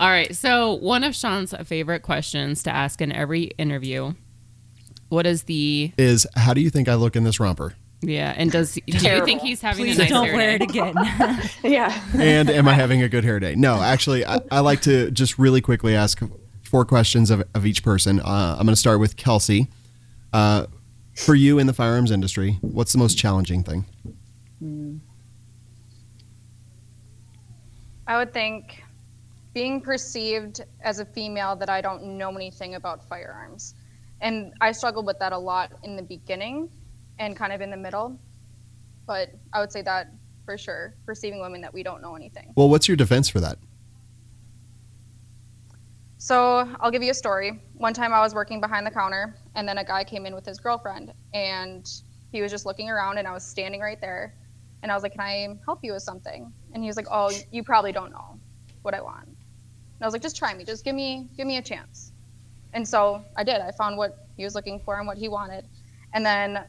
All 0.00 0.08
right, 0.08 0.34
so 0.34 0.74
one 0.74 1.04
of 1.04 1.14
Sean's 1.14 1.52
favorite 1.64 2.00
questions 2.00 2.62
to 2.62 2.70
ask 2.70 3.02
in 3.02 3.12
every 3.12 3.44
interview. 3.58 4.14
What 5.10 5.26
is 5.26 5.42
the 5.42 5.92
Is 5.98 6.26
how 6.36 6.54
do 6.54 6.60
you 6.62 6.70
think 6.70 6.88
I 6.88 6.94
look 6.94 7.16
in 7.16 7.24
this 7.24 7.38
romper? 7.38 7.74
yeah? 8.00 8.32
And 8.36 8.50
does 8.50 8.74
do 8.74 8.82
you 8.86 9.24
think 9.24 9.42
he's 9.42 9.60
having 9.60 9.84
Please 9.84 9.96
a 9.98 10.02
nice 10.02 10.10
don't 10.10 10.26
hair 10.26 10.36
wear 10.36 10.58
day? 10.58 10.64
it 10.64 10.70
again. 10.70 10.94
yeah. 11.64 12.02
and 12.18 12.48
am 12.48 12.68
I 12.68 12.74
having 12.74 13.02
a 13.02 13.08
good 13.08 13.24
hair 13.24 13.40
day? 13.40 13.54
No, 13.54 13.82
actually, 13.82 14.24
I, 14.24 14.40
I 14.50 14.60
like 14.60 14.82
to 14.82 15.10
just 15.10 15.38
really 15.38 15.60
quickly 15.60 15.94
ask 15.94 16.20
four 16.74 16.84
questions 16.84 17.30
of, 17.30 17.40
of 17.54 17.64
each 17.64 17.84
person. 17.84 18.18
Uh, 18.18 18.56
I'm 18.58 18.66
going 18.66 18.74
to 18.74 18.76
start 18.76 18.98
with 18.98 19.16
Kelsey. 19.16 19.68
Uh, 20.32 20.66
for 21.14 21.36
you 21.36 21.60
in 21.60 21.68
the 21.68 21.72
firearms 21.72 22.10
industry, 22.10 22.58
what's 22.62 22.92
the 22.92 22.98
most 22.98 23.16
challenging 23.16 23.62
thing? 23.62 23.84
I 28.08 28.16
would 28.16 28.32
think 28.32 28.82
being 29.52 29.80
perceived 29.80 30.62
as 30.80 30.98
a 30.98 31.04
female 31.04 31.54
that 31.54 31.70
I 31.70 31.80
don't 31.80 32.18
know 32.18 32.34
anything 32.34 32.74
about 32.74 33.08
firearms. 33.08 33.76
And 34.20 34.52
I 34.60 34.72
struggled 34.72 35.06
with 35.06 35.20
that 35.20 35.32
a 35.32 35.38
lot 35.38 35.74
in 35.84 35.94
the 35.94 36.02
beginning 36.02 36.68
and 37.20 37.36
kind 37.36 37.52
of 37.52 37.60
in 37.60 37.70
the 37.70 37.76
middle. 37.76 38.18
But 39.06 39.30
I 39.52 39.60
would 39.60 39.70
say 39.70 39.82
that 39.82 40.08
for 40.44 40.58
sure, 40.58 40.96
perceiving 41.06 41.40
women 41.40 41.60
that 41.60 41.72
we 41.72 41.84
don't 41.84 42.02
know 42.02 42.16
anything. 42.16 42.52
Well, 42.56 42.68
what's 42.68 42.88
your 42.88 42.96
defense 42.96 43.28
for 43.28 43.38
that? 43.38 43.58
So 46.24 46.66
I'll 46.80 46.90
give 46.90 47.02
you 47.02 47.10
a 47.10 47.14
story. 47.14 47.60
One 47.74 47.92
time 47.92 48.14
I 48.14 48.20
was 48.20 48.34
working 48.34 48.58
behind 48.58 48.86
the 48.86 48.90
counter, 48.90 49.36
and 49.56 49.68
then 49.68 49.76
a 49.76 49.84
guy 49.84 50.04
came 50.04 50.24
in 50.24 50.34
with 50.34 50.46
his 50.46 50.58
girlfriend, 50.58 51.12
and 51.34 51.86
he 52.32 52.40
was 52.40 52.50
just 52.50 52.64
looking 52.64 52.88
around, 52.88 53.18
and 53.18 53.28
I 53.28 53.32
was 53.32 53.44
standing 53.44 53.82
right 53.82 54.00
there. 54.00 54.34
And 54.82 54.90
I 54.90 54.94
was 54.94 55.02
like, 55.02 55.12
Can 55.12 55.20
I 55.20 55.58
help 55.66 55.80
you 55.82 55.92
with 55.92 56.02
something? 56.02 56.50
And 56.72 56.82
he 56.82 56.86
was 56.86 56.96
like, 56.96 57.08
Oh, 57.10 57.30
you 57.52 57.62
probably 57.62 57.92
don't 57.92 58.10
know 58.10 58.40
what 58.80 58.94
I 58.94 59.02
want. 59.02 59.26
And 59.26 59.36
I 60.00 60.06
was 60.06 60.14
like, 60.14 60.22
Just 60.22 60.34
try 60.34 60.54
me. 60.54 60.64
Just 60.64 60.82
give 60.82 60.94
me 60.94 61.28
give 61.36 61.46
me 61.46 61.58
a 61.58 61.62
chance. 61.62 62.12
And 62.72 62.88
so 62.88 63.22
I 63.36 63.44
did. 63.44 63.60
I 63.60 63.70
found 63.72 63.98
what 63.98 64.26
he 64.38 64.44
was 64.44 64.54
looking 64.54 64.80
for 64.80 64.96
and 64.96 65.06
what 65.06 65.18
he 65.18 65.28
wanted. 65.28 65.66
And 66.14 66.24
then 66.24 66.64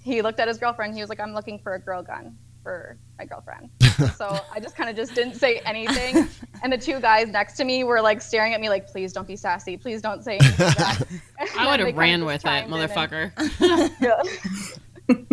he 0.00 0.22
looked 0.22 0.40
at 0.40 0.48
his 0.48 0.56
girlfriend. 0.56 0.94
He 0.94 1.02
was 1.02 1.10
like, 1.10 1.20
I'm 1.20 1.34
looking 1.34 1.58
for 1.58 1.74
a 1.74 1.78
girl 1.78 2.02
gun. 2.02 2.38
For 2.64 2.98
my 3.18 3.26
girlfriend. 3.26 3.70
so 4.16 4.40
I 4.52 4.58
just 4.58 4.74
kind 4.74 4.90
of 4.90 4.96
just 4.96 5.14
didn't 5.14 5.34
say 5.34 5.58
anything. 5.58 6.28
And 6.62 6.72
the 6.72 6.78
two 6.78 6.98
guys 6.98 7.28
next 7.28 7.58
to 7.58 7.64
me 7.64 7.84
were 7.84 8.00
like 8.00 8.22
staring 8.22 8.54
at 8.54 8.60
me 8.60 8.70
like, 8.70 8.86
please 8.86 9.12
don't 9.12 9.26
be 9.26 9.36
sassy. 9.36 9.76
Please 9.76 10.00
don't 10.00 10.24
say 10.24 10.38
anything. 10.38 11.20
I 11.58 11.70
would 11.70 11.78
have 11.78 11.94
ran 11.94 12.24
with 12.24 12.42
it, 12.46 12.68
motherfucker. 12.68 13.32
And, 13.60 13.92
yeah. 14.00 15.24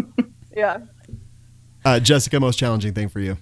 yeah. 0.53 0.77
Uh, 1.85 2.01
Jessica, 2.01 2.37
most 2.37 2.59
challenging 2.59 2.93
thing 2.93 3.07
for 3.07 3.21
you? 3.21 3.37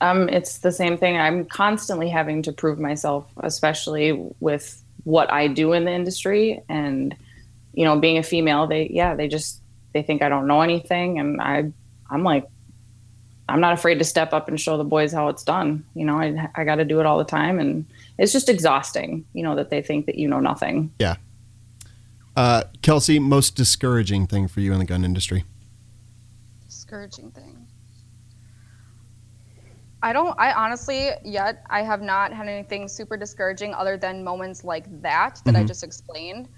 Um, 0.00 0.28
it's 0.28 0.58
the 0.58 0.70
same 0.70 0.96
thing. 0.96 1.16
I'm 1.16 1.44
constantly 1.44 2.08
having 2.08 2.42
to 2.42 2.52
prove 2.52 2.78
myself, 2.78 3.28
especially 3.42 4.12
with 4.38 4.80
what 5.02 5.32
I 5.32 5.48
do 5.48 5.72
in 5.72 5.84
the 5.84 5.92
industry. 5.92 6.62
And, 6.68 7.16
you 7.72 7.84
know, 7.84 7.98
being 7.98 8.18
a 8.18 8.22
female, 8.22 8.68
they, 8.68 8.90
yeah, 8.92 9.16
they 9.16 9.26
just, 9.26 9.60
they 9.92 10.02
think 10.02 10.22
I 10.22 10.28
don't 10.28 10.46
know 10.46 10.60
anything. 10.60 11.18
And 11.18 11.40
I, 11.40 11.72
I'm 12.08 12.22
like, 12.22 12.46
I'm 13.48 13.60
not 13.60 13.72
afraid 13.74 13.98
to 13.98 14.04
step 14.04 14.32
up 14.32 14.48
and 14.48 14.60
show 14.60 14.76
the 14.78 14.84
boys 14.84 15.12
how 15.12 15.28
it's 15.28 15.42
done. 15.42 15.84
You 15.94 16.04
know, 16.04 16.16
I, 16.18 16.48
I 16.54 16.64
got 16.64 16.76
to 16.76 16.84
do 16.84 17.00
it 17.00 17.06
all 17.06 17.18
the 17.18 17.24
time. 17.24 17.58
And 17.58 17.84
it's 18.18 18.32
just 18.32 18.48
exhausting, 18.48 19.24
you 19.32 19.42
know, 19.42 19.54
that 19.56 19.68
they 19.70 19.82
think 19.82 20.06
that 20.06 20.14
you 20.16 20.28
know 20.28 20.40
nothing. 20.40 20.92
Yeah. 20.98 21.16
Uh, 22.36 22.62
Kelsi, 22.82 23.20
most 23.20 23.56
discouraging 23.56 24.26
thing 24.26 24.48
for 24.48 24.60
you 24.60 24.72
in 24.72 24.78
the 24.78 24.84
gun 24.84 25.04
industry? 25.04 25.44
Discouraging 26.66 27.30
thing. 27.32 27.66
I 30.04 30.12
don't, 30.12 30.34
I 30.38 30.52
honestly, 30.52 31.10
yet, 31.24 31.64
I 31.70 31.82
have 31.82 32.02
not 32.02 32.32
had 32.32 32.48
anything 32.48 32.88
super 32.88 33.16
discouraging 33.16 33.72
other 33.74 33.96
than 33.96 34.24
moments 34.24 34.64
like 34.64 34.86
that 35.02 35.40
that 35.44 35.54
I 35.54 35.62
Mhm. 35.62 35.68
just 35.68 35.84
explained. 35.84 36.48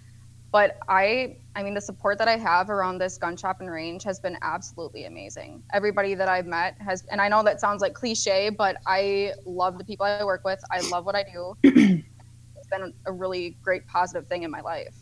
But 0.55 0.79
I, 0.89 1.39
I 1.57 1.65
mean, 1.65 1.75
the 1.75 1.81
support 1.81 2.17
that 2.19 2.29
I 2.29 2.37
have 2.37 2.71
around 2.71 2.99
this 2.99 3.19
gun 3.19 3.37
shop 3.37 3.61
and 3.61 3.69
range 3.69 4.05
has 4.05 4.21
been 4.21 4.39
absolutely 4.41 5.07
amazing. 5.07 5.65
Everybody 5.73 6.15
that 6.15 6.29
I've 6.29 6.47
met 6.47 6.77
has, 6.81 7.05
and 7.11 7.21
I 7.21 7.27
know 7.27 7.43
that 7.43 7.61
sounds 7.61 7.83
like 7.83 7.93
cliche, 7.93 8.51
but 8.51 8.77
I 8.87 9.33
love 9.45 9.79
the 9.79 9.85
people 9.85 10.07
I 10.07 10.23
work 10.23 10.45
with. 10.45 10.63
I 10.71 10.79
love 10.91 11.07
what 11.07 11.17
I 11.17 11.25
do. 11.25 11.57
it's 11.65 12.69
been 12.71 12.95
a 13.05 13.11
really 13.11 13.57
great 13.65 13.85
positive 13.89 14.29
thing 14.29 14.45
in 14.45 14.51
my 14.53 14.61
life. 14.61 14.95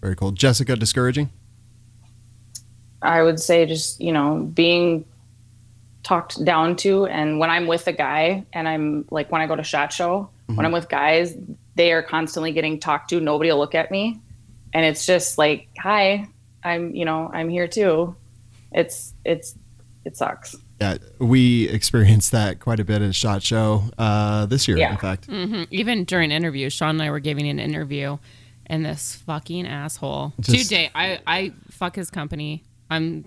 Very 0.00 0.16
cool. 0.16 0.32
Jessica, 0.32 0.74
discouraging? 0.74 1.30
I 3.00 3.22
would 3.22 3.38
say 3.38 3.64
just, 3.64 4.00
you 4.00 4.10
know, 4.10 4.50
being 4.54 5.04
talked 6.02 6.44
down 6.44 6.74
to. 6.78 7.06
And 7.06 7.38
when 7.38 7.48
I'm 7.48 7.68
with 7.68 7.86
a 7.86 7.92
guy 7.92 8.44
and 8.52 8.66
I'm 8.66 9.04
like, 9.12 9.30
when 9.30 9.40
I 9.40 9.46
go 9.46 9.54
to 9.54 9.62
SHOT 9.62 9.92
Show, 9.92 10.28
when 10.46 10.56
mm-hmm. 10.56 10.66
I'm 10.66 10.72
with 10.72 10.88
guys, 10.88 11.36
they 11.76 11.92
are 11.92 12.02
constantly 12.02 12.50
getting 12.50 12.80
talked 12.80 13.08
to. 13.10 13.20
Nobody 13.20 13.52
will 13.52 13.58
look 13.58 13.76
at 13.76 13.92
me. 13.92 14.20
And 14.76 14.84
it's 14.84 15.06
just 15.06 15.38
like, 15.38 15.68
hi, 15.78 16.28
I'm, 16.62 16.94
you 16.94 17.06
know, 17.06 17.30
I'm 17.32 17.48
here 17.48 17.66
too. 17.66 18.14
It's, 18.72 19.14
it's, 19.24 19.54
it 20.04 20.18
sucks. 20.18 20.54
Yeah, 20.82 20.98
we 21.18 21.66
experienced 21.70 22.32
that 22.32 22.60
quite 22.60 22.78
a 22.78 22.84
bit 22.84 23.00
at 23.00 23.14
Shot 23.14 23.42
Show 23.42 23.84
uh, 23.96 24.44
this 24.44 24.68
year, 24.68 24.76
Yeah. 24.76 24.90
in 24.92 24.98
fact. 24.98 25.28
mm-hmm. 25.28 25.62
Even 25.70 26.04
during 26.04 26.30
interviews, 26.30 26.74
Sean 26.74 26.90
and 26.90 27.02
I 27.02 27.10
were 27.10 27.20
giving 27.20 27.48
an 27.48 27.58
interview, 27.58 28.18
and 28.66 28.84
this 28.84 29.14
fucking 29.14 29.66
asshole. 29.66 30.34
Just- 30.40 30.64
Today, 30.68 30.90
I 30.94 31.20
I 31.26 31.52
fuck 31.70 31.96
his 31.96 32.10
company. 32.10 32.62
I'm. 32.90 33.24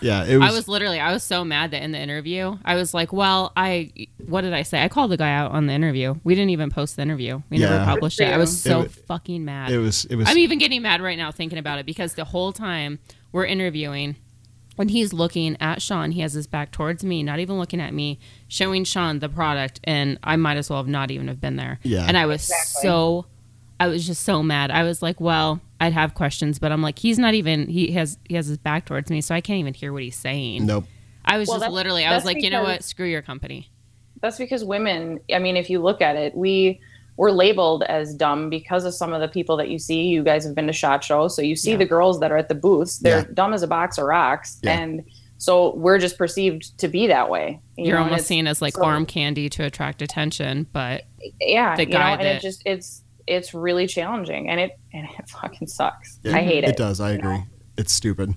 Yeah, 0.00 0.24
it 0.24 0.36
was. 0.36 0.50
I 0.50 0.52
was 0.54 0.68
literally. 0.68 0.98
I 1.00 1.12
was 1.12 1.22
so 1.22 1.44
mad 1.44 1.70
that 1.72 1.82
in 1.82 1.92
the 1.92 1.98
interview, 1.98 2.56
I 2.64 2.74
was 2.76 2.92
like, 2.94 3.12
"Well, 3.12 3.52
I. 3.56 3.92
What 4.26 4.42
did 4.42 4.52
I 4.52 4.62
say? 4.62 4.82
I 4.82 4.88
called 4.88 5.10
the 5.10 5.16
guy 5.16 5.32
out 5.32 5.52
on 5.52 5.66
the 5.66 5.72
interview. 5.72 6.14
We 6.24 6.34
didn't 6.34 6.50
even 6.50 6.70
post 6.70 6.96
the 6.96 7.02
interview. 7.02 7.42
We 7.50 7.58
Yeah. 7.58 7.70
never 7.70 7.84
published 7.84 8.20
it. 8.20 8.24
I 8.32 8.36
was 8.38 8.60
so 8.60 8.80
wa- 8.80 8.88
fucking 9.06 9.44
mad. 9.44 9.70
it 9.70 9.78
was. 9.78 10.04
It 10.06 10.16
was. 10.16 10.28
I'm 10.28 10.38
even 10.38 10.58
getting 10.58 10.82
mad 10.82 11.00
right 11.00 11.18
now 11.18 11.30
thinking 11.30 11.58
about 11.58 11.78
it 11.78 11.86
because 11.86 12.14
the 12.14 12.24
whole 12.24 12.52
time 12.52 12.98
we're 13.32 13.46
interviewing, 13.46 14.16
when 14.76 14.88
he's 14.88 15.12
looking 15.12 15.56
at 15.60 15.82
Sean, 15.82 16.12
he 16.12 16.20
has 16.20 16.32
his 16.32 16.46
back 16.46 16.70
towards 16.72 17.02
me, 17.04 17.22
not 17.22 17.38
even 17.40 17.58
looking 17.58 17.80
at 17.80 17.92
me, 17.94 18.18
showing 18.48 18.84
Sean 18.84 19.18
the 19.18 19.28
product, 19.28 19.80
and 19.84 20.18
I 20.22 20.36
might 20.36 20.56
as 20.56 20.70
well 20.70 20.78
have 20.78 20.88
not 20.88 21.10
even 21.10 21.28
have 21.28 21.40
been 21.40 21.56
there. 21.56 21.78
Yeah. 21.82 22.04
And 22.06 22.16
I 22.16 22.26
was 22.26 22.50
so, 22.82 23.26
I 23.82 23.88
was 23.88 24.06
just 24.06 24.22
so 24.22 24.42
mad. 24.42 24.70
I 24.70 24.84
was 24.84 25.02
like, 25.02 25.20
well, 25.20 25.60
I'd 25.80 25.92
have 25.92 26.14
questions, 26.14 26.58
but 26.60 26.70
I'm 26.70 26.82
like, 26.82 26.98
he's 27.00 27.18
not 27.18 27.34
even. 27.34 27.66
He 27.66 27.90
has 27.92 28.16
he 28.28 28.36
has 28.36 28.46
his 28.46 28.58
back 28.58 28.84
towards 28.86 29.10
me, 29.10 29.20
so 29.20 29.34
I 29.34 29.40
can't 29.40 29.58
even 29.58 29.74
hear 29.74 29.92
what 29.92 30.02
he's 30.02 30.16
saying. 30.16 30.66
nope. 30.66 30.84
I 31.24 31.38
was 31.38 31.48
Well, 31.48 31.56
just 31.56 31.62
that's- 31.62 31.74
literally. 31.74 32.04
I 32.04 32.10
was 32.14 32.22
that's 32.24 32.34
like, 32.34 32.44
you 32.44 32.50
know 32.50 32.62
what? 32.62 32.82
Screw 32.84 33.06
your 33.06 33.22
company. 33.22 33.70
That's 34.20 34.38
because 34.38 34.64
women, 34.64 35.18
I 35.34 35.38
mean, 35.40 35.56
if 35.56 35.68
you 35.70 35.80
look 35.80 36.00
at 36.00 36.16
it, 36.16 36.36
we 36.36 36.80
we're 37.16 37.30
labeled 37.30 37.82
as 37.84 38.14
dumb 38.14 38.48
because 38.50 38.84
of 38.84 38.94
some 38.94 39.12
of 39.12 39.20
the 39.20 39.28
people 39.28 39.56
that 39.58 39.68
you 39.68 39.78
see. 39.78 40.04
You 40.04 40.22
guys 40.24 40.44
have 40.44 40.54
been 40.54 40.66
to 40.68 40.72
shot 40.72 41.02
shows, 41.04 41.34
so 41.36 41.42
you 41.42 41.56
see 41.56 41.72
Yeah. 41.72 41.76
the 41.78 41.84
girls 41.86 42.20
that 42.20 42.30
are 42.32 42.36
at 42.36 42.48
the 42.48 42.54
booths. 42.54 42.98
They're 43.00 43.18
Yeah. 43.18 43.24
dumb 43.34 43.52
as 43.52 43.62
a 43.62 43.66
box 43.66 43.98
of 43.98 44.04
rocks, 44.06 44.58
Yeah. 44.62 44.78
and 44.80 45.02
so 45.38 45.74
we're 45.74 45.98
just 45.98 46.16
perceived 46.16 46.78
to 46.78 46.88
be 46.88 47.08
that 47.08 47.28
way. 47.28 47.60
You 47.76 47.86
You're 47.88 47.98
know, 47.98 48.04
almost 48.04 48.26
seen 48.26 48.46
as 48.46 48.62
like 48.62 48.74
so- 48.76 48.84
arm 48.84 49.06
candy 49.06 49.48
to 49.50 49.64
attract 49.64 50.00
attention, 50.02 50.66
but 50.72 51.04
yeah, 51.40 51.74
the 51.76 51.82
you 51.84 51.90
know, 51.90 51.98
guy 51.98 52.12
and 52.12 52.20
that- 52.22 52.36
it 52.36 52.42
just 52.42 52.62
it's 52.64 53.01
it's 53.26 53.54
really 53.54 53.86
challenging, 53.86 54.48
and 54.48 54.58
it 54.60 54.78
and 54.92 55.06
it 55.18 55.28
fucking 55.40 55.68
sucks. 55.68 56.18
Yeah, 56.22 56.36
I 56.36 56.42
hate 56.42 56.64
it. 56.64 56.70
It 56.70 56.76
does. 56.76 57.00
I 57.00 57.12
agree. 57.12 57.30
know? 57.38 57.42
It's 57.76 57.92
stupid. 57.92 58.34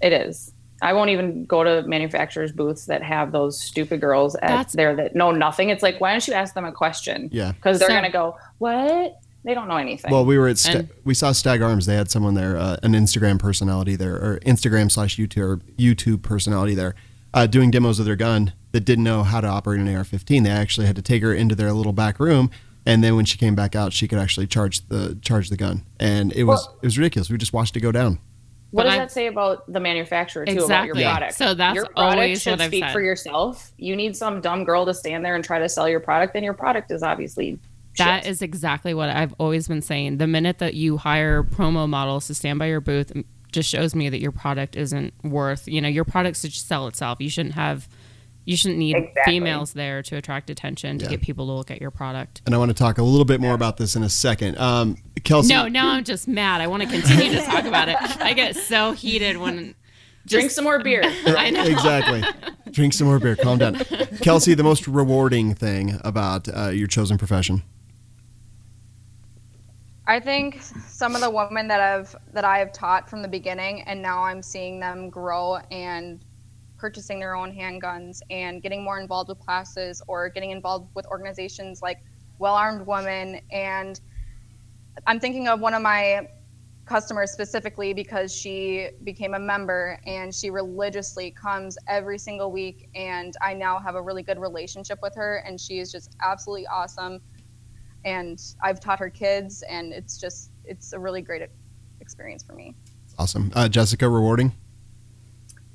It 0.00 0.12
is. 0.12 0.52
I 0.80 0.94
won't 0.94 1.10
even 1.10 1.44
go 1.44 1.62
to 1.62 1.86
manufacturers' 1.86 2.50
booths 2.50 2.86
that 2.86 3.04
have 3.04 3.30
those 3.30 3.60
stupid 3.60 4.00
girls 4.00 4.34
at 4.36 4.48
That's- 4.48 4.72
there 4.72 4.96
that 4.96 5.14
know 5.14 5.30
nothing. 5.30 5.68
It's 5.68 5.82
like, 5.82 6.00
why 6.00 6.10
don't 6.10 6.26
you 6.26 6.34
ask 6.34 6.54
them 6.54 6.64
a 6.64 6.72
question? 6.72 7.28
Yeah. 7.32 7.52
Because 7.52 7.78
they're 7.78 7.88
So- 7.88 7.94
gonna 7.94 8.10
go, 8.10 8.36
what? 8.58 9.20
They 9.44 9.54
don't 9.54 9.68
know 9.68 9.76
anything. 9.76 10.10
Well, 10.12 10.24
we 10.24 10.38
were 10.38 10.48
at 10.48 10.58
Sta- 10.58 10.78
And- 10.80 10.88
we 11.04 11.14
saw 11.14 11.30
Stag 11.32 11.62
Arms. 11.62 11.86
They 11.86 11.94
had 11.94 12.10
someone 12.10 12.34
there, 12.34 12.56
uh, 12.56 12.76
an 12.82 12.92
Instagram 12.94 13.38
personality 13.38 13.94
there, 13.96 14.14
or 14.16 14.40
Instagram 14.46 14.90
slash 14.90 15.16
YouTube 15.18 15.42
or 15.42 15.56
YouTube 15.78 16.22
personality 16.22 16.74
there, 16.74 16.94
uh, 17.34 17.46
doing 17.46 17.70
demos 17.70 17.98
of 18.00 18.04
their 18.04 18.16
gun 18.16 18.52
that 18.72 18.84
didn't 18.84 19.04
know 19.04 19.22
how 19.22 19.40
to 19.40 19.46
operate 19.46 19.80
an 19.80 19.88
AR-15. 19.88 20.42
They 20.44 20.50
actually 20.50 20.86
had 20.88 20.96
to 20.96 21.02
take 21.02 21.22
her 21.22 21.32
into 21.34 21.54
their 21.54 21.72
little 21.72 21.92
back 21.92 22.18
room, 22.18 22.50
and 22.86 23.02
then 23.02 23.16
when 23.16 23.24
she 23.24 23.38
came 23.38 23.54
back 23.54 23.74
out, 23.76 23.92
she 23.92 24.08
could 24.08 24.18
actually 24.18 24.46
charge 24.46 24.86
the 24.88 25.18
charge 25.22 25.48
the 25.50 25.56
gun, 25.56 25.82
and 26.00 26.32
it 26.32 26.44
was 26.44 26.66
Well- 26.66 26.78
it 26.82 26.86
was 26.86 26.98
ridiculous. 26.98 27.30
We 27.30 27.38
just 27.38 27.52
watched 27.52 27.76
it 27.76 27.80
go 27.80 27.92
down. 27.92 28.18
what 28.70 28.84
but 28.84 28.88
does 28.88 28.92
I- 28.94 28.98
that 29.00 29.12
say 29.12 29.26
about 29.26 29.70
the 29.70 29.80
manufacturer 29.80 30.46
too 30.46 30.52
about 30.52 30.62
Exactly. 30.62 31.02
your 31.02 31.10
product? 31.10 31.34
So 31.34 31.52
that's 31.54 31.74
your 31.74 31.84
product 31.86 31.98
always 32.16 32.40
should 32.42 32.50
what 32.52 32.60
I've 32.62 32.68
speak 32.68 32.84
said. 32.84 32.92
for 32.92 33.02
yourself. 33.02 33.70
You 33.76 33.94
need 33.96 34.16
some 34.16 34.40
dumb 34.40 34.64
girl 34.64 34.86
to 34.86 34.94
stand 34.94 35.22
there 35.24 35.34
and 35.34 35.44
try 35.44 35.58
to 35.58 35.68
sell 35.68 35.86
your 35.88 36.00
product, 36.00 36.32
then 36.32 36.42
your 36.42 36.54
product 36.54 36.90
is 36.90 37.02
obviously 37.02 37.58
That 37.98 38.22
shit. 38.24 38.30
is 38.30 38.40
exactly 38.40 38.94
what 38.94 39.10
I've 39.10 39.34
always 39.38 39.68
been 39.68 39.82
saying. 39.82 40.16
The 40.16 40.26
minute 40.26 40.56
that 40.60 40.72
you 40.72 40.96
hire 40.96 41.42
promo 41.42 41.86
models 41.86 42.26
to 42.28 42.34
stand 42.34 42.58
by 42.58 42.66
your 42.68 42.80
booth 42.80 43.12
just 43.52 43.68
shows 43.68 43.94
me 43.94 44.08
that 44.08 44.20
your 44.22 44.32
product 44.32 44.74
isn't 44.76 45.12
worth, 45.22 45.68
you 45.68 45.82
know, 45.82 45.88
your 45.88 46.04
product 46.06 46.40
should 46.40 46.54
sell 46.54 46.86
itself. 46.86 47.18
You 47.20 47.28
shouldn't 47.28 47.54
have 47.54 47.86
you 48.44 48.56
shouldn't 48.56 48.78
need 48.78 48.96
Exactly. 48.96 49.22
females 49.32 49.72
there 49.72 50.02
to 50.02 50.16
attract 50.16 50.50
attention 50.50 50.98
to 50.98 51.04
Yeah. 51.04 51.10
get 51.12 51.20
people 51.22 51.46
to 51.46 51.52
look 51.52 51.70
at 51.70 51.80
your 51.80 51.90
product. 51.92 52.42
And 52.46 52.54
I 52.54 52.58
want 52.58 52.70
to 52.70 52.74
talk 52.74 52.98
a 52.98 53.02
little 53.02 53.24
bit 53.24 53.40
more 53.40 53.54
about 53.54 53.76
this 53.76 53.94
in 53.94 54.02
a 54.02 54.08
second. 54.08 54.58
Um, 54.58 54.96
Kelsi, 55.20 55.50
No, 55.50 55.68
now 55.68 55.90
I'm 55.90 56.02
just 56.04 56.26
mad. 56.26 56.60
I 56.60 56.66
want 56.66 56.82
to 56.82 56.88
continue 56.88 57.30
to 57.38 57.42
talk 57.42 57.64
about 57.64 57.88
it. 57.88 57.96
I 58.20 58.32
get 58.32 58.56
so 58.56 58.92
heated 58.92 59.36
when 59.36 59.74
Drink 60.26 60.50
some 60.52 60.64
more 60.64 60.78
beer. 60.82 61.02
I 61.26 61.50
know. 61.50 61.64
exactly. 61.64 62.22
Drink 62.70 62.92
some 62.92 63.08
more 63.08 63.18
beer. 63.18 63.34
Calm 63.36 63.58
down. 63.58 63.74
Kelsi, 63.74 64.56
the 64.56 64.62
most 64.62 64.86
rewarding 64.86 65.54
thing 65.54 65.98
about 66.04 66.48
uh, 66.48 66.68
your 66.68 66.86
chosen 66.86 67.18
profession. 67.18 67.62
I 70.06 70.18
think 70.20 70.60
some 70.88 71.14
of 71.14 71.20
the 71.20 71.30
women 71.30 71.68
that 71.68 71.80
I've 71.80 72.14
that 72.32 72.44
I 72.44 72.58
have 72.58 72.72
taught 72.72 73.08
from 73.08 73.22
the 73.22 73.28
beginning, 73.28 73.82
and 73.82 74.02
now 74.02 74.22
I'm 74.24 74.42
seeing 74.42 74.80
them 74.80 75.10
grow 75.10 75.56
and 75.70 76.20
purchasing 76.82 77.20
their 77.20 77.36
own 77.36 77.54
handguns 77.56 78.18
and 78.28 78.60
getting 78.60 78.82
more 78.82 78.98
involved 78.98 79.28
with 79.28 79.38
classes 79.38 80.02
or 80.08 80.28
getting 80.28 80.50
involved 80.50 80.90
with 80.96 81.06
organizations 81.06 81.80
like 81.80 82.00
Well 82.40 82.54
Armed 82.54 82.84
Women. 82.84 83.40
And 83.52 84.00
I'm 85.06 85.20
thinking 85.20 85.46
of 85.46 85.60
one 85.60 85.74
of 85.74 85.82
my 85.82 86.26
customers 86.84 87.30
specifically 87.30 87.94
because 87.94 88.34
she 88.34 88.88
became 89.04 89.34
a 89.34 89.38
member 89.38 90.00
and 90.06 90.34
she 90.34 90.50
religiously 90.50 91.30
comes 91.30 91.78
every 91.86 92.18
single 92.18 92.50
week. 92.50 92.88
And 92.96 93.32
I 93.40 93.54
now 93.54 93.78
have 93.78 93.94
a 93.94 94.02
really 94.02 94.24
good 94.24 94.40
relationship 94.40 94.98
with 95.02 95.14
her, 95.14 95.36
and 95.46 95.60
she 95.60 95.78
is 95.78 95.92
just 95.92 96.16
absolutely 96.20 96.66
awesome 96.66 97.20
and 98.04 98.42
I've 98.60 98.80
taught 98.80 98.98
her 98.98 99.10
kids, 99.10 99.62
and 99.68 99.92
it's 99.92 100.18
just 100.18 100.50
it's 100.64 100.92
a 100.92 100.98
really 100.98 101.22
great 101.22 101.48
experience 102.00 102.42
for 102.42 102.52
me. 102.52 102.74
Awesome. 103.16 103.52
Uh, 103.54 103.68
Jessica, 103.68 104.08
rewarding. 104.08 104.52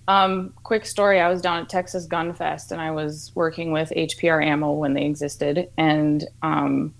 Um, 0.07 0.53
quick 0.63 0.85
story. 0.85 1.19
I 1.19 1.29
was 1.29 1.41
down 1.41 1.61
at 1.61 1.69
Texas 1.69 2.05
Gun 2.05 2.33
Fest 2.33 2.71
and 2.71 2.79
I 2.79 2.91
was 2.91 3.31
working 3.35 3.71
with 3.71 3.91
HPR 3.95 4.43
ammo 4.43 4.71
when 4.71 4.93
they 4.93 5.05
existed. 5.05 5.69
And 5.77 6.25
um, 6.41 6.93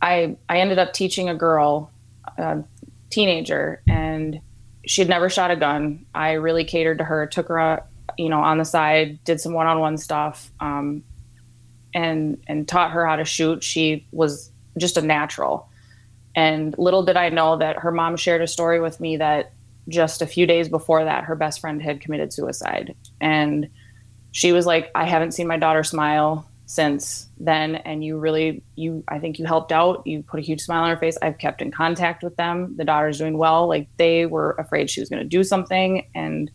I, 0.00 0.36
I 0.48 0.58
ended 0.58 0.78
up 0.78 0.94
teaching 0.94 1.28
a 1.28 1.34
girl, 1.34 1.90
a 2.38 2.64
teenager, 3.10 3.82
and 3.86 4.40
she'd 4.86 5.10
never 5.10 5.28
shot 5.28 5.50
a 5.50 5.56
gun. 5.56 6.06
I 6.14 6.32
really 6.32 6.64
catered 6.64 6.98
to 6.98 7.04
her, 7.04 7.26
took 7.26 7.48
her, 7.48 7.60
uh, 7.60 7.80
you 8.16 8.30
know, 8.30 8.40
on 8.40 8.56
the 8.56 8.64
side, 8.64 9.22
did 9.24 9.40
some 9.40 9.52
one-on-one 9.52 9.98
stuff, 9.98 10.50
um, 10.60 11.04
and, 11.94 12.42
and 12.46 12.66
taught 12.66 12.92
her 12.92 13.06
how 13.06 13.16
to 13.16 13.24
shoot. 13.26 13.62
She 13.62 14.06
was 14.10 14.50
just 14.78 14.96
a 14.96 15.02
natural. 15.02 15.68
And 16.34 16.74
little 16.78 17.02
did 17.02 17.18
I 17.18 17.28
know 17.28 17.58
that 17.58 17.78
her 17.80 17.92
mom 17.92 18.16
shared 18.16 18.40
a 18.40 18.46
story 18.46 18.80
with 18.80 19.00
me 19.00 19.18
that 19.18 19.52
just 19.88 20.22
a 20.22 20.26
few 20.26 20.46
days 20.46 20.68
before 20.68 21.04
that, 21.04 21.24
her 21.24 21.34
best 21.34 21.60
friend 21.60 21.82
had 21.82 22.00
committed 22.00 22.32
suicide. 22.32 22.94
And 23.20 23.68
she 24.30 24.52
was 24.52 24.66
like, 24.66 24.90
I 24.94 25.04
haven't 25.04 25.32
seen 25.32 25.46
my 25.46 25.58
daughter 25.58 25.84
smile 25.84 26.48
since 26.66 27.28
then. 27.38 27.76
And 27.76 28.02
you 28.02 28.18
really, 28.18 28.62
you, 28.76 29.04
I 29.08 29.18
think 29.18 29.38
you 29.38 29.44
helped 29.44 29.72
out. 29.72 30.06
You 30.06 30.22
put 30.22 30.40
a 30.40 30.42
huge 30.42 30.62
smile 30.62 30.84
on 30.84 30.90
her 30.90 30.96
face. 30.96 31.18
I've 31.20 31.38
kept 31.38 31.60
in 31.60 31.70
contact 31.70 32.22
with 32.22 32.36
them. 32.36 32.74
The 32.76 32.84
daughter's 32.84 33.18
doing 33.18 33.36
well. 33.36 33.68
Like 33.68 33.88
they 33.98 34.26
were 34.26 34.52
afraid 34.52 34.88
she 34.88 35.00
was 35.00 35.08
going 35.08 35.22
to 35.22 35.28
do 35.28 35.44
something. 35.44 36.06
And, 36.14 36.50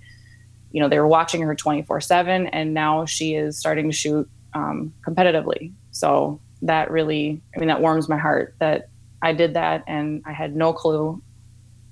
you 0.72 0.82
know, 0.82 0.90
they 0.90 1.00
were 1.00 1.08
watching 1.08 1.42
her 1.42 1.54
24 1.54 2.02
7. 2.02 2.48
And 2.48 2.74
now 2.74 3.06
she 3.06 3.36
is 3.36 3.60
starting 3.60 3.92
to 3.92 3.96
shoot 3.96 4.28
um, 4.54 4.94
competitively. 5.06 5.72
So 5.92 6.42
that 6.64 6.90
really, 6.90 7.42
I 7.56 7.60
mean, 7.60 7.68
that 7.68 7.82
warms 7.82 8.10
my 8.10 8.18
heart 8.18 8.56
that 8.60 8.90
I 9.22 9.34
did 9.34 9.54
that 9.54 9.84
and 9.86 10.24
I 10.26 10.32
had 10.32 10.56
no 10.56 10.74
clue. 10.74 11.22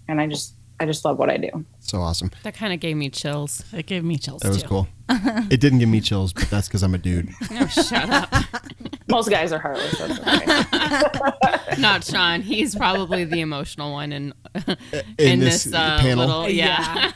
And 0.07 0.19
I 0.19 0.27
just, 0.27 0.55
I 0.80 0.86
just 0.86 1.05
love 1.05 1.17
what 1.17 1.30
I 1.30 1.38
do. 1.38 1.65
So 1.80 2.01
awesome. 2.01 2.32
That 2.43 2.53
kind 2.55 2.73
of 2.73 2.80
gave 2.80 2.97
me 2.97 3.09
chills. 3.09 3.63
It 3.71 3.86
gave 3.86 4.03
me 4.03 4.17
chills 4.17 4.41
That 4.41 4.49
was 4.49 4.61
too. 4.61 4.67
cool. 4.67 4.88
it 5.09 5.59
didn't 5.61 5.80
give 5.80 5.88
me 5.89 6.01
chills, 6.01 6.34
but 6.34 6.49
that's 6.49 6.67
because 6.67 6.84
I'm 6.84 6.93
a 6.93 6.97
dude. 6.97 7.30
Oh, 7.51 7.67
shut 7.67 8.09
up. 8.09 8.34
Most 9.07 9.30
guys 9.30 9.53
are 9.53 9.59
heartless. 9.59 9.97
That's 9.97 10.19
okay. 10.19 11.82
Not 11.82 12.03
Sean. 12.03 12.41
He's 12.41 12.76
probably 12.76 13.23
the 13.23 13.39
emotional 13.39 13.91
one 13.93 14.11
in 14.11 14.34
in, 14.67 14.78
In 15.17 15.39
this, 15.39 15.63
this 15.65 15.73
uh, 15.73 15.99
panel? 15.99 16.26
little 16.26 16.49
yeah. 16.49 17.11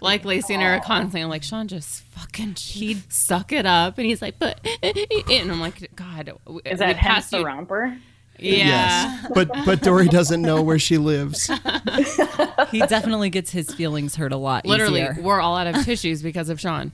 like 0.00 0.24
Lacey 0.24 0.54
and 0.54 0.62
I 0.62 0.76
are 0.76 0.80
constantly 0.80 1.24
like 1.28 1.42
Sean 1.42 1.68
just 1.68 2.02
fucking 2.04 2.54
he'd 2.58 3.12
suck 3.12 3.52
it 3.52 3.66
up 3.66 3.98
and 3.98 4.06
he's 4.06 4.22
like 4.22 4.38
but 4.38 4.60
and 4.82 5.50
I'm 5.50 5.60
like 5.60 5.90
God 5.96 6.32
Is 6.64 6.78
that 6.78 6.96
hence 6.96 7.30
the 7.30 7.44
romper? 7.44 7.98
Yeah 8.38 8.54
Yes. 8.56 9.26
But 9.34 9.50
but 9.64 9.80
Dory 9.82 10.08
doesn't 10.08 10.42
know 10.42 10.62
where 10.62 10.78
she 10.78 10.98
lives. 10.98 11.50
He 12.70 12.80
definitely 12.80 13.30
gets 13.30 13.52
his 13.52 13.72
feelings 13.72 14.16
hurt 14.16 14.32
a 14.32 14.36
lot. 14.36 14.66
literally 14.66 15.02
easier. 15.02 15.16
we're 15.20 15.40
all 15.40 15.56
out 15.56 15.68
of 15.68 15.84
tissues 15.84 16.22
because 16.22 16.48
of 16.48 16.58
Sean 16.60 16.90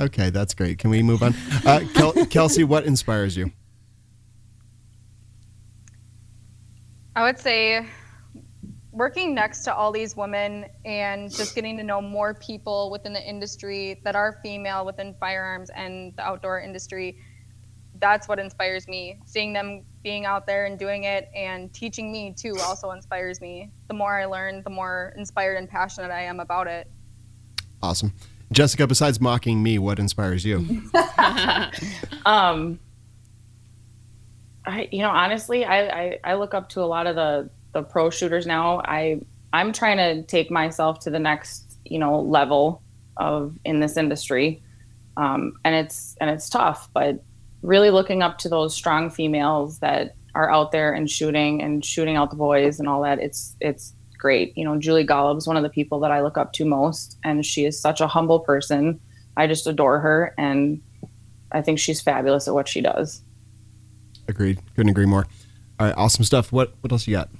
Okay, 0.00 0.30
that's 0.30 0.54
great. 0.54 0.78
Can 0.78 0.90
we 0.90 1.02
move 1.02 1.22
on? 1.22 1.34
Uh, 1.66 1.80
Kel- 1.94 2.12
Kelsi, 2.12 2.64
what 2.64 2.84
inspires 2.84 3.36
you? 3.36 3.50
I 7.16 7.24
would 7.24 7.38
say 7.38 7.84
working 8.92 9.34
next 9.34 9.62
to 9.64 9.74
all 9.74 9.90
these 9.92 10.16
women 10.16 10.66
and 10.84 11.30
just 11.30 11.54
getting 11.54 11.76
to 11.76 11.82
know 11.82 12.00
more 12.00 12.34
people 12.34 12.90
within 12.90 13.12
the 13.12 13.22
industry 13.22 14.00
that 14.04 14.14
are 14.14 14.38
female 14.42 14.84
within 14.84 15.14
firearms 15.18 15.70
and 15.74 16.14
the 16.16 16.22
outdoor 16.22 16.60
industry. 16.60 17.18
That's 18.00 18.28
what 18.28 18.38
inspires 18.38 18.86
me. 18.86 19.18
Seeing 19.24 19.52
them 19.52 19.84
being 20.02 20.24
out 20.24 20.46
there 20.46 20.66
and 20.66 20.78
doing 20.78 21.04
it 21.04 21.28
and 21.34 21.72
teaching 21.72 22.12
me 22.12 22.32
too 22.36 22.56
also 22.64 22.92
inspires 22.92 23.40
me. 23.40 23.70
The 23.88 23.94
more 23.94 24.18
I 24.18 24.26
learn, 24.26 24.62
the 24.62 24.70
more 24.70 25.12
inspired 25.16 25.56
and 25.56 25.68
passionate 25.68 26.10
I 26.10 26.22
am 26.22 26.40
about 26.40 26.66
it. 26.66 26.90
Awesome. 27.82 28.12
Jessica, 28.50 28.86
besides 28.86 29.20
mocking 29.20 29.62
me, 29.62 29.78
what 29.78 29.98
inspires 29.98 30.44
you? 30.44 30.82
Um, 32.26 32.78
I, 34.66 34.86
you 34.92 35.00
know, 35.00 35.08
honestly, 35.08 35.64
I, 35.64 35.88
I, 35.88 36.18
I 36.24 36.34
look 36.34 36.52
up 36.52 36.68
to 36.70 36.82
a 36.82 36.84
lot 36.84 37.06
of 37.06 37.16
the, 37.16 37.48
the 37.72 37.82
pro 37.82 38.10
shooters 38.10 38.46
now. 38.46 38.82
I, 38.84 39.22
I'm 39.54 39.72
trying 39.72 39.96
to 39.96 40.22
take 40.24 40.50
myself 40.50 41.00
to 41.00 41.10
the 41.10 41.18
next, 41.18 41.78
you 41.86 41.98
know, 41.98 42.20
level 42.20 42.82
of 43.16 43.58
in 43.64 43.80
this 43.80 43.96
industry. 43.96 44.62
Um, 45.16 45.54
and 45.64 45.74
it's, 45.74 46.16
and 46.20 46.28
it's 46.28 46.50
tough, 46.50 46.90
but 46.92 47.24
really 47.62 47.90
looking 47.90 48.22
up 48.22 48.38
to 48.38 48.48
those 48.48 48.74
strong 48.74 49.10
females 49.10 49.78
that 49.80 50.14
are 50.34 50.50
out 50.50 50.72
there 50.72 50.92
and 50.92 51.10
shooting 51.10 51.62
and 51.62 51.84
shooting 51.84 52.16
out 52.16 52.30
the 52.30 52.36
boys 52.36 52.78
and 52.78 52.88
all 52.88 53.02
that. 53.02 53.18
It's, 53.18 53.56
it's 53.60 53.94
great. 54.18 54.56
You 54.56 54.64
know, 54.64 54.78
Julie 54.78 55.06
Golob's 55.06 55.46
one 55.46 55.56
of 55.56 55.62
the 55.62 55.70
people 55.70 56.00
that 56.00 56.10
I 56.10 56.22
look 56.22 56.38
up 56.38 56.52
to 56.54 56.64
most, 56.64 57.18
and 57.24 57.44
she 57.44 57.64
is 57.64 57.80
such 57.80 58.00
a 58.00 58.06
humble 58.06 58.40
person. 58.40 59.00
I 59.36 59.46
just 59.46 59.66
adore 59.66 60.00
her. 60.00 60.34
And 60.36 60.80
I 61.52 61.62
think 61.62 61.78
she's 61.78 62.00
fabulous 62.00 62.46
at 62.48 62.54
what 62.54 62.68
she 62.68 62.80
does. 62.80 63.22
Agreed. 64.28 64.60
Couldn't 64.76 64.90
agree 64.90 65.06
more. 65.06 65.26
All 65.80 65.86
right, 65.86 65.96
awesome 65.96 66.24
stuff. 66.24 66.52
What 66.52 66.74
what 66.80 66.92
else 66.92 67.06
you 67.06 67.16
got? 67.16 67.30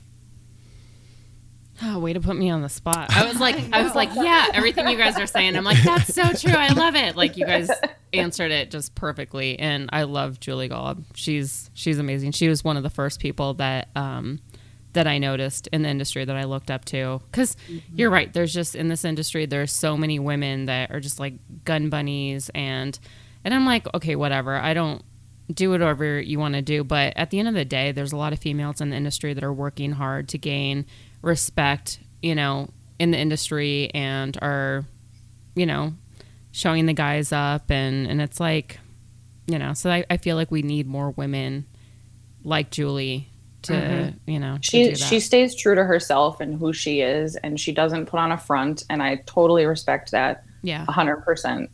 Oh 1.82 1.98
way 1.98 2.12
to 2.12 2.20
put 2.20 2.36
me 2.36 2.50
on 2.50 2.62
the 2.62 2.68
spot. 2.68 3.14
I 3.16 3.26
was 3.26 3.40
like 3.40 3.56
I 3.72 3.82
was 3.82 3.94
like 3.94 4.10
yeah 4.14 4.48
everything 4.52 4.88
you 4.88 4.96
guys 4.96 5.18
are 5.18 5.26
saying. 5.26 5.56
I'm 5.56 5.64
like 5.64 5.82
that's 5.82 6.14
so 6.14 6.32
true. 6.32 6.56
I 6.56 6.72
love 6.72 6.94
it. 6.96 7.16
Like 7.16 7.36
you 7.36 7.46
guys 7.46 7.70
answered 8.12 8.50
it 8.50 8.70
just 8.70 8.94
perfectly 8.94 9.58
and 9.58 9.88
I 9.92 10.04
love 10.04 10.40
Julie 10.40 10.68
Golob 10.68 11.04
she's 11.14 11.70
she's 11.74 11.98
amazing. 11.98 12.32
She 12.32 12.48
was 12.48 12.64
one 12.64 12.76
of 12.76 12.82
the 12.82 12.90
first 12.90 13.20
people 13.20 13.54
that 13.54 13.88
um 13.94 14.40
that 14.94 15.06
I 15.06 15.18
noticed 15.18 15.68
in 15.68 15.82
the 15.82 15.88
industry 15.88 16.24
that 16.24 16.36
I 16.36 16.44
looked 16.44 16.70
up 16.70 16.84
to. 16.86 17.20
Because 17.30 17.56
you're 17.94 18.10
right, 18.10 18.32
there's 18.32 18.52
just 18.52 18.74
in 18.74 18.88
this 18.88 19.04
industry, 19.04 19.46
there's 19.46 19.72
so 19.72 19.96
many 19.96 20.18
women 20.18 20.66
that 20.66 20.90
are 20.90 21.00
just 21.00 21.20
like 21.20 21.34
gun 21.64 21.88
bunnies, 21.90 22.50
and 22.54 22.98
and 23.44 23.54
I'm 23.54 23.64
like, 23.66 23.86
okay, 23.94 24.16
whatever. 24.16 24.56
I 24.56 24.74
don't 24.74 25.02
do 25.52 25.70
whatever 25.70 26.20
you 26.20 26.38
want 26.38 26.54
to 26.54 26.62
do, 26.62 26.84
but 26.84 27.12
at 27.16 27.30
the 27.30 27.38
end 27.38 27.48
of 27.48 27.54
the 27.54 27.64
day, 27.64 27.92
there's 27.92 28.12
a 28.12 28.16
lot 28.16 28.32
of 28.32 28.38
females 28.38 28.80
in 28.80 28.90
the 28.90 28.96
industry 28.96 29.32
that 29.34 29.42
are 29.42 29.52
working 29.52 29.92
hard 29.92 30.28
to 30.28 30.38
gain 30.38 30.86
respect, 31.22 32.00
you 32.22 32.34
know, 32.34 32.68
in 32.98 33.10
the 33.10 33.18
industry 33.18 33.90
and 33.94 34.36
are, 34.42 34.84
you 35.54 35.66
know, 35.66 35.94
showing 36.52 36.86
the 36.86 36.92
guys 36.92 37.32
up, 37.32 37.70
and 37.70 38.06
and 38.06 38.20
it's 38.20 38.40
like, 38.40 38.78
you 39.46 39.58
know, 39.58 39.72
so 39.72 39.90
I, 39.90 40.04
I 40.10 40.16
feel 40.18 40.36
like 40.36 40.50
we 40.50 40.62
need 40.62 40.86
more 40.86 41.10
women 41.10 41.66
like 42.44 42.70
Julie 42.70 43.30
to 43.62 43.72
mm-hmm. 43.72 44.30
you 44.30 44.38
know 44.38 44.56
to 44.56 44.62
She 44.62 44.84
do 44.84 44.90
that. 44.90 44.98
she 44.98 45.20
stays 45.20 45.54
true 45.54 45.74
to 45.74 45.84
herself 45.84 46.40
and 46.40 46.58
who 46.58 46.72
she 46.72 47.00
is, 47.00 47.36
and 47.36 47.58
she 47.58 47.72
doesn't 47.72 48.06
put 48.06 48.20
on 48.20 48.32
a 48.32 48.38
front, 48.38 48.84
and 48.90 49.02
I 49.02 49.16
totally 49.26 49.66
respect 49.66 50.10
that 50.12 50.44
yeah 50.62 50.84
hundred 50.88 51.18
percent. 51.18 51.70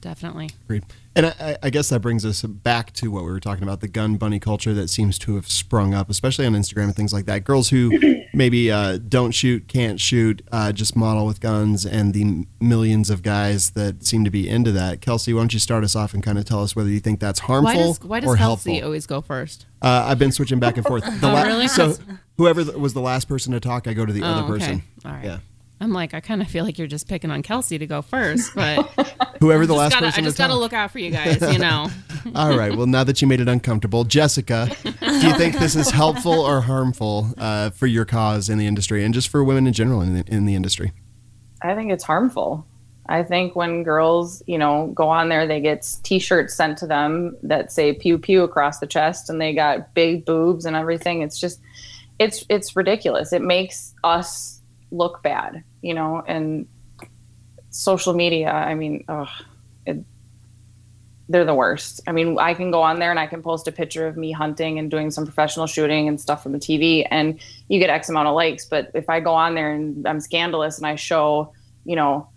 definitely 0.00 0.50
Agreed. 0.64 0.84
And 1.18 1.26
I, 1.26 1.34
I- 1.40 1.56
I 1.64 1.70
guess 1.70 1.88
that 1.88 2.00
brings 2.00 2.24
us 2.24 2.42
back 2.42 2.92
to 2.94 3.10
what 3.10 3.24
we 3.24 3.30
were 3.30 3.40
talking 3.40 3.64
about 3.64 3.80
the 3.80 3.88
gun 3.88 4.16
bunny 4.16 4.38
culture 4.38 4.72
that 4.74 4.88
seems 4.88 5.18
to 5.20 5.34
have 5.34 5.50
sprung 5.50 5.92
up, 5.92 6.08
especially 6.08 6.46
on 6.46 6.52
Instagram 6.52 6.84
and 6.84 6.96
things 6.96 7.12
like 7.12 7.26
that. 7.26 7.42
Girls 7.44 7.70
who 7.70 7.98
maybe 8.32 8.70
uh, 8.70 8.98
don't 8.98 9.32
shoot, 9.32 9.66
can't 9.66 10.00
shoot, 10.00 10.40
uh, 10.52 10.70
just 10.72 10.94
model 10.94 11.26
with 11.26 11.40
guns, 11.40 11.84
and 11.84 12.14
the 12.14 12.46
millions 12.60 13.10
of 13.10 13.22
guys 13.22 13.70
that 13.70 14.06
seem 14.06 14.22
to 14.24 14.30
be 14.30 14.48
into 14.48 14.70
that. 14.72 15.00
Kelsi, 15.00 15.34
why 15.34 15.40
don't 15.40 15.52
you 15.52 15.58
start 15.58 15.82
us 15.82 15.96
off 15.96 16.14
and 16.14 16.22
kind 16.22 16.38
of 16.38 16.44
tell 16.44 16.62
us 16.62 16.76
whether 16.76 16.88
you 16.88 17.00
think 17.00 17.18
that's 17.18 17.40
harmful 17.40 17.64
why 17.74 17.76
does 17.76 18.00
why 18.04 18.20
does 18.20 18.30
or 18.30 18.34
Kelsi 18.36 18.38
helpful? 18.38 18.84
always 18.84 19.06
go 19.06 19.20
first 19.20 19.66
Uh, 19.82 20.04
I've 20.06 20.18
been 20.20 20.32
switching 20.32 20.60
back 20.60 20.76
and 20.76 20.86
forth. 20.86 21.02
The 21.20 21.28
Oh, 21.28 21.32
la- 21.34 21.42
really? 21.42 21.66
So 21.68 21.96
whoever 22.36 22.62
was 22.78 22.94
the 22.94 23.00
last 23.00 23.26
person 23.28 23.52
to 23.52 23.60
talk, 23.60 23.88
I 23.88 23.92
go 23.92 24.06
to 24.06 24.12
the 24.12 24.22
other 24.22 24.42
Oh, 24.42 24.54
okay. 24.54 24.58
person. 24.66 24.82
all 25.04 25.10
right 25.12 25.24
Yeah. 25.24 25.38
I'm 25.80 25.92
like 25.92 26.14
I 26.14 26.20
kind 26.20 26.42
of 26.42 26.48
feel 26.48 26.64
like 26.64 26.78
you're 26.78 26.88
just 26.88 27.08
picking 27.08 27.30
on 27.30 27.42
Kelsi 27.42 27.78
to 27.78 27.86
go 27.86 28.02
first 28.02 28.54
but 28.54 28.82
Whoever 29.40 29.66
the 29.66 29.74
last 29.74 29.92
gotta, 29.92 30.06
person 30.06 30.24
I 30.24 30.26
just 30.26 30.36
to 30.36 30.42
gotta 30.42 30.54
talk. 30.54 30.60
look 30.60 30.72
out 30.72 30.90
for 30.90 30.98
you 30.98 31.10
guys 31.10 31.40
you 31.52 31.58
know 31.58 31.88
All 32.34 32.56
right. 32.56 32.76
Well, 32.76 32.86
now 32.86 33.04
that 33.04 33.22
you 33.22 33.28
made 33.28 33.40
it 33.40 33.48
uncomfortable, 33.48 34.04
Jessica, 34.04 34.68
do 34.82 35.26
you 35.26 35.34
think 35.34 35.58
this 35.58 35.74
is 35.76 35.90
helpful 35.90 36.32
or 36.32 36.60
harmful 36.60 37.32
uh, 37.38 37.70
for 37.70 37.86
your 37.86 38.04
cause 38.04 38.48
in 38.50 38.58
the 38.58 38.66
industry 38.66 39.04
and 39.04 39.14
just 39.14 39.28
for 39.28 39.42
women 39.42 39.66
in 39.66 39.72
general 39.72 40.02
in 40.02 40.14
the, 40.14 40.24
in 40.26 40.44
the 40.44 40.54
industry? 40.54 40.92
I 41.62 41.74
think 41.74 41.90
it's 41.90 42.04
harmful. 42.04 42.66
I 43.08 43.22
think 43.22 43.56
when 43.56 43.82
girls, 43.82 44.42
you 44.46 44.58
know, 44.58 44.88
go 44.94 45.08
on 45.08 45.30
there, 45.30 45.46
they 45.46 45.60
get 45.60 45.90
T-shirts 46.02 46.54
sent 46.54 46.76
to 46.78 46.86
them 46.86 47.36
that 47.42 47.72
say 47.72 47.94
"pew 47.94 48.18
pew" 48.18 48.42
across 48.42 48.78
the 48.80 48.86
chest, 48.86 49.30
and 49.30 49.40
they 49.40 49.54
got 49.54 49.94
big 49.94 50.26
boobs 50.26 50.66
and 50.66 50.76
everything. 50.76 51.22
It's 51.22 51.40
just, 51.40 51.60
it's 52.18 52.44
it's 52.50 52.76
ridiculous. 52.76 53.32
It 53.32 53.40
makes 53.40 53.94
us 54.04 54.60
look 54.90 55.22
bad, 55.22 55.64
you 55.82 55.94
know. 55.94 56.22
And 56.26 56.66
social 57.70 58.14
media, 58.14 58.50
I 58.50 58.74
mean, 58.74 59.04
ugh, 59.08 59.28
it, 59.86 60.04
they're 61.28 61.44
the 61.44 61.54
worst. 61.54 62.00
I 62.06 62.12
mean, 62.12 62.38
I 62.38 62.54
can 62.54 62.70
go 62.70 62.82
on 62.82 62.98
there 62.98 63.10
and 63.10 63.20
I 63.20 63.26
can 63.26 63.42
post 63.42 63.68
a 63.68 63.72
picture 63.72 64.06
of 64.06 64.16
me 64.16 64.32
hunting 64.32 64.78
and 64.78 64.90
doing 64.90 65.10
some 65.10 65.24
professional 65.24 65.66
shooting 65.66 66.08
and 66.08 66.20
stuff 66.20 66.42
from 66.42 66.52
the 66.52 66.58
TV, 66.58 67.06
and 67.10 67.38
you 67.68 67.78
get 67.78 67.90
X 67.90 68.08
amount 68.08 68.28
of 68.28 68.34
likes. 68.34 68.64
But 68.64 68.90
if 68.94 69.08
I 69.08 69.20
go 69.20 69.34
on 69.34 69.54
there 69.54 69.72
and 69.72 70.06
I'm 70.06 70.20
scandalous 70.20 70.78
and 70.78 70.86
I 70.86 70.94
show, 70.94 71.52
you 71.84 71.96
know, 71.96 72.28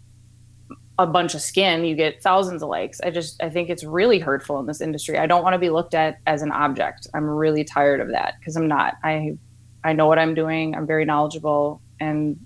a 0.99 1.07
bunch 1.07 1.33
of 1.33 1.41
skin, 1.41 1.85
you 1.85 1.95
get 1.95 2.21
thousands 2.21 2.61
of 2.61 2.69
likes. 2.69 3.01
I 3.01 3.09
just 3.09 3.41
I 3.41 3.49
think 3.49 3.69
it's 3.69 3.83
really 3.83 4.19
hurtful 4.19 4.59
in 4.59 4.65
this 4.65 4.81
industry. 4.81 5.17
I 5.17 5.25
don't 5.25 5.43
want 5.43 5.53
to 5.53 5.59
be 5.59 5.69
looked 5.69 5.93
at 5.93 6.19
as 6.27 6.41
an 6.41 6.51
object. 6.51 7.07
I'm 7.13 7.25
really 7.25 7.63
tired 7.63 8.01
of 8.01 8.09
that 8.09 8.35
because 8.39 8.55
I'm 8.55 8.67
not. 8.67 8.95
I 9.03 9.37
I 9.83 9.93
know 9.93 10.05
what 10.05 10.19
I'm 10.19 10.35
doing. 10.35 10.75
I'm 10.75 10.85
very 10.85 11.05
knowledgeable 11.05 11.81
and 11.99 12.39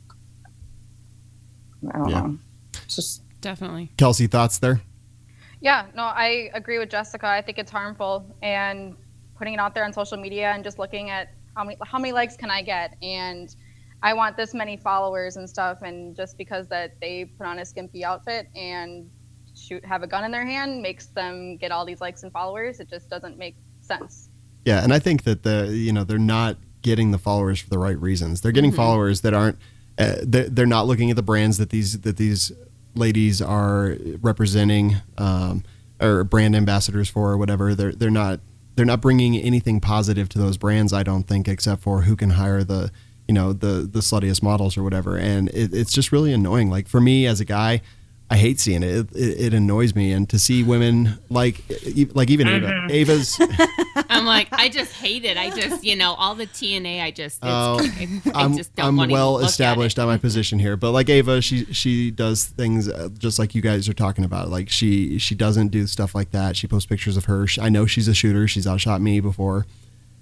I 1.93 1.97
don't 1.97 2.09
Yeah. 2.09 2.21
know. 2.21 2.37
It's 2.83 2.95
just 2.95 3.21
definitely 3.41 3.91
Kelsi, 3.97 4.29
thoughts 4.29 4.59
there? 4.59 4.81
Yeah, 5.61 5.87
no, 5.95 6.03
I 6.03 6.49
agree 6.53 6.77
with 6.77 6.89
Jessica. 6.89 7.27
I 7.27 7.41
think 7.41 7.57
it's 7.57 7.71
harmful 7.71 8.35
and 8.41 8.95
putting 9.37 9.53
it 9.53 9.59
out 9.59 9.73
there 9.73 9.83
on 9.83 9.93
social 9.93 10.17
media 10.17 10.51
and 10.51 10.63
just 10.63 10.79
looking 10.79 11.09
at 11.09 11.33
how 11.55 11.63
many 11.63 11.77
how 11.83 11.99
many 11.99 12.11
likes 12.11 12.35
can 12.35 12.49
I 12.49 12.61
get 12.61 12.95
and 13.01 13.55
I 14.03 14.13
want 14.13 14.37
this 14.37 14.53
many 14.53 14.77
followers 14.77 15.37
and 15.37 15.49
stuff 15.49 15.81
and 15.81 16.15
just 16.15 16.37
because 16.37 16.67
that 16.67 16.99
they 16.99 17.25
put 17.25 17.47
on 17.47 17.59
a 17.59 17.65
skimpy 17.65 18.03
outfit 18.03 18.47
and 18.55 19.09
shoot 19.55 19.83
have 19.85 20.03
a 20.03 20.07
gun 20.07 20.23
in 20.23 20.31
their 20.31 20.45
hand 20.45 20.81
makes 20.81 21.07
them 21.07 21.57
get 21.57 21.71
all 21.71 21.85
these 21.85 22.01
likes 22.01 22.23
and 22.23 22.31
followers. 22.31 22.79
It 22.79 22.89
just 22.89 23.09
doesn't 23.09 23.37
make 23.37 23.55
sense. 23.81 24.29
Yeah, 24.65 24.83
and 24.83 24.93
I 24.93 24.99
think 24.99 25.23
that 25.23 25.43
the 25.43 25.71
you 25.71 25.93
know 25.93 26.03
they're 26.03 26.17
not 26.17 26.57
getting 26.81 27.11
the 27.11 27.17
followers 27.17 27.59
for 27.59 27.69
the 27.69 27.79
right 27.79 27.99
reasons. 27.99 28.41
They're 28.41 28.51
getting 28.51 28.71
mm-hmm. 28.71 28.77
followers 28.77 29.21
that 29.21 29.33
aren't. 29.33 29.57
Uh, 29.97 30.15
they're, 30.23 30.49
they're 30.49 30.65
not 30.65 30.87
looking 30.87 31.09
at 31.09 31.15
the 31.15 31.23
brands 31.23 31.57
that 31.57 31.69
these 31.69 32.01
that 32.01 32.17
these 32.17 32.51
ladies 32.95 33.41
are 33.41 33.97
representing 34.21 34.97
um, 35.17 35.63
or 36.01 36.23
brand 36.23 36.55
ambassadors 36.55 37.09
for 37.09 37.31
or 37.31 37.37
whatever. 37.37 37.73
They're 37.75 37.93
they're 37.93 38.09
not 38.09 38.39
they're 38.75 38.85
not 38.85 39.01
bringing 39.01 39.37
anything 39.37 39.79
positive 39.79 40.27
to 40.29 40.37
those 40.37 40.57
brands. 40.57 40.91
I 40.91 41.03
don't 41.03 41.23
think, 41.23 41.47
except 41.47 41.81
for 41.81 42.01
who 42.01 42.15
can 42.15 42.31
hire 42.31 42.63
the 42.63 42.91
you 43.27 43.33
know 43.33 43.53
the 43.53 43.87
the 43.89 43.99
sluttiest 43.99 44.43
models 44.43 44.77
or 44.77 44.83
whatever. 44.83 45.17
And 45.17 45.49
it, 45.49 45.73
it's 45.73 45.93
just 45.93 46.11
really 46.11 46.33
annoying. 46.33 46.69
Like 46.69 46.87
for 46.87 47.01
me 47.01 47.25
as 47.25 47.39
a 47.39 47.45
guy. 47.45 47.81
I 48.29 48.37
hate 48.37 48.59
seeing 48.59 48.81
it. 48.81 48.89
It, 48.89 49.15
it. 49.15 49.39
it 49.39 49.53
annoys 49.53 49.93
me, 49.93 50.11
and 50.11 50.27
to 50.29 50.39
see 50.39 50.63
women 50.63 51.19
like, 51.29 51.61
like 52.13 52.29
even 52.31 52.47
Ava, 52.47 52.87
Ava's. 52.89 53.39
I'm 54.09 54.25
like, 54.25 54.47
I 54.51 54.67
just 54.69 54.93
hate 54.93 55.25
it. 55.25 55.37
I 55.37 55.51
just, 55.51 55.83
you 55.83 55.95
know, 55.95 56.13
all 56.15 56.33
the 56.33 56.47
TNA. 56.47 57.01
I 57.01 57.11
just, 57.11 57.37
it's, 57.37 57.43
Oh, 57.43 57.79
I 58.33 58.43
I'm, 58.43 58.57
just 58.57 58.75
don't 58.75 58.87
I'm 58.87 58.95
want 58.97 59.11
well 59.11 59.39
established 59.39 59.99
on 59.99 60.07
my 60.07 60.17
position 60.17 60.57
here, 60.57 60.75
but 60.75 60.91
like 60.91 61.07
Ava, 61.09 61.41
she 61.41 61.65
she 61.65 62.09
does 62.11 62.45
things 62.45 62.89
uh, 62.89 63.09
just 63.17 63.37
like 63.37 63.53
you 63.53 63.61
guys 63.61 63.87
are 63.87 63.93
talking 63.93 64.25
about. 64.25 64.49
Like 64.49 64.69
she 64.69 65.19
she 65.19 65.35
doesn't 65.35 65.67
do 65.69 65.85
stuff 65.85 66.15
like 66.15 66.31
that. 66.31 66.57
She 66.57 66.67
posts 66.67 66.87
pictures 66.87 67.17
of 67.17 67.25
her. 67.25 67.45
She, 67.45 67.61
I 67.61 67.69
know 67.69 67.85
she's 67.85 68.07
a 68.07 68.13
shooter. 68.15 68.47
She's 68.47 68.65
outshot 68.65 69.01
me 69.01 69.19
before, 69.19 69.65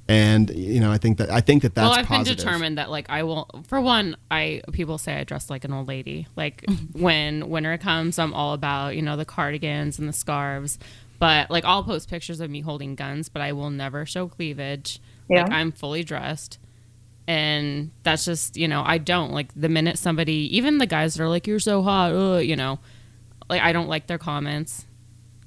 and 0.08 0.50
you 0.50 0.80
know 0.80 0.92
I 0.92 0.98
think 0.98 1.18
that 1.20 1.30
I 1.30 1.42
think 1.42 1.62
that 1.64 1.76
that's 1.76 1.90
well, 1.90 1.98
I've 1.98 2.06
positive. 2.06 2.38
been 2.38 2.46
determined 2.46 2.78
that 2.78 2.90
like 2.90 3.10
I 3.10 3.24
will. 3.24 3.48
For 3.68 3.80
one, 3.80 4.18
I 4.30 4.62
people 4.72 4.98
say 4.98 5.20
I 5.20 5.24
dress 5.24 5.50
like 5.50 5.64
an 5.64 5.74
old 5.74 5.88
lady. 5.88 6.28
Like 6.36 6.66
when 6.94 7.50
winter 7.50 7.78
comes, 7.78 8.20
I'm 8.20 8.34
all 8.34 8.54
about 8.54 8.96
you 8.96 9.02
know 9.02 9.16
the 9.16 9.26
cardigans 9.26 10.00
and 10.00 10.08
the 10.08 10.14
scarves. 10.14 10.78
But 11.20 11.50
like 11.50 11.64
I'll 11.64 11.84
post 11.84 12.10
pictures 12.10 12.42
of 12.42 12.50
me 12.50 12.62
holding 12.62 12.96
guns, 12.96 13.30
but 13.30 13.42
I 13.42 13.54
will 13.54 13.70
never 13.70 14.06
show 14.06 14.28
cleavage. 14.28 15.00
Like 15.30 15.48
Yeah. 15.48 15.56
I'm 15.56 15.72
fully 15.72 16.04
dressed. 16.04 16.60
And 17.26 17.92
that's 18.04 18.26
just, 18.26 18.58
you 18.58 18.68
know, 18.68 18.84
I 18.86 18.98
don't 18.98 19.32
like 19.32 19.48
the 19.56 19.70
minute 19.70 19.98
somebody, 19.98 20.54
even 20.58 20.80
the 20.80 20.86
guys 20.86 21.14
that 21.14 21.24
are 21.24 21.30
like, 21.30 21.48
you're 21.48 21.60
so 21.60 21.82
hot, 21.82 22.12
uh, 22.14 22.40
you 22.40 22.58
know, 22.58 22.80
like 23.50 23.62
I 23.62 23.72
don't 23.72 23.88
like 23.88 24.08
their 24.08 24.18
comments. 24.18 24.86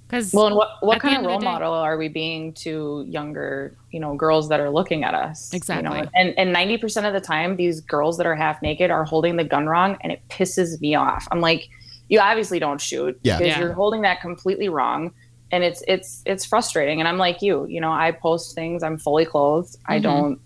Cause 0.08 0.32
Well, 0.32 0.46
and 0.46 0.54
what 0.56 0.68
what 0.82 1.00
kind 1.00 1.16
end 1.16 1.26
of 1.26 1.30
of 1.30 1.30
role 1.32 1.38
the 1.40 1.46
day- 1.46 1.50
model 1.52 1.72
are 1.72 1.96
we 1.98 2.06
being 2.08 2.52
to 2.54 3.04
younger, 3.08 3.76
you 3.90 3.98
know, 3.98 4.14
girls 4.14 4.48
that 4.50 4.60
are 4.60 4.70
looking 4.70 5.02
at 5.02 5.14
us? 5.14 5.50
you 5.52 5.56
know? 5.56 5.58
Exactly. 5.58 6.08
And 6.14 6.38
and 6.38 6.52
ninety 6.52 6.76
percent 6.76 7.06
of 7.06 7.12
the 7.12 7.20
time, 7.20 7.56
these 7.56 7.80
girls 7.80 8.16
that 8.18 8.26
are 8.26 8.36
half 8.36 8.62
naked 8.62 8.90
are 8.92 9.04
holding 9.04 9.36
the 9.36 9.42
gun 9.44 9.66
wrong, 9.66 9.96
and 10.02 10.12
it 10.12 10.22
pisses 10.28 10.80
me 10.80 10.94
off. 10.94 11.26
I'm 11.32 11.40
like, 11.40 11.68
you 12.08 12.20
obviously 12.20 12.60
don't 12.60 12.80
shoot 12.80 13.20
because 13.22 13.40
Yeah. 13.40 13.58
you're 13.58 13.72
holding 13.72 14.02
that 14.02 14.20
completely 14.20 14.68
wrong, 14.68 15.10
and 15.50 15.64
it's 15.64 15.82
it's 15.88 16.22
it's 16.24 16.44
frustrating. 16.44 17.00
And 17.00 17.08
I'm 17.08 17.18
like 17.18 17.42
you, 17.42 17.66
you 17.66 17.80
know, 17.80 17.90
I 17.90 18.12
post 18.12 18.54
things. 18.54 18.84
I'm 18.84 18.98
fully 18.98 19.24
clothed. 19.24 19.76
I 19.86 19.98
Mhm. 19.98 20.02
don't, 20.02 20.40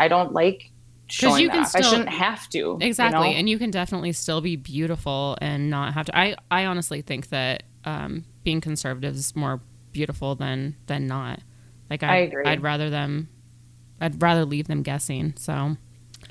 I 0.00 0.08
don't 0.08 0.32
like 0.32 0.72
showing 1.06 1.42
you 1.42 1.48
that 1.50 1.70
can. 1.72 1.84
I 1.84 1.88
shouldn't 1.88 2.08
have 2.08 2.48
to. 2.50 2.58
you 2.58 2.78
exactly 2.80 3.30
know? 3.30 3.36
and 3.36 3.48
you 3.48 3.56
can 3.58 3.70
definitely 3.70 4.10
still 4.12 4.40
be 4.40 4.56
beautiful 4.56 5.36
and 5.40 5.68
not 5.70 5.94
have 5.94 6.06
to 6.06 6.16
i 6.16 6.36
i 6.52 6.66
honestly 6.66 7.02
think 7.02 7.28
that 7.30 7.64
um 7.84 8.24
being 8.44 8.60
conservative 8.60 9.14
is 9.14 9.34
more 9.36 9.60
beautiful 9.92 10.34
than 10.34 10.76
than 10.86 11.06
not 11.06 11.40
like 11.88 12.02
I 12.02 12.08
I, 12.08 12.16
agree. 12.18 12.44
i'd 12.46 12.62
rather 12.62 12.90
them 12.90 13.28
i'd 14.00 14.20
rather 14.22 14.44
leave 14.44 14.68
them 14.68 14.82
guessing 14.82 15.34
so 15.36 15.76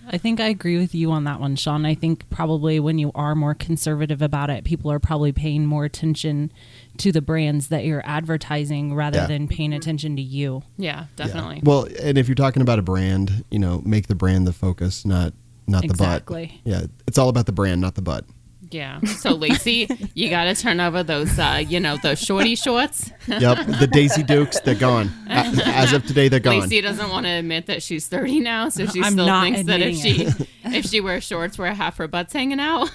I 0.08 0.18
think 0.18 0.40
I 0.40 0.48
agree 0.48 0.78
with 0.78 0.94
you 0.96 1.12
on 1.12 1.24
that 1.26 1.40
one, 1.40 1.56
Sean. 1.56 1.86
I 1.86 1.96
think 1.96 2.30
probably 2.30 2.80
when 2.80 2.98
you 3.00 3.12
are 3.16 3.36
more 3.36 3.54
conservative 3.54 4.22
about 4.22 4.50
it, 4.50 4.64
people 4.64 4.92
are 4.92 5.00
probably 5.00 5.32
paying 5.32 5.66
more 5.66 5.86
attention 5.86 6.52
to 6.98 7.12
the 7.12 7.22
brands 7.22 7.68
that 7.70 7.86
you're 7.86 8.04
advertising 8.06 8.94
rather 8.96 9.20
Yeah. 9.20 9.28
than 9.28 9.48
paying 9.48 9.72
mm-hmm. 9.72 9.78
attention 9.78 10.16
to 10.16 10.22
you. 10.22 10.64
yeah 10.78 11.06
Yeah. 11.18 11.26
definitely 11.26 11.62
Well, 11.64 11.88
and 12.02 12.18
if 12.18 12.28
you're 12.28 12.36
talking 12.36 12.62
about 12.62 12.80
a 12.80 12.84
brand, 12.84 13.44
you 13.52 13.60
know, 13.60 13.82
make 13.86 14.08
the 14.08 14.16
brand 14.16 14.48
the 14.48 14.54
focus, 14.54 15.06
not 15.06 15.34
not 15.68 15.82
the 15.84 15.90
butt. 15.90 16.00
Exactly. 16.02 16.62
Yeah, 16.64 16.84
it's 17.08 17.18
all 17.18 17.30
about 17.30 17.46
the 17.46 17.52
brand, 17.52 17.80
not 17.82 17.96
the 17.96 18.02
butt. 18.02 18.26
Yeah 18.72 19.00
so 19.02 19.34
lacey 19.34 19.88
you 20.14 20.30
gotta 20.30 20.54
turn 20.56 20.80
over 20.80 21.02
those 21.04 21.38
uh 21.40 21.64
you 21.68 21.80
know 21.80 21.98
those 21.98 22.20
shorty 22.20 22.56
shorts 22.56 23.12
Yep, 23.28 23.68
the 23.80 23.88
Daisy 23.88 24.24
Dukes, 24.24 24.60
they're 24.62 24.74
gone. 24.74 25.12
As 25.28 25.94
of 25.94 26.04
today, 26.08 26.30
they're 26.30 26.40
gone. 26.40 26.62
lacey 26.62 26.82
doesn't 26.82 27.10
want 27.12 27.28
to 27.28 27.30
admit 27.32 27.68
that 27.68 27.84
she's 27.84 28.08
30 28.08 28.40
now 28.40 28.70
so 28.70 28.88
she 28.88 29.02
I'm 29.04 29.14
still 29.14 29.28
thinks 29.42 29.64
that 29.64 29.82
if 29.82 29.96
she 29.98 30.28
if 30.66 30.86
she 30.86 31.00
wears 31.00 31.24
shorts 31.24 31.58
where 31.58 31.72
half 31.74 31.98
her 31.98 32.08
butt's 32.08 32.34
hanging 32.34 32.60
out 32.60 32.90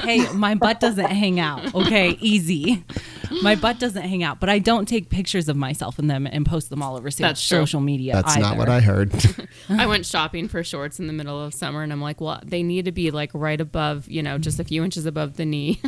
Hey, 0.00 0.30
my 0.32 0.54
butt 0.54 0.80
doesn't 0.80 1.10
hang 1.10 1.38
out. 1.40 1.74
Okay, 1.74 2.10
easy. 2.20 2.84
My 3.42 3.54
butt 3.54 3.78
doesn't 3.78 4.02
hang 4.02 4.22
out, 4.22 4.40
but 4.40 4.48
I 4.48 4.58
don't 4.58 4.86
take 4.86 5.08
pictures 5.10 5.48
of 5.48 5.56
myself 5.56 5.98
in 5.98 6.06
them 6.06 6.26
and 6.26 6.44
post 6.46 6.70
them 6.70 6.82
all 6.82 6.96
over 6.96 7.10
so- 7.10 7.22
That's 7.22 7.46
true. 7.46 7.58
social 7.58 7.80
media. 7.80 8.14
That's 8.14 8.36
not 8.36 8.56
what 8.56 8.68
I 8.68 8.80
heard. 8.80 9.12
I 9.68 9.86
went 9.86 10.06
shopping 10.06 10.48
for 10.48 10.62
shorts 10.64 10.98
in 10.98 11.06
the 11.06 11.12
middle 11.12 11.42
of 11.42 11.54
summer, 11.54 11.82
and 11.82 11.92
I'm 11.92 12.00
like, 12.00 12.20
well, 12.20 12.40
they 12.44 12.62
need 12.62 12.84
to 12.86 12.92
be 12.92 13.10
like 13.10 13.30
right 13.34 13.60
above, 13.60 14.08
you 14.08 14.22
know, 14.22 14.38
just 14.38 14.58
a 14.60 14.64
few 14.64 14.84
inches 14.84 15.06
above 15.06 15.36
the 15.36 15.44
knee. 15.44 15.80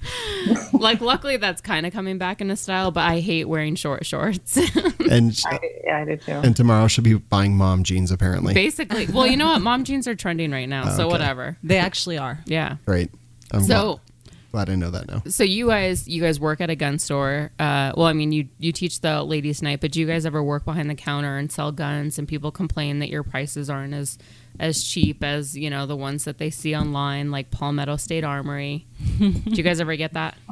like, 0.72 1.00
luckily, 1.00 1.36
that's 1.36 1.60
kind 1.60 1.86
of 1.86 1.92
coming 1.92 2.18
back 2.18 2.40
into 2.40 2.56
style, 2.56 2.90
but 2.90 3.02
I 3.02 3.20
hate 3.20 3.44
wearing 3.44 3.74
short 3.74 4.04
shorts. 4.04 4.56
and 5.10 5.38
I, 5.46 5.58
yeah, 5.84 5.98
I 5.98 6.04
do 6.04 6.16
too. 6.16 6.32
and 6.32 6.56
tomorrow 6.56 6.88
she'll 6.88 7.04
be 7.04 7.14
buying 7.14 7.56
mom 7.56 7.84
jeans 7.84 8.10
apparently. 8.10 8.54
Basically, 8.54 9.06
well, 9.06 9.26
you 9.26 9.36
know 9.36 9.48
what? 9.48 9.62
Mom 9.62 9.84
jeans 9.84 10.08
are 10.08 10.14
trending 10.14 10.50
right 10.50 10.68
now, 10.68 10.84
oh, 10.86 10.96
so 10.96 11.02
okay. 11.04 11.12
whatever. 11.12 11.56
They 11.62 11.78
actually 11.78 12.18
are. 12.18 12.40
Yeah. 12.46 12.76
Great. 12.86 13.10
I'm 13.52 13.62
So, 13.62 14.00
glad 14.52 14.70
I 14.70 14.76
know 14.76 14.90
that 14.90 15.08
now. 15.08 15.22
so 15.26 15.42
you 15.42 15.68
guys, 15.68 16.06
you 16.06 16.22
guys 16.22 16.38
work 16.38 16.60
at 16.60 16.70
a 16.70 16.76
gun 16.76 16.98
store. 16.98 17.50
Uh, 17.58 17.92
well, 17.96 18.06
I 18.06 18.12
mean, 18.12 18.30
you 18.30 18.48
you 18.58 18.70
teach 18.70 19.00
the 19.00 19.22
ladies' 19.24 19.62
night, 19.62 19.80
but 19.80 19.90
do 19.90 20.00
you 20.00 20.06
guys 20.06 20.24
ever 20.24 20.42
work 20.42 20.64
behind 20.64 20.88
the 20.88 20.94
counter 20.94 21.38
and 21.38 21.50
sell 21.50 21.72
guns? 21.72 22.18
And 22.18 22.28
people 22.28 22.52
complain 22.52 23.00
that 23.00 23.08
your 23.08 23.24
prices 23.24 23.68
aren't 23.68 23.94
as 23.94 24.16
as 24.60 24.84
cheap 24.84 25.24
as 25.24 25.56
you 25.56 25.70
know 25.70 25.86
the 25.86 25.96
ones 25.96 26.24
that 26.24 26.38
they 26.38 26.50
see 26.50 26.76
online, 26.76 27.30
like 27.30 27.50
Palmetto 27.50 27.96
State 27.96 28.24
Armory. 28.24 28.86
do 29.18 29.32
you 29.44 29.62
guys 29.62 29.80
ever 29.80 29.96
get 29.96 30.12
that? 30.12 30.36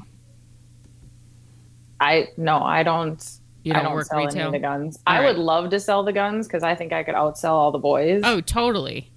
I 2.00 2.28
no, 2.36 2.62
I 2.62 2.82
don't. 2.82 3.22
You 3.62 3.72
I 3.72 3.76
don't 3.76 3.84
don't 3.84 3.94
work 3.94 4.06
sell 4.06 4.26
any 4.26 4.40
of 4.40 4.52
the 4.52 4.58
guns. 4.58 4.98
All 5.06 5.14
I 5.14 5.18
right. 5.20 5.26
would 5.26 5.36
love 5.36 5.68
to 5.70 5.80
sell 5.80 6.02
the 6.02 6.14
guns 6.14 6.46
because 6.46 6.62
I 6.62 6.74
think 6.74 6.94
I 6.94 7.02
could 7.02 7.14
outsell 7.14 7.50
all 7.50 7.72
the 7.72 7.78
boys. 7.78 8.22
Oh, 8.24 8.40
totally. 8.40 9.09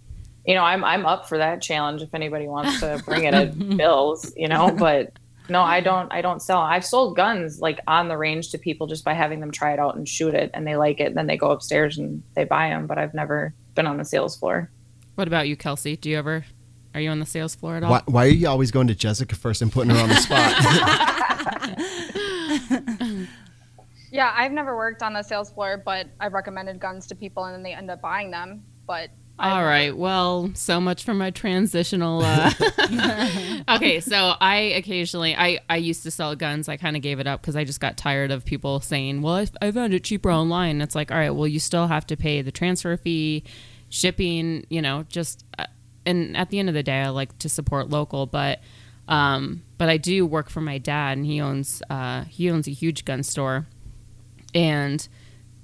You 0.45 0.55
know, 0.55 0.63
I'm 0.63 0.83
I'm 0.83 1.05
up 1.05 1.29
for 1.29 1.37
that 1.37 1.61
challenge 1.61 2.01
if 2.01 2.13
anybody 2.13 2.47
wants 2.47 2.79
to 2.81 3.01
bring 3.05 3.23
it 3.23 3.33
at 3.33 3.57
Bill's. 3.77 4.33
You 4.35 4.47
know, 4.47 4.71
but 4.71 5.13
no, 5.49 5.61
I 5.61 5.81
don't. 5.81 6.11
I 6.11 6.21
don't 6.21 6.41
sell. 6.41 6.59
I've 6.59 6.85
sold 6.85 7.15
guns 7.15 7.59
like 7.59 7.79
on 7.87 8.07
the 8.07 8.17
range 8.17 8.51
to 8.51 8.57
people 8.57 8.87
just 8.87 9.05
by 9.05 9.13
having 9.13 9.39
them 9.39 9.51
try 9.51 9.73
it 9.73 9.79
out 9.79 9.95
and 9.95 10.07
shoot 10.07 10.33
it, 10.33 10.51
and 10.53 10.67
they 10.67 10.75
like 10.75 10.99
it. 10.99 11.07
And 11.07 11.17
then 11.17 11.27
they 11.27 11.37
go 11.37 11.51
upstairs 11.51 11.97
and 11.97 12.23
they 12.35 12.43
buy 12.43 12.69
them. 12.69 12.87
But 12.87 12.97
I've 12.97 13.13
never 13.13 13.53
been 13.75 13.87
on 13.87 13.97
the 13.97 14.05
sales 14.05 14.35
floor. 14.35 14.69
What 15.15 15.27
about 15.27 15.47
you, 15.47 15.55
Kelsi? 15.55 15.99
Do 15.99 16.09
you 16.09 16.17
ever? 16.17 16.45
Are 16.93 17.01
you 17.01 17.09
on 17.09 17.19
the 17.19 17.25
sales 17.25 17.55
floor 17.55 17.75
at 17.77 17.83
all? 17.83 17.91
Why, 17.91 18.01
why 18.05 18.25
are 18.25 18.29
you 18.29 18.47
always 18.47 18.69
going 18.69 18.87
to 18.87 18.95
Jessica 18.95 19.35
first 19.35 19.61
and 19.63 19.71
putting 19.71 19.91
her 19.91 19.99
on 19.99 20.09
the 20.09 20.15
spot? 20.15 20.53
Yeah, 24.13 24.31
I've 24.31 24.51
never 24.51 24.77
worked 24.77 25.01
on 25.01 25.13
the 25.13 25.23
sales 25.23 25.49
floor, 25.49 25.81
but 25.83 26.05
I've 26.19 26.33
recommended 26.33 26.79
guns 26.79 27.07
to 27.07 27.15
people 27.15 27.45
and 27.45 27.55
then 27.55 27.63
they 27.63 27.73
end 27.73 27.89
up 27.89 27.99
buying 27.99 28.29
them. 28.29 28.63
But 28.85 29.09
All 29.39 29.63
right. 29.63 29.95
Well, 29.97 30.51
so 30.53 30.79
much 30.79 31.03
for 31.03 31.13
my 31.13 31.31
transitional. 31.31 32.21
Uh... 32.23 32.51
okay, 33.75 33.99
so 33.99 34.33
I 34.39 34.73
occasionally 34.75 35.35
I 35.35 35.59
I 35.67 35.77
used 35.77 36.03
to 36.03 36.11
sell 36.11 36.35
guns. 36.35 36.69
I 36.69 36.77
kind 36.77 36.95
of 36.95 37.01
gave 37.01 37.19
it 37.19 37.25
up 37.25 37.41
because 37.41 37.55
I 37.55 37.63
just 37.63 37.79
got 37.79 37.97
tired 37.97 38.29
of 38.29 38.45
people 38.45 38.79
saying, 38.79 39.21
"Well, 39.23 39.35
I, 39.35 39.47
I 39.61 39.71
found 39.71 39.93
it 39.93 40.03
cheaper 40.03 40.31
online." 40.31 40.81
It's 40.81 40.93
like, 40.93 41.11
all 41.11 41.17
right, 41.17 41.31
well, 41.31 41.47
you 41.47 41.59
still 41.59 41.87
have 41.87 42.05
to 42.07 42.17
pay 42.17 42.43
the 42.43 42.51
transfer 42.51 42.95
fee, 42.95 43.43
shipping. 43.89 44.67
You 44.69 44.83
know, 44.83 45.05
just 45.09 45.43
uh, 45.57 45.65
and 46.05 46.37
at 46.37 46.51
the 46.51 46.59
end 46.59 46.69
of 46.69 46.75
the 46.75 46.83
day, 46.83 47.01
I 47.01 47.09
like 47.09 47.37
to 47.39 47.49
support 47.49 47.89
local, 47.89 48.25
but. 48.25 48.59
Um, 49.05 49.63
but 49.77 49.89
I 49.89 49.97
do 49.97 50.25
work 50.25 50.49
for 50.49 50.61
my 50.61 50.77
dad, 50.77 51.17
and 51.17 51.25
he 51.25 51.41
owns 51.41 51.81
uh, 51.89 52.23
he 52.23 52.49
owns 52.49 52.69
a 52.69 52.71
huge 52.71 53.03
gun 53.03 53.21
store, 53.21 53.67
and 54.55 55.05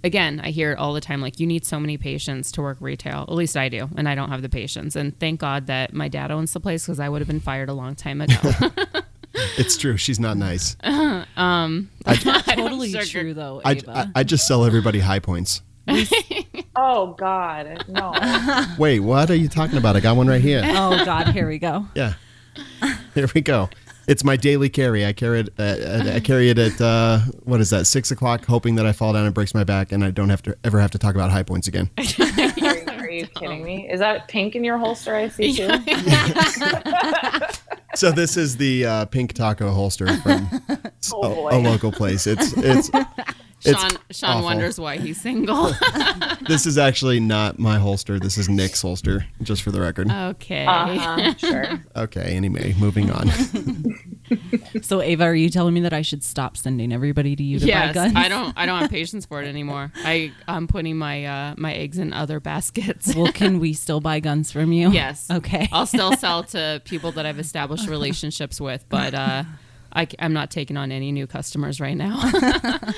again, 0.04 0.40
I 0.44 0.50
hear 0.52 0.72
it 0.72 0.78
all 0.80 0.94
the 0.94 1.02
time 1.02 1.22
like, 1.22 1.40
you 1.40 1.48
need 1.48 1.66
so 1.66 1.80
many 1.80 1.98
patients 1.98 2.52
to 2.54 2.62
work 2.62 2.78
retail. 2.80 3.26
At 3.28 3.34
least 3.34 3.58
I 3.58 3.70
do. 3.70 3.90
And 3.98 4.08
I 4.08 4.16
don't 4.16 4.30
have 4.30 4.42
the 4.42 4.50
patience. 4.50 4.96
And 4.96 5.18
thank 5.20 5.40
God 5.40 5.68
that 5.68 5.94
my 5.94 6.08
dad 6.08 6.32
owns 6.32 6.54
the 6.54 6.60
place 6.60 6.86
because 6.86 7.00
I 7.00 7.10
would 7.10 7.22
have 7.22 7.28
been 7.28 7.40
fired 7.40 7.70
a 7.70 7.74
long 7.74 7.96
time 7.96 8.22
ago. 8.22 8.36
it's 9.58 9.78
true. 9.78 9.98
She's 9.98 10.20
not 10.20 10.38
nice. 10.38 10.76
Um, 11.38 11.90
totally 12.06 12.92
sugar- 12.92 13.06
true, 13.06 13.34
though, 13.34 13.62
I, 13.64 13.80
I, 13.88 14.08
I 14.16 14.24
just 14.24 14.46
sell 14.46 14.66
everybody 14.66 15.00
high 15.00 15.20
points. 15.20 15.62
Oh 16.76 17.16
God, 17.18 17.86
no. 17.88 18.14
Wait, 18.78 19.00
what 19.00 19.30
are 19.30 19.36
you 19.36 19.48
talking 19.48 19.78
about? 19.78 19.96
I 19.96 20.02
got 20.02 20.18
one 20.18 20.28
right 20.28 20.42
here. 20.42 20.62
oh, 20.66 21.04
God, 21.06 21.30
here 21.30 21.48
we 21.48 21.60
go. 21.60 21.86
Yeah. 21.96 22.14
Here 23.16 23.28
we 23.34 23.42
go. 23.42 23.70
It's 24.10 24.24
my 24.24 24.38
daily 24.38 24.70
carry. 24.70 25.06
I 25.06 25.14
carry 25.14 25.42
it. 25.42 25.50
Uh, 25.60 26.14
I 26.16 26.20
carry 26.20 26.50
it 26.50 26.58
at 26.58 26.82
uh, 26.82 27.20
what 27.44 27.62
is 27.62 27.70
that? 27.70 27.86
Six 27.86 28.10
o'clock, 28.10 28.44
hoping 28.46 28.74
that 28.76 28.88
I 28.88 28.92
fall 28.92 29.14
down 29.14 29.26
and 29.26 29.36
breaks 29.36 29.54
my 29.54 29.64
back, 29.64 29.92
and 29.92 30.04
I 30.04 30.10
don't 30.10 30.30
have 30.30 30.42
to 30.44 30.58
ever 30.64 30.80
have 30.80 30.90
to 30.92 30.98
talk 30.98 31.14
about 31.14 31.30
high 31.30 31.44
points 31.44 31.68
again. 31.68 31.92
Are 31.96 32.04
you, 32.58 32.88
are 32.88 33.10
you 33.12 33.28
kidding 33.28 33.64
me? 33.64 33.88
Is 33.88 34.00
that 34.00 34.28
pink 34.28 34.56
in 34.56 34.64
your 34.64 34.80
holster? 34.80 35.14
I 35.14 35.30
see 35.30 35.56
too. 35.56 35.70
So 37.96 38.12
this 38.12 38.38
is 38.38 38.56
the 38.56 38.86
uh, 38.86 39.06
pink 39.06 39.34
taco 39.34 39.72
holster 39.72 40.16
from 40.18 40.48
Oh, 41.12 41.50
a, 41.50 41.58
a 41.58 41.60
local 41.60 41.92
place. 41.92 42.28
It's 42.28 42.54
it's 42.54 42.90
It's 42.94 43.20
Sean, 43.60 43.92
Sean 44.12 44.30
awful. 44.30 44.44
wonders 44.44 44.80
why 44.80 44.98
he's 44.98 45.20
single. 45.20 45.72
this 46.48 46.66
is 46.66 46.78
actually 46.78 47.20
not 47.20 47.60
my 47.60 47.78
holster. 47.78 48.20
This 48.20 48.38
is 48.38 48.48
Nick's 48.48 48.82
holster, 48.82 49.26
just 49.42 49.62
for 49.64 49.72
the 49.72 49.82
record. 49.82 50.10
okay. 50.10 50.66
Uh-huh, 50.66 51.34
sure. 51.38 51.84
Okay. 51.96 52.36
Anyway, 52.36 52.74
moving 52.80 53.12
on. 53.12 53.30
So 54.84 55.02
Ava, 55.02 55.24
are 55.24 55.34
you 55.36 55.50
telling 55.50 55.74
me 55.74 55.80
that 55.82 55.94
I 55.94 56.04
should 56.04 56.24
stop 56.24 56.56
sending 56.56 56.94
everybody 56.94 57.36
to 57.36 57.42
you 57.42 57.58
to 57.60 57.66
yes, 57.66 57.88
buy 57.88 57.94
guns? 57.94 58.14
I 58.16 58.28
don't. 58.30 58.54
I 58.56 58.68
don't 58.68 58.80
have 58.80 58.92
patience 58.92 59.26
for 59.26 59.42
it 59.42 59.48
anymore. 59.48 59.92
I 59.98 60.32
I'm 60.48 60.68
putting 60.68 60.98
my 60.98 61.26
uh, 61.26 61.56
my 61.58 61.74
eggs 61.74 61.98
in 61.98 62.14
other 62.14 62.40
baskets. 62.40 63.16
Well, 63.16 63.32
can 63.32 63.60
we 63.60 63.74
still 63.74 64.00
buy 64.02 64.20
guns 64.20 64.52
from 64.52 64.72
you? 64.72 64.92
yes. 64.92 65.30
Okay. 65.32 65.68
I'll 65.72 65.88
still 65.88 66.16
sell 66.16 66.44
to 66.44 66.80
people 66.86 67.12
that 67.14 67.26
I've 67.26 67.40
established 67.40 67.88
relationships 67.90 68.62
with, 68.62 68.86
but 68.88 69.16
uh, 69.16 69.44
I, 69.92 70.08
am 70.20 70.34
not 70.34 70.52
taking 70.52 70.78
on 70.78 70.92
any 70.92 71.12
new 71.12 71.28
customers 71.28 71.80
right 71.80 71.98
now. 71.98 72.20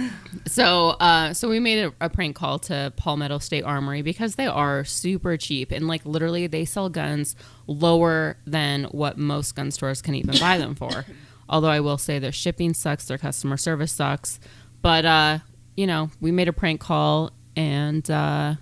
so, 0.46 0.90
uh, 0.90 1.32
so 1.34 1.48
we 1.48 1.60
made 1.60 1.84
a, 1.84 1.92
a, 2.00 2.08
prank 2.08 2.36
call 2.36 2.58
to 2.58 2.92
Palmetto 2.96 3.38
State 3.38 3.64
Armory 3.64 4.02
because 4.02 4.36
they 4.36 4.46
are 4.46 4.84
super 4.84 5.36
cheap 5.36 5.70
and 5.70 5.86
like 5.86 6.04
literally 6.04 6.46
they 6.46 6.64
sell 6.64 6.88
guns 6.88 7.36
lower 7.66 8.36
than 8.46 8.84
what 8.84 9.18
most 9.18 9.54
gun 9.54 9.70
stores 9.70 10.02
can 10.02 10.14
even 10.14 10.38
buy 10.38 10.58
them 10.58 10.74
for. 10.74 11.04
Although 11.48 11.68
I 11.68 11.80
will 11.80 11.98
say 11.98 12.18
their 12.18 12.32
shipping 12.32 12.72
sucks, 12.72 13.06
their 13.06 13.18
customer 13.18 13.56
service 13.56 13.92
sucks, 13.92 14.40
but 14.80 15.04
uh, 15.04 15.38
you 15.76 15.86
know, 15.86 16.10
we 16.20 16.30
made 16.30 16.48
a 16.48 16.52
prank 16.52 16.80
call 16.80 17.32
and 17.56 18.08
uh, 18.10 18.54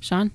Sean. 0.00 0.32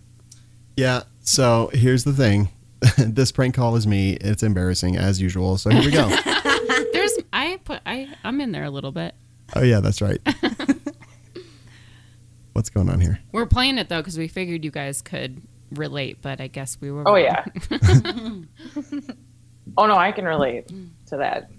Yeah. 0.76 1.04
So 1.22 1.70
here's 1.74 2.04
the 2.04 2.14
thing. 2.14 2.50
this 2.98 3.32
prank 3.32 3.54
call 3.54 3.76
is 3.76 3.86
me. 3.86 4.14
It's 4.14 4.42
embarrassing 4.42 4.98
as 4.98 5.22
usual. 5.22 5.58
So 5.58 5.70
here 5.70 5.84
we 5.84 5.92
go. 5.92 6.10
There's 7.66 7.80
I 7.80 7.82
put 7.82 7.82
I 7.86 8.07
I'm 8.24 8.39
in 8.41 8.51
there 8.51 8.64
a 8.64 8.70
little 8.70 8.91
bit. 8.91 9.16
Oh 9.55 9.64
yeah, 9.64 9.80
that's 9.80 10.01
right. 10.01 10.20
What's 12.53 12.70
going 12.70 12.89
on 12.89 12.99
here? 12.99 13.20
We're 13.32 13.45
playing 13.45 13.78
it 13.78 13.88
though 13.89 14.01
because 14.01 14.18
we 14.18 14.28
figured 14.28 14.66
you 14.66 14.72
guys 14.72 15.01
could 15.01 15.41
relate, 15.72 16.18
but 16.22 16.41
I 16.41 16.47
guess 16.47 16.78
we 16.82 16.91
were. 16.91 17.07
Oh 17.07 17.14
wrong. 17.14 17.24
yeah. 17.24 17.45
oh 19.78 19.86
no, 19.88 19.95
I 19.95 20.12
can 20.12 20.26
relate 20.26 20.68
to 21.07 21.18
that. 21.18 21.49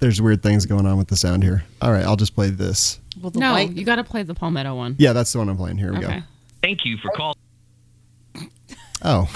There's 0.00 0.20
weird 0.20 0.42
things 0.42 0.66
going 0.66 0.86
on 0.86 0.98
with 0.98 1.06
the 1.08 1.16
sound 1.16 1.44
here. 1.44 1.62
All 1.80 1.92
right, 1.92 2.04
I'll 2.04 2.16
just 2.16 2.34
play 2.34 2.50
this. 2.50 2.98
Well, 3.20 3.30
the 3.30 3.38
No, 3.38 3.52
white- 3.52 3.76
you 3.76 3.84
got 3.84 3.96
to 3.96 4.04
play 4.04 4.24
the 4.24 4.34
Palmetto 4.34 4.74
one. 4.74 4.96
Yeah, 4.98 5.12
that's 5.12 5.32
the 5.32 5.38
one 5.38 5.48
I'm 5.48 5.56
playing. 5.56 5.78
Here 5.78 5.92
we 5.92 5.98
Okay. 5.98 6.18
go. 6.18 6.22
Thank 6.62 6.84
you 6.84 6.96
for 6.96 7.10
calling. 7.12 7.36
Oh, 9.02 9.30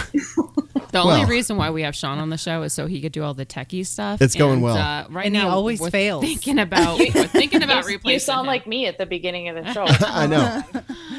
The 0.90 0.98
only 0.98 1.20
Well. 1.20 1.26
reason 1.28 1.56
why 1.56 1.70
we 1.70 1.82
have 1.82 1.94
Sean 1.94 2.18
on 2.18 2.28
the 2.30 2.36
show 2.36 2.62
is 2.64 2.72
so 2.72 2.86
he 2.86 3.00
could 3.00 3.12
do 3.12 3.22
all 3.22 3.32
the 3.32 3.46
techie 3.46 3.86
stuff. 3.86 4.20
It's 4.20 4.34
going 4.34 4.54
And, 4.54 4.62
well. 4.62 4.76
Uh, 4.76 5.06
right 5.08 5.26
And 5.26 5.34
he 5.36 5.42
now, 5.42 5.48
always 5.50 5.80
we're 5.80 5.90
fails. 5.90 6.22
Thinking 6.24 6.58
about 6.58 6.98
we're 6.98 7.10
thinking 7.28 7.62
about 7.62 7.84
You, 7.84 7.90
replacing. 7.94 8.14
you 8.14 8.18
sound 8.18 8.40
him. 8.40 8.46
like 8.48 8.66
me 8.66 8.86
at 8.86 8.98
the 8.98 9.06
beginning 9.06 9.48
of 9.48 9.56
the 9.64 9.72
show. 9.72 9.84
I 10.06 10.26
know. 10.26 10.62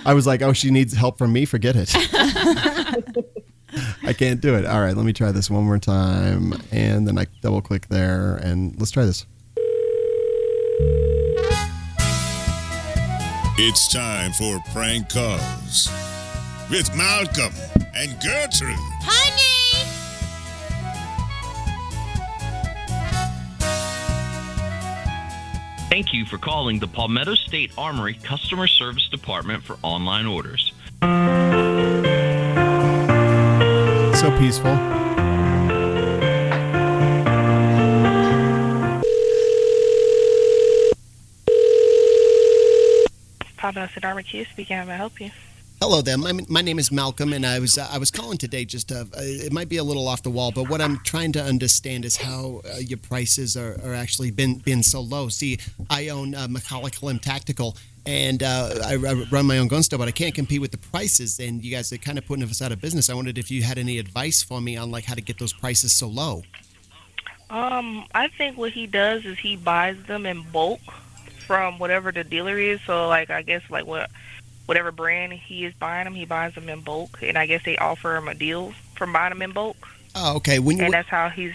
I 0.06 0.14
was 0.14 0.28
like, 0.28 0.42
oh, 0.42 0.54
she 0.54 0.70
needs 0.72 0.94
help 0.94 1.18
from 1.18 1.32
me. 1.34 1.46
Forget 1.46 1.76
it. 1.78 1.92
I 4.04 4.14
can't 4.14 4.42
do 4.42 4.56
it. 4.56 4.66
All 4.66 4.82
right, 4.82 4.96
let 4.96 5.06
me 5.06 5.14
try 5.14 5.32
this 5.32 5.50
one 5.50 5.64
more 5.64 5.80
time, 5.80 6.54
and 6.72 7.08
then 7.08 7.18
I 7.18 7.26
double 7.42 7.62
click 7.62 7.88
there, 7.88 8.36
and 8.36 8.78
let's 8.80 8.92
try 8.92 9.06
this. 9.06 9.26
It's 13.56 13.92
time 13.94 14.32
for 14.34 14.60
prank 14.72 15.10
calls 15.10 15.90
with 16.70 16.96
Malcolm 16.96 17.54
and 17.96 18.12
Gertrude. 18.22 18.76
Honey! 19.02 19.90
Thank 25.90 26.12
you 26.12 26.26
for 26.26 26.40
calling 26.40 26.80
the 26.80 26.88
Palmetto 26.88 27.36
State 27.36 27.72
Armory 27.78 28.16
Customer 28.16 28.66
Service 28.66 29.08
Department 29.10 29.64
for 29.64 29.78
online 29.84 30.26
orders. 30.26 30.74
So 34.20 34.36
peaceful. 34.40 34.76
Palmetto 43.58 43.88
State 43.92 44.04
Armory 44.04 44.24
Q 44.24 44.46
speaking. 44.46 44.78
How 44.78 44.86
may 44.86 44.94
I 44.94 44.98
help 44.98 45.22
you? 45.22 45.30
Hello 45.84 46.02
there. 46.02 46.18
My, 46.18 46.32
my 46.48 46.62
name 46.62 46.80
is 46.80 46.94
Malcolm, 46.94 47.34
and 47.34 47.46
I 47.46 47.60
was 47.60 47.78
uh, 47.78 47.90
I 47.92 47.98
was 47.98 48.10
calling 48.10 48.38
today. 48.38 48.64
Just 48.64 48.90
uh, 48.90 49.04
it 49.18 49.52
might 49.52 49.68
be 49.68 49.76
a 49.76 49.84
little 49.84 50.08
off 50.08 50.24
the 50.24 50.30
wall, 50.30 50.50
but 50.50 50.70
what 50.70 50.80
I'm 50.80 50.98
trying 51.00 51.34
to 51.34 51.44
understand 51.44 52.06
is 52.06 52.16
how 52.16 52.62
uh, 52.74 52.78
your 52.78 53.00
prices 53.00 53.58
are, 53.58 53.78
are 53.84 53.94
actually 53.94 54.32
been 54.32 54.60
been 54.60 54.82
so 54.82 55.02
low. 55.02 55.28
See, 55.28 55.60
I 55.90 56.08
own 56.08 56.36
uh, 56.36 56.48
McCulloch 56.48 57.22
Tactical, 57.22 57.76
and 58.06 58.42
uh, 58.42 58.76
I, 58.86 58.94
I 58.94 59.26
run 59.30 59.46
my 59.46 59.58
own 59.58 59.68
gun 59.68 59.84
store, 59.84 60.00
but 60.00 60.08
I 60.08 60.12
can't 60.12 60.34
compete 60.34 60.62
with 60.62 60.72
the 60.72 60.78
prices. 60.78 61.38
And 61.38 61.62
you 61.62 61.70
guys 61.70 61.92
are 61.92 61.98
kind 61.98 62.18
of 62.18 62.26
putting 62.26 62.46
us 62.46 62.62
out 62.62 62.72
of 62.72 62.80
business. 62.80 63.10
I 63.10 63.14
wondered 63.14 63.38
if 63.38 63.52
you 63.52 63.64
had 63.64 63.78
any 63.78 64.00
advice 64.00 64.42
for 64.42 64.62
me 64.62 64.78
on 64.78 64.90
like 64.90 65.04
how 65.04 65.16
to 65.16 65.22
get 65.22 65.38
those 65.38 65.52
prices 65.52 65.92
so 65.92 66.08
low. 66.08 66.44
Um, 67.50 68.06
I 68.16 68.30
think 68.30 68.58
what 68.58 68.72
he 68.72 68.88
does 68.88 69.26
is 69.26 69.38
he 69.38 69.58
buys 69.58 69.98
them 70.08 70.26
in 70.26 70.44
bulk 70.44 70.80
from 71.46 71.78
whatever 71.78 72.14
the 72.14 72.24
dealer 72.24 72.58
is. 72.58 72.80
So, 72.86 73.10
like, 73.10 73.30
I 73.30 73.42
guess 73.42 73.64
like 73.70 73.86
what 73.86 74.10
whatever 74.66 74.92
brand 74.92 75.34
he 75.34 75.66
is 75.66 75.74
buying 75.76 76.06
them, 76.06 76.16
he 76.16 76.26
buys 76.26 76.54
them 76.56 76.70
in 76.70 76.82
bulk, 76.82 77.20
and 77.22 77.38
I 77.38 77.46
guess 77.46 77.64
they 77.64 77.78
offer 77.78 78.16
him 78.16 78.28
a 78.28 78.34
deal 78.34 78.74
from 78.96 79.12
buying 79.14 79.30
them 79.32 79.42
in 79.42 79.52
bulk, 79.52 79.78
Oh, 80.16 80.36
okay. 80.38 80.60
When 80.60 80.78
you 80.78 80.84
and 80.86 80.94
that's 80.94 81.10
how 81.10 81.30
he's 81.30 81.54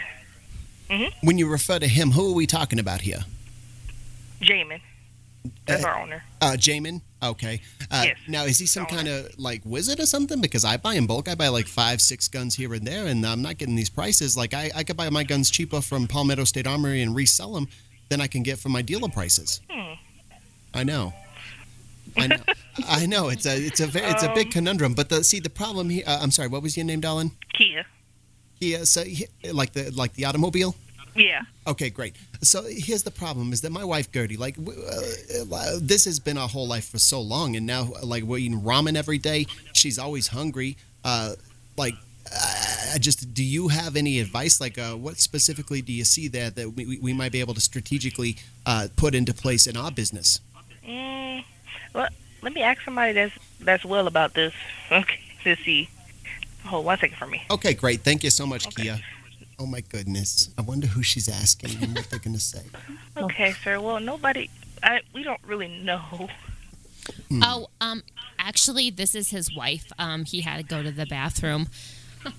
when 1.23 1.39
you 1.39 1.49
refer 1.49 1.79
to 1.79 1.87
him, 1.87 2.11
who 2.13 2.31
are 2.31 2.35
we 2.35 2.47
talking 2.47 2.79
about 2.79 3.03
here? 3.03 3.21
Jamin. 4.41 4.81
That's 5.67 5.85
Uh, 5.85 5.89
our 5.89 6.01
owner. 6.03 6.25
Uh, 6.41 6.53
Jamin. 6.53 7.03
Okay. 7.23 7.61
Uh, 7.91 8.05
Yes. 8.07 8.17
Now, 8.27 8.45
is 8.45 8.59
he 8.59 8.67
some 8.67 8.87
kind 8.87 9.07
of 9.07 9.39
like 9.39 9.61
wizard 9.65 10.01
or 10.01 10.07
something? 10.07 10.41
Because 10.41 10.65
I 10.65 10.77
buy 10.77 10.95
in 10.95 11.07
bulk. 11.07 11.29
I 11.29 11.35
buy 11.35 11.49
like 11.49 11.67
five, 11.67 12.01
six 12.01 12.27
guns 12.29 12.55
here 12.57 12.73
and 12.75 12.87
there, 12.87 13.07
and 13.07 13.25
I'm 13.27 13.43
not 13.43 13.59
getting 13.59 13.77
these 13.77 13.91
prices. 13.91 14.37
Like 14.37 14.55
I, 14.55 14.71
I 14.75 14.83
could 14.83 14.97
buy 14.97 15.11
my 15.11 15.25
guns 15.25 15.51
cheaper 15.51 15.81
from 15.81 16.07
Palmetto 16.09 16.45
State 16.45 16.67
Armory 16.67 17.03
and 17.03 17.15
resell 17.15 17.53
them 17.53 17.69
than 18.09 18.21
I 18.21 18.27
can 18.27 18.43
get 18.43 18.59
from 18.59 18.73
my 18.73 18.83
dealer 18.83 19.09
prices. 19.09 19.61
Hmm. 19.71 19.95
I 20.75 20.85
know. 20.85 21.13
I 22.19 22.27
know. 22.27 22.37
I 22.89 23.07
know. 23.07 23.29
It's 23.29 23.47
a 23.47 23.57
it's 23.57 23.81
a 23.81 23.87
very 23.87 24.07
it's 24.07 24.23
a 24.23 24.29
Um, 24.29 24.35
big 24.35 24.51
conundrum. 24.51 24.95
But 24.95 25.09
the 25.09 25.23
see 25.25 25.41
the 25.41 25.51
problem 25.51 25.91
here. 25.91 26.05
Uh, 26.07 26.19
I'm 26.23 26.31
sorry. 26.31 26.49
What 26.49 26.63
was 26.63 26.77
your 26.77 26.87
name, 26.87 27.01
darling? 27.01 27.31
Kia. 27.55 27.85
Kia. 28.61 28.85
So 28.87 29.05
like 29.53 29.73
the 29.73 29.91
like 29.93 30.15
the 30.15 30.25
automobile. 30.27 30.75
Yeah. 31.17 31.43
Okay, 31.67 31.91
great. 31.91 32.15
So 32.43 32.63
here's 32.87 33.03
the 33.03 33.11
problem: 33.11 33.53
is 33.53 33.61
that 33.63 33.71
my 33.73 33.85
wife 33.85 34.13
Gertie, 34.13 34.37
like, 34.37 34.57
uh, 34.59 35.73
this 35.81 36.05
has 36.05 36.21
been 36.21 36.39
our 36.39 36.49
whole 36.49 36.69
life 36.69 36.89
for 36.89 36.99
so 36.99 37.21
long, 37.21 37.57
and 37.57 37.67
now, 37.67 37.89
like, 38.03 38.23
we're 38.23 38.39
eating 38.39 38.61
ramen 38.61 38.97
every 38.97 39.19
day. 39.19 39.47
She's 39.73 39.99
always 39.99 40.29
hungry. 40.29 40.77
Uh, 41.05 41.35
like, 41.77 41.95
uh, 42.33 42.93
I 42.95 42.99
just, 42.99 43.35
do 43.35 43.43
you 43.43 43.69
have 43.69 43.97
any 43.97 44.21
advice? 44.21 44.61
Like, 44.61 44.79
uh, 44.79 44.93
what 44.95 45.19
specifically 45.19 45.83
do 45.83 45.93
you 45.93 46.05
see 46.05 46.29
there 46.29 46.51
that 46.51 46.71
we, 46.77 46.87
we- 46.87 46.99
we 46.99 47.13
might 47.13 47.33
be 47.33 47.41
able 47.41 47.55
to 47.55 47.61
strategically 47.61 48.37
uh, 48.67 48.87
put 48.97 49.15
into 49.15 49.35
place 49.35 49.67
in 49.67 49.77
our 49.77 49.91
business? 49.91 50.41
Mm, 50.87 51.28
well, 51.95 52.09
let 52.43 52.53
me 52.53 52.63
ask 52.63 52.83
somebody 52.83 53.13
that's 53.13 53.35
that's 53.61 53.85
well 53.85 54.07
about 54.07 54.35
this. 54.35 54.53
Okay, 54.93 55.21
to 55.45 55.55
see. 55.57 55.89
Hold 56.65 56.87
one 56.87 56.99
second 56.99 57.17
for 57.17 57.27
me. 57.27 57.43
Okay, 57.51 57.75
great. 57.75 58.01
Thank 58.01 58.25
you 58.25 58.31
so 58.31 58.47
much, 58.47 58.67
Okay. 58.69 58.83
Kia. 58.85 58.99
Oh 59.59 59.67
my 59.67 59.81
goodness, 59.81 60.51
I 60.57 60.63
wonder 60.63 60.87
who 60.87 61.03
she's 61.03 61.29
asking 61.29 61.83
and 61.83 61.95
what 61.95 62.09
they're 62.11 62.21
going 62.21 62.35
to 62.37 62.41
say. 62.41 62.63
Okay, 63.17 63.53
sir. 63.65 63.81
Well, 63.81 63.99
nobody. 64.01 64.49
I 64.83 65.01
we 65.13 65.25
don't 65.25 65.41
really 65.45 65.67
know. 65.83 66.29
Oh, 67.43 67.67
um, 67.81 68.03
actually, 68.39 68.91
this 68.91 69.15
is 69.15 69.31
his 69.31 69.55
wife. 69.55 69.91
Um, 69.99 70.25
he 70.25 70.43
had 70.43 70.59
to 70.59 70.63
go 70.63 70.83
to 70.83 70.93
the 70.93 71.07
bathroom. 71.07 71.67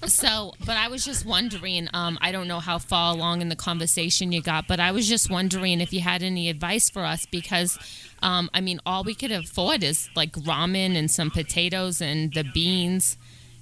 So, 0.07 0.53
but 0.65 0.75
I 0.77 0.87
was 0.87 1.05
just 1.05 1.25
wondering, 1.25 1.87
um, 1.93 2.17
I 2.21 2.31
don't 2.31 2.47
know 2.47 2.59
how 2.59 2.77
far 2.77 3.13
along 3.13 3.41
in 3.41 3.49
the 3.49 3.55
conversation 3.55 4.31
you 4.31 4.41
got, 4.41 4.67
but 4.67 4.79
I 4.79 4.91
was 4.91 5.07
just 5.07 5.29
wondering 5.29 5.81
if 5.81 5.93
you 5.93 6.01
had 6.01 6.23
any 6.23 6.49
advice 6.49 6.89
for 6.89 7.03
us 7.05 7.25
because, 7.25 7.77
um, 8.21 8.49
I 8.53 8.61
mean, 8.61 8.79
all 8.85 9.03
we 9.03 9.15
could 9.15 9.31
afford 9.31 9.83
is 9.83 10.09
like 10.15 10.33
ramen 10.33 10.95
and 10.95 11.09
some 11.09 11.31
potatoes 11.31 12.01
and 12.01 12.33
the 12.33 12.43
beans. 12.43 13.17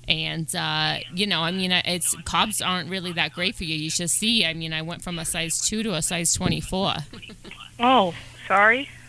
And, 0.07 0.53
uh, 0.55 0.99
you 1.13 1.27
know, 1.27 1.41
I 1.41 1.51
mean, 1.51 1.71
it's 1.71 2.15
cobs 2.23 2.61
aren't 2.61 2.89
really 2.89 3.11
that 3.13 3.33
great 3.33 3.55
for 3.55 3.65
you. 3.65 3.75
You 3.75 3.89
should 3.89 4.09
see, 4.09 4.45
I 4.45 4.53
mean, 4.53 4.71
I 4.73 4.81
went 4.81 5.01
from 5.01 5.19
a 5.19 5.25
size 5.25 5.59
two 5.67 5.83
to 5.83 5.95
a 5.95 6.01
size 6.01 6.33
24. 6.33 6.93
Oh, 7.79 8.13
sorry. 8.47 8.89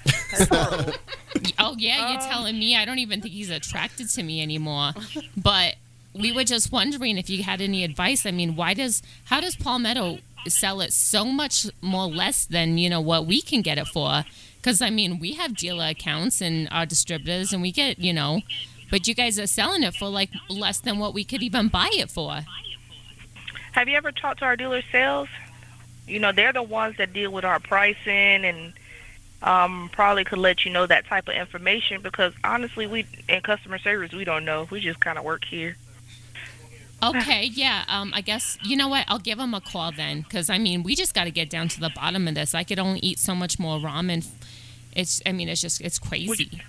Oh 1.58 1.74
yeah, 1.78 2.12
you're 2.12 2.20
telling 2.20 2.58
me. 2.58 2.76
I 2.76 2.84
don't 2.84 2.98
even 2.98 3.20
think 3.20 3.34
he's 3.34 3.50
attracted 3.50 4.08
to 4.10 4.22
me 4.22 4.42
anymore. 4.42 4.92
But 5.36 5.76
we 6.18 6.32
were 6.32 6.44
just 6.44 6.72
wondering 6.72 7.16
if 7.16 7.30
you 7.30 7.42
had 7.44 7.60
any 7.60 7.84
advice. 7.84 8.26
I 8.26 8.30
mean, 8.32 8.56
why 8.56 8.74
does 8.74 9.02
how 9.24 9.40
does 9.40 9.56
Palmetto 9.56 10.18
sell 10.46 10.80
it 10.80 10.92
so 10.92 11.24
much 11.24 11.66
more 11.80 12.06
less 12.06 12.44
than 12.44 12.78
you 12.78 12.90
know 12.90 13.00
what 13.00 13.26
we 13.26 13.40
can 13.40 13.62
get 13.62 13.78
it 13.78 13.86
for? 13.86 14.24
Because 14.56 14.82
I 14.82 14.90
mean, 14.90 15.18
we 15.18 15.34
have 15.34 15.56
dealer 15.56 15.86
accounts 15.86 16.40
and 16.40 16.68
our 16.70 16.86
distributors, 16.86 17.52
and 17.52 17.62
we 17.62 17.72
get 17.72 17.98
you 17.98 18.12
know, 18.12 18.42
but 18.90 19.06
you 19.06 19.14
guys 19.14 19.38
are 19.38 19.46
selling 19.46 19.82
it 19.82 19.94
for 19.94 20.08
like 20.08 20.30
less 20.48 20.80
than 20.80 20.98
what 20.98 21.14
we 21.14 21.24
could 21.24 21.42
even 21.42 21.68
buy 21.68 21.88
it 21.92 22.10
for. 22.10 22.40
Have 23.72 23.88
you 23.88 23.96
ever 23.96 24.10
talked 24.10 24.40
to 24.40 24.44
our 24.44 24.56
dealer 24.56 24.82
sales? 24.90 25.28
You 26.06 26.18
know, 26.18 26.32
they're 26.32 26.52
the 26.52 26.62
ones 26.62 26.96
that 26.96 27.12
deal 27.12 27.30
with 27.30 27.44
our 27.44 27.60
pricing 27.60 28.44
and 28.44 28.72
um, 29.42 29.88
probably 29.92 30.24
could 30.24 30.38
let 30.38 30.64
you 30.64 30.72
know 30.72 30.86
that 30.86 31.04
type 31.06 31.28
of 31.28 31.34
information 31.34 32.02
because 32.02 32.32
honestly, 32.42 32.86
we 32.86 33.06
in 33.28 33.40
customer 33.42 33.78
service 33.78 34.12
we 34.12 34.24
don't 34.24 34.44
know. 34.44 34.66
We 34.70 34.80
just 34.80 34.98
kind 34.98 35.16
of 35.16 35.24
work 35.24 35.44
here. 35.44 35.76
Okay, 37.02 37.44
yeah. 37.44 37.84
Um, 37.88 38.12
I 38.14 38.20
guess 38.20 38.58
you 38.62 38.76
know 38.76 38.88
what? 38.88 39.04
I'll 39.08 39.18
give 39.18 39.38
him 39.38 39.54
a 39.54 39.60
call 39.60 39.92
then, 39.92 40.22
because 40.22 40.50
I 40.50 40.58
mean, 40.58 40.82
we 40.82 40.94
just 40.94 41.14
got 41.14 41.24
to 41.24 41.30
get 41.30 41.48
down 41.50 41.68
to 41.68 41.80
the 41.80 41.90
bottom 41.90 42.26
of 42.28 42.34
this. 42.34 42.54
I 42.54 42.64
could 42.64 42.78
only 42.78 43.00
eat 43.00 43.18
so 43.18 43.34
much 43.34 43.58
more 43.58 43.78
ramen. 43.78 44.26
It's, 44.96 45.22
I 45.24 45.32
mean, 45.32 45.48
it's 45.48 45.60
just, 45.60 45.80
it's 45.80 45.98
crazy. 45.98 46.60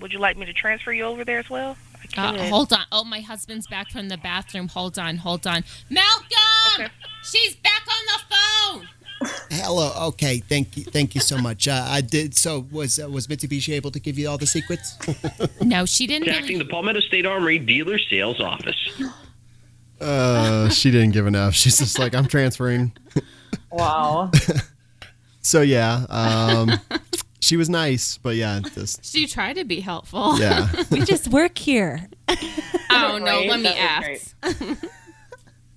Would 0.00 0.12
you 0.12 0.18
like 0.18 0.36
me 0.38 0.46
to 0.46 0.52
transfer 0.52 0.92
you 0.92 1.04
over 1.04 1.24
there 1.24 1.38
as 1.38 1.50
well? 1.50 1.76
I 2.16 2.34
Uh, 2.34 2.48
hold 2.48 2.72
on. 2.72 2.84
Oh, 2.92 3.04
my 3.04 3.20
husband's 3.20 3.66
back 3.66 3.90
from 3.90 4.08
the 4.08 4.16
bathroom. 4.16 4.68
Hold 4.68 4.98
on, 4.98 5.18
hold 5.18 5.46
on. 5.46 5.64
Malcolm, 5.90 6.20
Okay. 6.74 6.88
she's 7.22 7.54
back 7.56 7.82
on 7.86 8.06
the 8.06 8.34
phone. 8.34 8.88
Hello. 9.50 9.92
Okay. 10.08 10.38
Thank 10.40 10.76
you. 10.76 10.84
Thank 10.84 11.14
you 11.14 11.20
so 11.20 11.38
much. 11.38 11.66
Uh, 11.66 11.86
I 11.88 12.00
did. 12.02 12.36
So 12.36 12.66
was 12.70 12.98
uh, 12.98 13.08
was 13.08 13.26
Mitsubishi 13.26 13.72
able 13.72 13.90
to 13.92 14.00
give 14.00 14.18
you 14.18 14.28
all 14.28 14.36
the 14.36 14.46
secrets? 14.46 14.98
No, 15.62 15.86
she 15.86 16.06
didn't. 16.06 16.26
Contacting 16.26 16.58
Really, 16.58 16.64
the 16.64 16.70
Palmetto 16.70 17.00
State 17.00 17.24
Armory 17.24 17.58
dealer 17.58 17.98
sales 17.98 18.40
office. 18.40 18.76
Uh, 20.00 20.68
she 20.68 20.90
didn't 20.90 21.12
give 21.12 21.26
enough. 21.26 21.54
She's 21.54 21.78
just 21.78 21.98
like, 21.98 22.14
I'm 22.14 22.26
transferring. 22.26 22.92
Wow. 23.70 24.30
So 25.46 25.60
yeah, 25.60 26.06
um, 26.08 26.80
she 27.40 27.56
was 27.58 27.68
nice, 27.68 28.16
but 28.18 28.34
yeah, 28.36 28.60
just 28.74 29.04
She 29.04 29.26
tried 29.26 29.56
to 29.56 29.64
be 29.64 29.80
helpful. 29.80 30.38
yeah. 30.40 30.70
we 30.90 31.00
just 31.02 31.28
work 31.28 31.58
here. 31.58 32.08
Oh 32.90 33.18
no, 33.18 33.24
Right? 33.40 33.48
let 33.50 33.56
me 33.58 33.64
That 33.64 33.76
ask. 34.02 34.36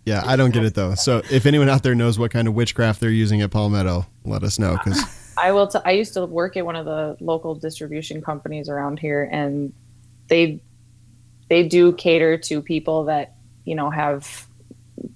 Yeah, 0.05 0.23
I 0.25 0.37
don't 0.37 0.51
get 0.53 0.63
it 0.63 0.73
though. 0.73 0.95
So 0.95 1.21
if 1.29 1.45
anyone 1.45 1.67
out 1.67 1.83
there 1.83 1.95
knows 1.95 2.17
what 2.17 2.31
kind 2.31 2.47
of 2.47 2.53
witchcraft 2.53 3.01
they're 3.01 3.09
using 3.09 3.41
at 3.41 3.51
Palmetto, 3.51 4.05
let 4.23 4.41
us 4.43 4.57
know 4.57 4.77
because 4.81 5.03
I 5.37 5.51
will. 5.51 5.67
T- 5.67 5.79
I 5.83 5.91
used 5.91 6.13
to 6.13 6.25
work 6.25 6.55
at 6.55 6.65
one 6.65 6.77
of 6.77 6.85
the 6.85 7.17
local 7.19 7.53
distribution 7.53 8.21
companies 8.21 8.69
around 8.69 8.99
here, 8.99 9.27
and 9.29 9.73
they 10.29 10.61
they 11.49 11.67
do 11.67 11.91
cater 11.91 12.37
to 12.37 12.61
people 12.61 13.03
that 13.05 13.35
you 13.67 13.75
know 13.75 13.89
have 13.89 14.47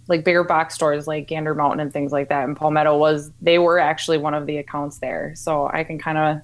like 0.07 0.23
bigger 0.25 0.43
box 0.43 0.75
stores 0.75 1.07
like 1.07 1.27
Gander 1.27 1.55
Mountain 1.55 1.79
and 1.79 1.91
things 1.91 2.11
like 2.11 2.29
that. 2.29 2.43
And 2.43 2.55
Palmetto 2.55 2.97
was 2.97 3.31
they 3.41 3.57
were 3.57 3.79
actually 3.79 4.17
one 4.17 4.33
of 4.33 4.45
the 4.45 4.57
accounts 4.57 4.99
there, 4.99 5.33
so 5.35 5.69
I 5.73 5.83
can 5.83 5.97
kind 5.97 6.17
of 6.17 6.41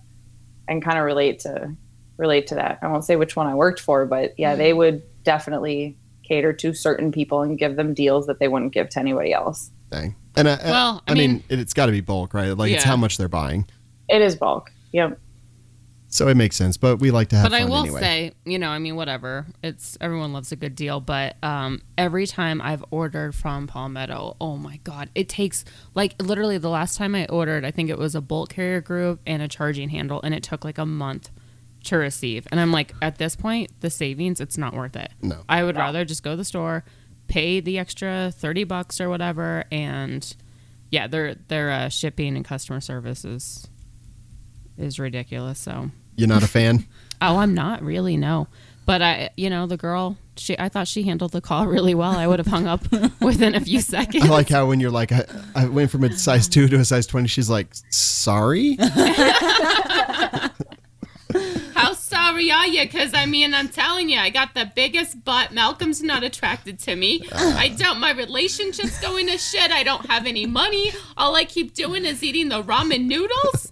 I 0.68 0.72
can 0.72 0.82
kind 0.82 0.98
of 0.98 1.04
relate 1.04 1.40
to 1.40 1.76
relate 2.16 2.48
to 2.48 2.56
that. 2.56 2.80
I 2.82 2.88
won't 2.88 3.04
say 3.04 3.18
which 3.18 3.36
one 3.36 3.46
I 3.46 3.56
worked 3.56 3.80
for, 3.80 4.06
but 4.06 4.34
yeah, 4.38 4.56
they 4.56 4.72
mm. 4.72 4.78
would 4.78 5.24
definitely 5.24 5.98
cater 6.24 6.54
to 6.54 6.74
certain 6.74 7.12
people 7.12 7.42
and 7.42 7.58
give 7.58 7.76
them 7.76 7.94
deals 7.94 8.26
that 8.28 8.40
they 8.40 8.48
wouldn't 8.48 8.74
give 8.74 8.90
to 8.90 9.00
anybody 9.00 9.34
else. 9.34 9.70
dang. 9.92 10.16
And 10.36 10.48
I, 10.48 10.58
Well, 10.64 11.04
I, 11.08 11.12
I 11.12 11.16
mean, 11.16 11.32
mean- 11.32 11.44
it, 11.50 11.60
it's 11.60 11.74
got 11.74 11.88
to 11.88 11.92
be 11.92 12.02
bulk, 12.02 12.34
right? 12.34 12.56
Like 12.56 12.72
it's 12.72 12.84
how 12.84 12.98
much 12.98 13.18
they're 13.18 13.28
buying, 13.28 13.68
It 14.08 14.22
is 14.22 14.36
bulk. 14.36 14.72
Yep. 14.92 15.20
So 16.10 16.28
it 16.28 16.36
makes 16.36 16.56
sense. 16.56 16.78
But 16.78 16.98
we 16.98 17.12
like 17.12 17.30
to 17.30 17.36
have 17.38 17.50
But 17.50 17.60
I 17.60 17.66
will 17.66 17.84
anyway. 17.84 18.00
say, 18.00 18.32
you 18.46 18.60
know, 18.60 18.70
I 18.70 18.80
mean, 18.80 18.96
whatever. 18.96 19.46
It's 19.64 19.98
everyone 20.00 20.34
loves 20.34 20.52
a 20.52 20.56
good 20.56 20.76
deal, 20.76 21.00
but 21.00 21.36
um, 21.44 21.82
every 21.98 22.28
time 22.28 22.62
I've 22.62 22.84
ordered 22.92 23.36
from 23.36 23.68
Palmetto, 23.68 24.38
oh 24.40 24.58
my 24.58 24.78
god, 24.84 25.10
it 25.16 25.30
takes 25.30 25.66
like 25.94 26.16
literally 26.22 26.58
the 26.58 26.70
last 26.70 26.98
time 26.98 27.16
I 27.16 27.26
ordered, 27.28 27.66
I 27.66 27.72
think 27.72 27.90
it 27.90 27.98
was 27.98 28.16
a 28.16 28.22
bolt 28.22 28.50
carrier 28.50 28.82
group 28.82 29.20
and 29.26 29.42
a 29.42 29.48
charging 29.48 29.90
handle, 29.90 30.22
and 30.24 30.34
it 30.34 30.44
took 30.44 30.64
like 30.64 30.78
a 30.78 30.86
month 30.86 31.30
to 31.86 31.98
receive. 31.98 32.48
And 32.52 32.60
I'm 32.60 32.72
like, 32.72 32.94
at 33.02 33.18
this 33.18 33.36
point, 33.36 33.72
the 33.82 33.90
savings, 33.90 34.42
it's 34.42 34.58
not 34.58 34.74
worth 34.74 34.96
it. 34.96 35.12
No. 35.22 35.44
I 35.48 35.64
would 35.64 35.78
rather 35.78 36.06
just 36.06 36.24
go 36.24 36.32
to 36.32 36.38
the 36.38 36.46
store, 36.46 36.84
pay 37.28 37.60
the 37.60 37.78
extra 37.78 38.32
thirty 38.32 38.64
bucks 38.64 39.02
or 39.02 39.10
whatever, 39.10 39.66
and 39.72 40.36
yeah, 40.90 41.08
their 41.08 41.36
their 41.36 41.70
uh, 41.72 41.90
shipping 41.90 42.36
and 42.36 42.46
customer 42.46 42.80
service 42.80 43.26
is 43.26 43.68
is 44.78 45.00
ridiculous. 45.00 45.60
So. 45.60 45.92
You're 46.16 46.28
not 46.28 46.44
a 46.44 46.48
fan. 46.48 46.86
Oh, 47.20 47.38
I'm 47.38 47.56
not 47.56 47.82
really, 47.82 48.16
no. 48.16 48.48
But 48.86 49.02
I, 49.02 49.32
you 49.36 49.50
know, 49.50 49.66
the 49.66 49.76
girl, 49.76 50.18
she, 50.36 50.56
I 50.60 50.70
thought 50.70 50.88
she 50.88 51.02
handled 51.02 51.32
the 51.32 51.42
call 51.42 51.66
really 51.66 51.96
well. 51.96 52.12
I 52.12 52.28
would 52.28 52.38
have 52.38 52.46
hung 52.46 52.68
up 52.68 52.82
within 53.20 53.56
a 53.56 53.60
few 53.60 53.82
seconds. 53.82 54.24
I 54.24 54.28
like 54.28 54.50
how 54.50 54.68
when 54.68 54.80
you're 54.80 54.92
like, 54.92 55.12
I, 55.12 55.26
I 55.56 55.66
went 55.66 55.90
from 55.90 56.04
a 56.04 56.16
size 56.16 56.48
two 56.48 56.68
to 56.68 56.76
a 56.76 56.86
size 56.86 57.08
twenty. 57.08 57.28
She's 57.28 57.50
like, 57.50 57.70
sorry. 57.90 58.78
How 62.38 62.44
sorry 62.44 62.52
are 62.52 62.68
you? 62.68 62.84
Because 62.84 63.16
I 63.16 63.26
mean, 63.26 63.56
I'm 63.56 63.68
telling 63.68 64.10
you, 64.10 64.20
I 64.20 64.30
got 64.30 64.54
the 64.54 64.72
biggest 64.76 65.26
butt. 65.26 65.52
Malcolm's 65.52 66.04
not 66.04 66.24
attracted 66.24 66.78
to 66.82 66.96
me. 66.96 67.28
I 67.32 67.70
don't. 67.70 68.00
My 68.00 68.12
relationship's 68.12 69.00
going 69.02 69.26
to 69.26 69.40
shit. 69.40 69.72
I 69.72 69.82
don't 69.82 70.06
have 70.06 70.28
any 70.28 70.46
money. 70.46 70.92
All 71.18 71.36
I 71.36 71.46
keep 71.46 71.74
doing 71.74 72.06
is 72.06 72.22
eating 72.22 72.50
the 72.50 72.62
ramen 72.62 73.06
noodles. 73.06 73.72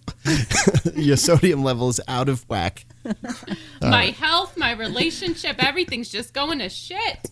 Your 0.95 1.15
sodium 1.15 1.63
level 1.63 1.89
is 1.89 2.01
out 2.07 2.27
of 2.27 2.43
whack. 2.49 2.87
my 3.81 4.05
health, 4.05 4.57
my 4.57 4.71
relationship, 4.71 5.63
everything's 5.63 6.09
just 6.09 6.33
going 6.33 6.57
to 6.57 6.69
shit. 6.69 7.29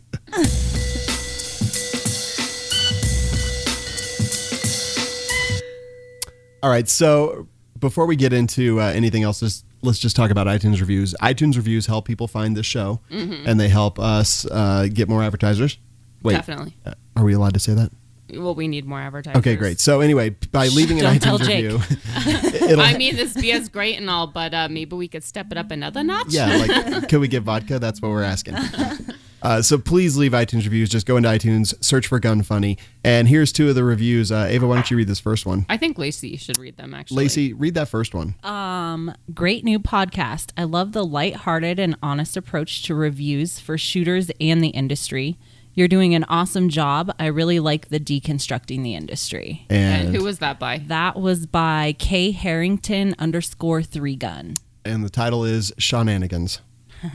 All 6.62 6.70
right, 6.70 6.88
so 6.88 7.48
before 7.80 8.06
we 8.06 8.16
get 8.16 8.34
into 8.34 8.80
uh, 8.80 8.86
anything 8.86 9.24
else, 9.24 9.42
let's, 9.42 9.64
let's 9.84 10.00
just 10.00 10.16
talk 10.16 10.32
about 10.32 10.48
iTunes 10.48 10.80
reviews. 10.80 11.14
iTunes 11.22 11.56
reviews 11.56 11.86
help 11.86 12.06
people 12.06 12.28
find 12.28 12.56
the 12.58 12.64
show, 12.64 13.02
and 13.10 13.60
they 13.60 13.70
help 13.70 14.00
us 14.00 14.46
uh, 14.50 14.88
get 14.92 15.08
more 15.10 15.22
advertisers. 15.24 15.78
Wait, 16.24 16.34
Definitely. 16.34 16.76
uh, 16.86 16.94
are 17.16 17.24
we 17.24 17.34
allowed 17.34 17.54
to 17.54 17.60
say 17.60 17.74
that? 17.74 17.92
Well, 18.34 18.56
we 18.56 18.68
need 18.68 18.86
more 18.86 19.00
advertisers. 19.00 19.40
Okay, 19.40 19.56
great. 19.56 19.80
So 19.80 20.02
anyway, 20.02 20.30
by 20.52 20.68
leaving 20.76 21.00
an 21.00 21.20
Don't 21.20 21.42
iTunes 21.42 21.48
review, 21.48 21.80
it'll, 22.70 22.82
I 22.82 22.98
mean, 22.98 23.16
this 23.16 23.34
beer's 23.34 23.70
great 23.70 23.98
and 23.98 24.10
all, 24.10 24.28
but 24.28 24.54
uh, 24.54 24.68
maybe 24.70 24.96
we 24.96 25.08
could 25.08 25.24
step 25.24 25.52
it 25.52 25.58
up 25.58 25.72
another 25.72 26.04
notch. 26.04 26.28
yeah, 26.30 26.58
like 26.58 27.10
could 27.10 27.20
we 27.20 27.28
get 27.28 27.44
vodka? 27.44 27.80
That's 27.80 28.02
what 28.02 28.10
we're 28.10 28.24
asking. 28.24 28.56
Uh, 29.44 29.62
so 29.62 29.78
please 29.78 30.16
leave 30.16 30.32
iTunes 30.32 30.64
reviews. 30.64 30.90
Just 30.90 31.06
go 31.06 31.18
into 31.18 31.28
iTunes, 31.28 31.74
search 31.84 32.08
for 32.08 32.18
Gun 32.18 32.44
Funny, 32.44 32.78
and 33.04 33.28
here's 33.28 33.52
two 33.52 33.68
of 33.68 33.76
the 33.76 33.84
reviews. 33.84 34.32
Uh, 34.32 34.48
Ava, 34.50 34.66
why 34.66 34.76
don't 34.76 34.90
you 34.90 34.96
read 34.96 35.10
this 35.10 35.20
first 35.20 35.46
one? 35.46 35.66
I 35.68 35.76
think 35.76 35.98
Lacey 35.98 36.38
should 36.38 36.58
read 36.58 36.78
them 36.78 36.94
actually. 36.94 37.26
Lacey, 37.26 37.52
read 37.52 37.74
that 37.74 37.90
first 37.90 38.14
one. 38.14 38.36
Um, 38.44 39.14
great 39.34 39.66
new 39.66 39.80
podcast. 39.80 40.52
I 40.56 40.64
love 40.64 40.94
the 40.94 41.04
lighthearted 41.04 41.78
and 41.78 41.98
honest 42.02 42.38
approach 42.38 42.84
to 42.84 42.96
reviews 42.96 43.60
for 43.60 43.78
shooters 43.78 44.32
and 44.40 44.64
the 44.64 44.70
industry. 44.70 45.38
You're 45.76 45.88
doing 45.88 46.14
an 46.14 46.24
awesome 46.26 46.70
job. 46.70 47.14
I 47.20 47.26
really 47.28 47.60
like 47.60 47.90
the 47.90 48.00
deconstructing 48.00 48.84
the 48.84 48.94
industry. 48.96 49.66
And 49.70 50.08
And 50.08 50.16
who 50.16 50.24
was 50.24 50.40
that 50.40 50.60
by? 50.60 50.80
That 50.88 51.20
was 51.20 51.46
by 51.48 51.96
K 51.98 52.32
Harrington 52.32 53.16
underscore 53.20 53.82
three 53.84 54.16
gun. 54.16 54.56
and 54.86 55.04
the 55.04 55.10
title 55.10 55.44
is 55.46 55.74
Shenanigans. 55.78 56.60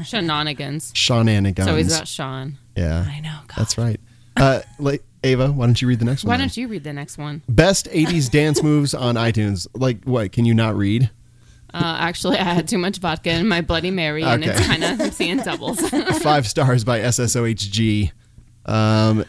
Shenanigans. 0.05 0.93
Shenanigans. 0.95 1.69
So 1.69 1.77
he's 1.77 1.95
about 1.95 2.09
Sean. 2.09 2.59
yeah, 2.77 3.07
I 3.09 3.21
know. 3.21 3.39
God. 3.47 3.55
that's 3.57 3.79
right. 3.79 4.01
Uh, 4.37 4.61
La- 4.79 4.93
Ava, 5.25 5.51
why 5.51 5.67
don't 5.67 5.81
you 5.83 5.89
read 5.89 5.99
the 5.99 6.05
next 6.05 6.25
one? 6.25 6.31
Why 6.31 6.37
then? 6.37 6.47
don't 6.49 6.57
you 6.57 6.69
read 6.69 6.85
the 6.85 6.93
next 6.93 7.19
one? 7.19 7.43
Best 7.49 7.87
80s 7.91 8.31
dance 8.31 8.63
moves 8.63 8.95
on 8.95 9.17
iTunes. 9.17 9.67
Like, 9.75 10.05
what? 10.05 10.31
Can 10.33 10.45
you 10.45 10.55
not 10.55 10.77
read? 10.77 11.11
Uh, 11.75 11.97
actually, 12.01 12.39
I 12.39 12.45
had 12.45 12.69
too 12.69 12.79
much 12.79 12.99
vodka 12.99 13.31
in 13.31 13.49
my 13.49 13.61
Bloody 13.61 13.91
Mary, 13.91 14.23
and 14.23 14.43
Okay. 14.43 14.53
it's 14.53 14.67
kind 14.67 14.85
of 14.85 15.01
I'm 15.01 15.11
seeing 15.11 15.39
doubles. 15.39 15.81
Five 16.23 16.47
stars 16.47 16.85
by 16.85 17.01
SSOHG. 17.01 18.13
Um, 18.69 19.25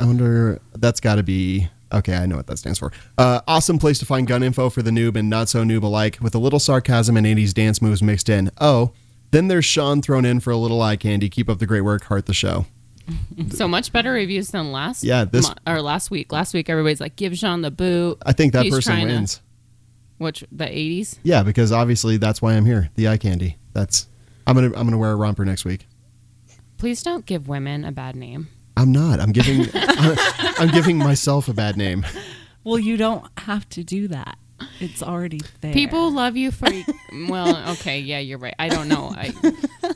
I 0.00 0.04
wonder, 0.04 0.60
that's 0.74 1.00
got 1.00 1.16
to 1.16 1.22
be. 1.22 1.68
Okay, 1.92 2.16
I 2.16 2.26
know 2.26 2.36
what 2.36 2.46
that 2.48 2.58
stands 2.58 2.78
for. 2.78 2.92
Uh, 3.16 3.40
awesome 3.46 3.78
place 3.78 3.98
to 4.00 4.06
find 4.06 4.26
gun 4.26 4.42
info 4.42 4.68
for 4.70 4.82
the 4.82 4.90
noob 4.90 5.16
and 5.16 5.30
not 5.30 5.48
so 5.48 5.62
noob 5.62 5.82
alike, 5.82 6.18
with 6.20 6.34
a 6.34 6.38
little 6.38 6.58
sarcasm 6.58 7.16
and 7.16 7.24
80s 7.26 7.54
dance 7.54 7.80
moves 7.80 8.02
mixed 8.02 8.28
in. 8.28 8.50
Oh, 8.60 8.92
then 9.30 9.48
there's 9.48 9.64
Sean 9.64 10.02
thrown 10.02 10.24
in 10.24 10.40
for 10.40 10.50
a 10.50 10.56
little 10.56 10.82
eye 10.82 10.96
candy. 10.96 11.28
Keep 11.28 11.48
up 11.48 11.58
the 11.58 11.66
great 11.66 11.82
work. 11.82 12.04
Heart 12.04 12.26
the 12.26 12.34
show. 12.34 12.66
so 13.50 13.68
much 13.68 13.92
better 13.92 14.12
reviews 14.12 14.48
than 14.50 14.72
last. 14.72 15.04
Yeah, 15.04 15.24
this- 15.24 15.50
or 15.66 15.80
last 15.80 16.10
week. 16.10 16.32
Last 16.32 16.54
week, 16.54 16.68
everybody's 16.68 17.00
like, 17.00 17.14
"Give 17.16 17.36
Sean 17.38 17.62
the 17.62 17.70
boot." 17.70 18.18
I 18.26 18.32
think 18.32 18.52
that 18.52 18.64
He's 18.64 18.74
person 18.74 18.92
trying 18.94 19.08
to- 19.08 19.14
wins. 19.14 19.40
Which 20.18 20.44
the 20.50 20.64
'80s? 20.64 21.18
Yeah, 21.22 21.42
because 21.42 21.70
obviously 21.72 22.16
that's 22.16 22.40
why 22.42 22.54
I'm 22.54 22.64
here. 22.66 22.90
The 22.94 23.08
eye 23.08 23.18
candy. 23.18 23.58
That's. 23.74 24.08
I'm 24.46 24.54
gonna 24.54 24.68
I'm 24.68 24.86
gonna 24.86 24.98
wear 24.98 25.12
a 25.12 25.16
romper 25.16 25.44
next 25.44 25.64
week. 25.64 25.86
Please 26.78 27.02
don't 27.02 27.24
give 27.26 27.48
women 27.48 27.84
a 27.84 27.92
bad 27.92 28.16
name. 28.16 28.48
I'm 28.76 28.92
not. 28.92 29.20
I'm 29.20 29.32
giving. 29.32 29.66
I'm 29.74 30.68
giving 30.70 30.98
myself 30.98 31.48
a 31.48 31.54
bad 31.54 31.76
name. 31.76 32.04
Well, 32.64 32.78
you 32.78 32.96
don't 32.96 33.26
have 33.38 33.68
to 33.70 33.82
do 33.84 34.08
that. 34.08 34.36
It's 34.80 35.02
already 35.02 35.40
there. 35.60 35.72
People 35.72 36.10
love 36.10 36.36
you 36.36 36.50
for. 36.50 36.68
well, 37.28 37.72
okay, 37.72 37.98
yeah, 38.00 38.18
you're 38.18 38.38
right. 38.38 38.54
I 38.58 38.68
don't 38.68 38.88
know. 38.88 39.14
I 39.16 39.32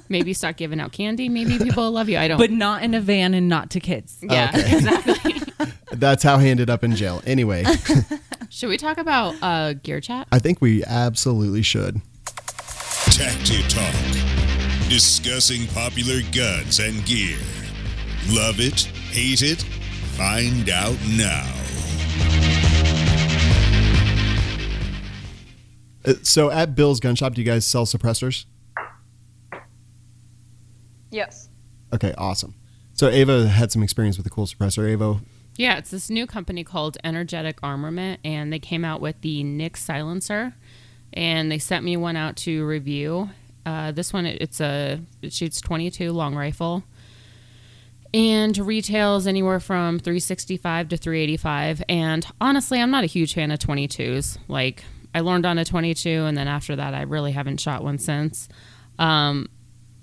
maybe 0.09 0.33
start 0.35 0.57
giving 0.57 0.81
out 0.81 0.93
candy. 0.93 1.28
Maybe 1.28 1.59
people 1.59 1.85
will 1.85 1.91
love 1.93 2.09
you. 2.09 2.18
I 2.18 2.28
don't. 2.28 2.39
but 2.39 2.51
not 2.51 2.83
in 2.83 2.95
a 2.95 3.01
van 3.01 3.33
and 3.35 3.49
not 3.49 3.70
to 3.70 3.81
kids. 3.81 4.18
yeah, 4.22 4.51
Okay. 4.55 4.76
exactly. 4.76 5.43
That's 5.93 6.22
how 6.22 6.39
he 6.39 6.49
ended 6.49 6.70
up 6.70 6.85
in 6.85 6.95
jail. 6.95 7.22
Anyway, 7.26 7.64
Should 8.51 8.68
we 8.68 8.76
talk 8.76 8.99
about 8.99 9.35
uh, 9.43 9.74
gear 9.74 10.01
chat? 10.01 10.28
I 10.33 10.39
think 10.39 10.61
we 10.61 10.85
absolutely 10.85 11.62
should. 11.62 12.01
Tacti 12.24 13.62
Talk. 13.68 14.30
Discussing 14.91 15.68
popular 15.68 16.20
guns 16.32 16.80
and 16.80 17.05
gear. 17.07 17.38
Love 18.28 18.59
it? 18.59 18.80
Hate 19.12 19.41
it? 19.41 19.62
Find 20.16 20.68
out 20.68 20.97
now. 21.11 21.47
Uh, 26.05 26.14
So 26.24 26.51
at 26.51 26.74
Bill's 26.74 26.99
gun 26.99 27.14
shop, 27.14 27.34
do 27.34 27.41
you 27.41 27.47
guys 27.47 27.64
sell 27.64 27.86
suppressors? 27.86 28.47
Yes. 31.12 31.49
Okay, 31.95 32.12
awesome. 32.18 32.57
So 32.93 33.09
Ava 33.09 33.47
had 33.49 33.70
some 33.70 33.84
experience 33.84 34.16
with 34.16 34.24
the 34.24 34.30
cool 34.30 34.47
suppressor. 34.47 34.88
Ava, 34.88 35.20
Yeah, 35.57 35.78
it's 35.78 35.91
this 35.91 36.11
new 36.11 36.26
company 36.26 36.64
called 36.64 36.99
Energetic 37.05 37.59
Armament, 37.62 38.18
and 38.24 38.53
they 38.53 38.59
came 38.59 38.84
out 38.84 39.01
with 39.01 39.20
the 39.20 39.45
Nix 39.45 39.82
silencer, 39.84 40.55
and 41.12 41.51
they 41.51 41.59
sent 41.59 41.84
me 41.84 41.97
one 41.97 42.16
out 42.16 42.36
to 42.38 42.64
review. 42.66 43.30
Uh, 43.66 43.92
this 43.92 44.12
one, 44.12 44.26
it- 44.26 44.40
it's 44.40 44.61
a 44.61 45.00
it 45.22 45.32
shoots 45.32 45.61
22 45.61 46.12
long 46.12 46.34
rifle, 46.34 46.84
and 48.12 48.56
retails 48.58 49.26
anywhere 49.26 49.61
from 49.61 49.98
365 49.98 50.88
to 50.88 50.96
385. 50.96 51.82
And 51.88 52.26
honestly, 52.40 52.80
I'm 52.80 52.90
not 52.90 53.04
a 53.04 53.08
huge 53.08 53.34
fan 53.34 53.50
of 53.50 53.58
22s. 53.58 54.38
Like 54.48 54.84
I 55.14 55.20
learned 55.20 55.46
on 55.46 55.58
a 55.58 55.64
22, 55.64 56.08
and 56.24 56.36
then 56.36 56.48
after 56.48 56.74
that, 56.76 56.94
I 56.94 57.02
really 57.02 57.32
haven't 57.32 57.61
shot 57.61 57.84
one 57.84 57.98
since. 57.98 58.48
Um, 58.98 59.48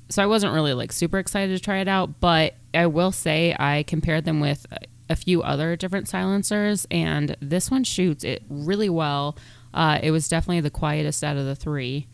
so 0.09 0.23
I 0.23 0.25
wasn't 0.25 0.53
really 0.53 0.73
like 0.73 0.91
super 0.93 1.17
excited 1.19 1.57
to 1.57 1.61
try 1.63 1.79
it 1.79 1.87
out, 1.87 2.19
but 2.21 2.55
I 2.73 2.87
will 2.87 3.11
say 3.11 3.55
I 3.59 3.83
compared 3.83 4.23
them 4.25 4.39
with 4.39 4.65
a 5.09 5.15
few 5.15 5.41
other 5.43 5.75
different 5.75 6.07
silencers, 6.07 6.85
and 6.91 7.35
this 7.41 7.69
one 7.69 7.83
shoots 7.83 8.23
it 8.23 8.43
really 8.49 8.89
well. 8.89 9.37
Uh, 9.73 9.99
it 10.01 10.11
was 10.11 10.29
definitely 10.29 10.61
the 10.61 10.69
quietest 10.69 11.23
out 11.23 11.35
of 11.37 11.45
the 11.45 11.55
three, 11.55 12.07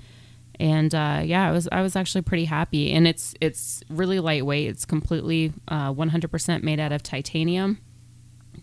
and 0.60 0.94
uh, 0.94 1.22
yeah, 1.24 1.48
I 1.48 1.52
was 1.52 1.68
I 1.72 1.82
was 1.82 1.96
actually 1.96 2.22
pretty 2.22 2.46
happy. 2.46 2.92
And 2.92 3.08
it's 3.08 3.34
it's 3.42 3.84
really 3.90 4.20
lightweight. 4.20 4.70
It's 4.70 4.86
completely 4.86 5.54
uh, 5.68 5.94
100% 5.94 6.64
made 6.64 6.80
out 6.80 6.92
of 6.92 7.04
titanium, 7.04 7.80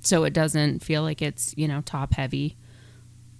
so 0.00 0.24
it 0.24 0.32
doesn't 0.32 0.82
feel 0.82 1.02
like 1.02 1.22
it's 1.22 1.54
you 1.56 1.66
know 1.68 1.82
top 1.82 2.14
heavy 2.14 2.56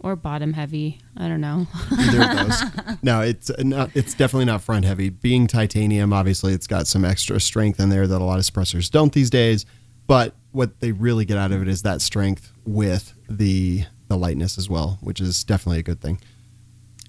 or 0.01 0.17
bottom 0.17 0.55
heavy. 0.55 0.99
I 1.17 1.29
don't 1.29 1.41
know. 1.41 1.67
either 1.93 2.23
of 2.23 2.49
those. 2.49 2.97
no, 3.03 3.21
it's 3.21 3.51
not. 3.59 3.91
It's 3.95 4.15
definitely 4.15 4.47
not 4.47 4.63
front 4.63 4.85
heavy. 4.85 5.11
Being 5.11 5.47
titanium, 5.47 6.13
obviously, 6.13 6.53
it's 6.53 6.67
got 6.67 6.87
some 6.87 7.05
extra 7.05 7.41
strength 7.41 7.79
in 7.79 7.89
there 7.91 8.07
that 8.07 8.21
a 8.21 8.25
lot 8.25 8.39
of 8.39 8.45
suppressors 8.45 8.91
don't 8.91 9.13
these 9.13 9.31
days. 9.31 9.67
But 10.07 10.35
what 10.53 10.81
they 10.81 10.91
really 10.91 11.25
get 11.25 11.39
out 11.39 11.53
of 11.53 11.63
it 11.63 11.69
is 11.69 11.83
that 11.83 12.01
strength 12.01 12.53
with 12.65 13.15
the 13.29 13.85
the 14.09 14.17
lightness 14.17 14.59
as 14.59 14.69
well, 14.69 14.99
which 15.01 15.21
is 15.21 15.45
definitely 15.45 15.79
a 15.79 15.85
good 15.85 16.01
thing. 16.01 16.21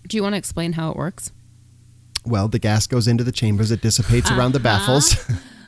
Do 0.08 0.18
you 0.18 0.24
want 0.24 0.34
to 0.34 0.38
explain 0.38 0.74
how 0.74 0.92
it 0.92 0.98
works? 0.98 1.32
Well, 2.26 2.48
the 2.48 2.60
gas 2.60 2.88
goes 2.88 3.08
into 3.08 3.24
the 3.24 3.32
chambers. 3.32 3.72
It 3.72 3.82
dissipates 3.82 4.32
around 4.32 4.54
the 4.54 4.60
baffles. 4.60 5.16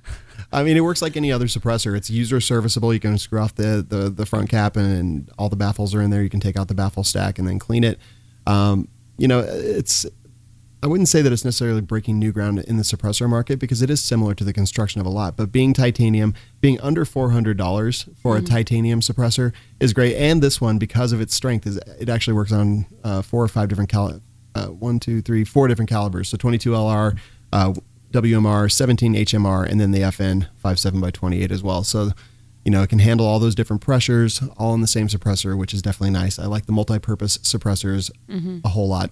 I 0.52 0.64
mean, 0.64 0.78
it 0.78 0.82
works 0.82 1.02
like 1.02 1.18
any 1.18 1.32
other 1.32 1.46
suppressor. 1.46 1.98
It's 1.98 2.12
user 2.12 2.40
serviceable. 2.40 2.94
You 2.94 3.00
can 3.00 3.18
screw 3.18 3.40
off 3.40 3.56
the, 3.56 3.84
the, 3.88 4.10
the 4.10 4.26
front 4.26 4.50
cap 4.50 4.76
and, 4.76 4.98
and 4.98 5.32
all 5.38 5.50
the 5.50 5.56
baffles 5.56 5.96
are 5.96 6.02
in 6.02 6.12
there. 6.12 6.22
You 6.22 6.30
can 6.30 6.40
take 6.40 6.58
out 6.58 6.68
the 6.68 6.76
baffle 6.76 7.04
stack 7.04 7.40
and 7.40 7.48
then 7.48 7.58
clean 7.58 7.84
it. 7.84 8.00
Um, 8.46 8.88
you 9.18 9.28
know, 9.28 9.40
it's 9.40 10.06
I 10.84 10.88
wouldn't 10.88 11.08
say 11.08 11.22
that 11.22 11.32
it's 11.32 11.46
necessarily 11.46 11.80
breaking 11.80 12.20
new 12.20 12.34
ground 12.34 12.60
in 12.60 12.76
the 12.76 12.84
suppressor 12.84 13.30
market 13.30 13.58
because 13.58 13.82
it 13.82 13.90
is 13.90 14.04
similar 14.04 14.36
to 14.36 14.44
the 14.44 14.52
construction 14.52 15.00
of 15.00 15.08
a 15.08 15.10
lot. 15.10 15.38
But 15.38 15.50
being 15.50 15.74
titanium, 15.74 16.34
being 16.60 16.78
under 16.82 17.06
four 17.06 17.30
hundred 17.30 17.56
dollars 17.56 18.10
for 18.22 18.36
a 18.36 18.42
titanium 18.42 19.00
suppressor 19.00 19.54
is 19.80 19.94
great. 19.94 20.18
And 20.18 20.44
this 20.44 20.60
one, 20.60 20.80
because 20.80 21.14
of 21.14 21.22
its 21.22 21.34
strength, 21.34 21.66
is 21.66 21.78
it 22.00 22.10
actually 22.10 22.34
works 22.34 22.52
on 22.52 22.86
uh, 23.02 23.22
four 23.22 23.42
or 23.42 23.48
five 23.48 23.70
different 23.70 23.90
cal, 23.90 24.20
uh, 24.56 24.66
one, 24.68 25.00
two, 25.00 25.22
three, 25.22 25.46
four 25.46 25.70
different 25.70 25.90
calibers. 25.90 26.28
So 26.28 26.36
twenty 26.36 26.58
two 26.58 26.72
LR, 26.72 27.18
uh, 27.54 27.74
WMR, 28.12 28.70
seventeen 28.70 29.14
HMR, 29.14 29.66
and 29.66 29.80
then 29.80 29.92
the 29.92 30.02
FN 30.02 30.50
five 30.58 30.80
seven 30.80 31.00
by 31.00 31.12
twenty 31.12 31.42
eight 31.42 31.54
as 31.54 31.64
well. 31.64 31.86
So 31.86 32.12
you 32.66 32.72
know, 32.72 32.82
it 32.82 32.90
can 32.90 33.00
handle 33.00 33.26
all 33.26 33.40
those 33.40 33.56
different 33.56 33.82
pressures 33.82 34.42
all 34.58 34.74
in 34.74 34.82
the 34.82 34.88
same 34.88 35.08
suppressor, 35.08 35.58
which 35.58 35.74
is 35.74 35.82
definitely 35.82 36.12
nice. 36.12 36.40
I 36.40 36.46
like 36.46 36.66
the 36.66 36.72
multi-purpose 36.74 37.38
suppressors 37.40 38.12
a 38.66 38.70
whole 38.70 38.90
lot. 38.90 39.12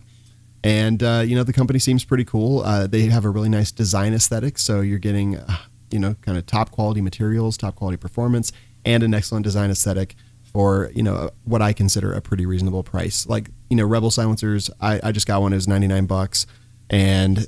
And 0.64 1.02
uh, 1.02 1.24
you 1.26 1.36
know, 1.36 1.44
the 1.44 1.54
company 1.54 1.80
seems 1.80 2.04
pretty 2.04 2.26
cool. 2.26 2.62
Uh, 2.62 2.86
they 2.88 3.04
have 3.08 3.26
a 3.26 3.30
really 3.30 3.50
nice 3.50 3.72
design 3.72 4.14
aesthetic, 4.14 4.60
so 4.60 4.82
you're 4.82 5.00
getting, 5.00 5.38
uh, 5.38 5.58
you 5.90 5.98
know, 6.00 6.16
kind 6.22 6.38
of 6.38 6.46
top 6.46 6.70
quality 6.72 7.02
materials, 7.02 7.58
top 7.58 7.76
quality 7.76 7.98
performance, 7.98 8.52
and 8.86 9.02
an 9.04 9.14
excellent 9.14 9.44
design 9.44 9.72
aesthetic 9.72 10.16
for 10.44 10.92
you 10.94 11.02
know 11.02 11.32
what 11.46 11.62
I 11.62 11.74
consider 11.74 12.14
a 12.14 12.22
pretty 12.22 12.46
reasonable 12.46 12.84
price. 12.84 13.26
Like 13.26 13.50
you 13.70 13.78
know, 13.78 13.86
Rebel 13.86 14.12
silencers, 14.12 14.70
I, 14.80 15.00
I 15.04 15.12
just 15.12 15.26
got 15.26 15.42
one. 15.42 15.52
It 15.52 15.56
was 15.56 15.68
99 15.68 16.06
bucks, 16.06 16.46
and 16.92 17.48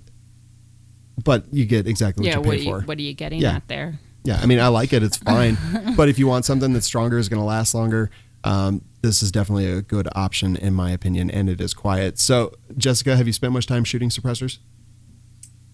but 1.23 1.45
you 1.53 1.65
get 1.65 1.87
exactly 1.87 2.21
what 2.23 2.27
yeah, 2.27 2.37
you 2.37 2.41
pay 2.41 2.47
what 2.47 2.55
are 2.55 2.59
you, 2.59 2.71
for. 2.71 2.81
what 2.85 2.97
are 2.97 3.01
you 3.01 3.13
getting 3.13 3.41
Yeah. 3.41 3.57
at 3.57 3.67
there? 3.67 3.99
Yeah, 4.23 4.39
I 4.41 4.45
mean, 4.45 4.59
I 4.59 4.69
like 4.69 4.93
it. 4.93 5.03
It's 5.03 5.17
fine. 5.31 5.57
but 5.95 6.09
if 6.09 6.17
you 6.17 6.25
want 6.27 6.45
something 6.45 6.73
that's 6.73 6.85
stronger, 6.85 7.17
is 7.19 7.29
going 7.29 7.39
to 7.41 7.45
last 7.45 7.75
longer, 7.75 8.09
um, 8.43 8.81
this 9.03 9.21
is 9.21 9.31
definitely 9.31 9.69
a 9.69 9.81
good 9.81 10.07
option, 10.15 10.55
in 10.55 10.73
my 10.73 10.89
opinion, 10.89 11.29
and 11.29 11.49
it 11.49 11.59
is 11.59 11.73
quiet. 11.73 12.17
So, 12.17 12.53
Jessica, 12.77 13.17
have 13.17 13.27
you 13.27 13.33
spent 13.33 13.51
much 13.51 13.67
time 13.67 13.83
shooting 13.83 14.09
suppressors? 14.09 14.59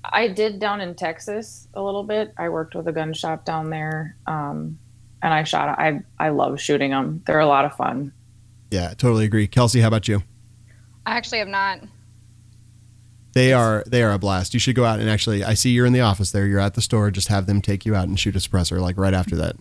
I 0.03 0.27
did 0.27 0.59
down 0.59 0.81
in 0.81 0.95
Texas 0.95 1.67
a 1.75 1.81
little 1.81 2.03
bit. 2.03 2.33
I 2.37 2.49
worked 2.49 2.73
with 2.73 2.87
a 2.87 2.91
gun 2.91 3.13
shop 3.13 3.45
down 3.45 3.69
there, 3.69 4.17
um, 4.25 4.79
and 5.21 5.31
I 5.31 5.43
shot. 5.43 5.77
I 5.77 6.01
I 6.17 6.29
love 6.29 6.59
shooting 6.59 6.89
them. 6.89 7.21
They're 7.27 7.39
a 7.39 7.45
lot 7.45 7.65
of 7.65 7.75
fun. 7.75 8.11
Yeah, 8.71 8.89
totally 8.95 9.25
agree. 9.25 9.47
Kelsi, 9.47 9.81
how 9.81 9.87
about 9.87 10.07
you? 10.07 10.23
I 11.05 11.15
actually 11.15 11.39
have 11.39 11.47
not. 11.47 11.81
They 13.33 13.53
are 13.53 13.83
they 13.85 14.01
are 14.01 14.11
a 14.11 14.19
blast. 14.19 14.55
You 14.55 14.59
should 14.59 14.75
go 14.75 14.85
out 14.85 14.99
and 14.99 15.07
actually. 15.07 15.43
I 15.43 15.53
see 15.53 15.69
you're 15.69 15.85
in 15.85 15.93
the 15.93 16.01
office 16.01 16.31
there. 16.31 16.47
You're 16.47 16.59
at 16.59 16.73
the 16.73 16.81
store. 16.81 17.11
Just 17.11 17.27
have 17.27 17.45
them 17.45 17.61
take 17.61 17.85
you 17.85 17.95
out 17.95 18.07
and 18.07 18.19
shoot 18.19 18.35
a 18.35 18.39
suppressor 18.39 18.81
like 18.81 18.97
right 18.97 19.13
after 19.13 19.35
that. 19.35 19.55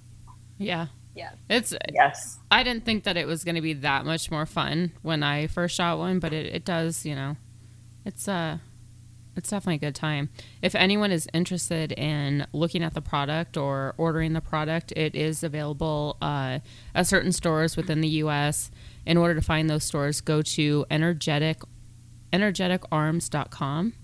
Yeah. 0.56 0.86
Yes. 1.18 1.34
It's 1.50 1.74
Yes. 1.92 2.38
I 2.50 2.62
didn't 2.62 2.84
think 2.84 3.04
that 3.04 3.16
it 3.16 3.26
was 3.26 3.44
going 3.44 3.56
to 3.56 3.60
be 3.60 3.74
that 3.74 4.06
much 4.06 4.30
more 4.30 4.46
fun 4.46 4.92
when 5.02 5.22
I 5.22 5.48
first 5.48 5.74
shot 5.74 5.98
one, 5.98 6.20
but 6.20 6.32
it, 6.32 6.46
it 6.46 6.64
does, 6.64 7.04
you 7.04 7.14
know. 7.14 7.36
It's 8.04 8.28
uh 8.28 8.58
it's 9.36 9.50
definitely 9.50 9.76
a 9.76 9.90
good 9.90 9.94
time. 9.94 10.30
If 10.62 10.74
anyone 10.74 11.12
is 11.12 11.28
interested 11.32 11.92
in 11.92 12.46
looking 12.52 12.82
at 12.82 12.94
the 12.94 13.00
product 13.00 13.56
or 13.56 13.94
ordering 13.96 14.32
the 14.32 14.40
product, 14.40 14.92
it 14.96 15.14
is 15.14 15.44
available 15.44 16.16
uh, 16.20 16.58
at 16.92 17.06
certain 17.06 17.30
stores 17.30 17.76
within 17.76 18.00
the 18.00 18.08
US. 18.24 18.72
In 19.06 19.16
order 19.16 19.36
to 19.36 19.40
find 19.40 19.70
those 19.70 19.84
stores, 19.84 20.20
go 20.20 20.42
to 20.42 20.84
energetic 20.90 21.62
energeticarms.com 22.32 23.94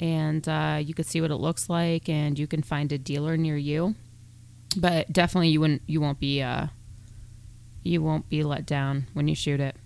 and 0.00 0.48
uh, 0.48 0.80
you 0.82 0.94
can 0.94 1.04
see 1.04 1.20
what 1.20 1.30
it 1.30 1.36
looks 1.36 1.68
like 1.68 2.08
and 2.08 2.38
you 2.38 2.46
can 2.46 2.62
find 2.62 2.90
a 2.90 2.98
dealer 2.98 3.36
near 3.36 3.56
you 3.56 3.94
but 4.78 5.12
definitely 5.12 5.48
you 5.48 5.60
wouldn't 5.60 5.82
you 5.86 6.00
won't 6.00 6.20
be 6.20 6.42
uh 6.42 6.66
you 7.82 8.02
won't 8.02 8.28
be 8.28 8.42
let 8.42 8.66
down 8.66 9.06
when 9.14 9.28
you 9.28 9.34
shoot 9.34 9.60
it 9.60 9.76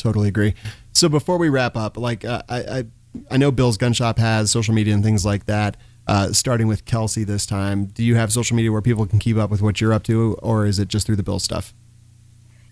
Totally 0.00 0.28
agree. 0.28 0.54
So 0.92 1.08
before 1.08 1.36
we 1.36 1.50
wrap 1.50 1.76
up, 1.76 1.98
like 1.98 2.24
uh, 2.24 2.42
I, 2.48 2.58
I, 2.58 2.84
I 3.32 3.36
know 3.36 3.52
Bill's 3.52 3.76
Gun 3.76 3.92
Shop 3.92 4.18
has 4.18 4.50
social 4.50 4.72
media 4.72 4.94
and 4.94 5.04
things 5.04 5.26
like 5.26 5.44
that. 5.44 5.76
Uh, 6.06 6.32
starting 6.32 6.66
with 6.66 6.86
Kelsi 6.86 7.26
this 7.26 7.44
time, 7.44 7.84
do 7.84 8.02
you 8.02 8.16
have 8.16 8.32
social 8.32 8.56
media 8.56 8.72
where 8.72 8.80
people 8.80 9.06
can 9.06 9.18
keep 9.18 9.36
up 9.36 9.50
with 9.50 9.60
what 9.60 9.80
you're 9.80 9.92
up 9.92 10.02
to, 10.04 10.36
or 10.42 10.64
is 10.64 10.78
it 10.78 10.88
just 10.88 11.06
through 11.06 11.16
the 11.16 11.22
Bill 11.22 11.38
stuff? 11.38 11.74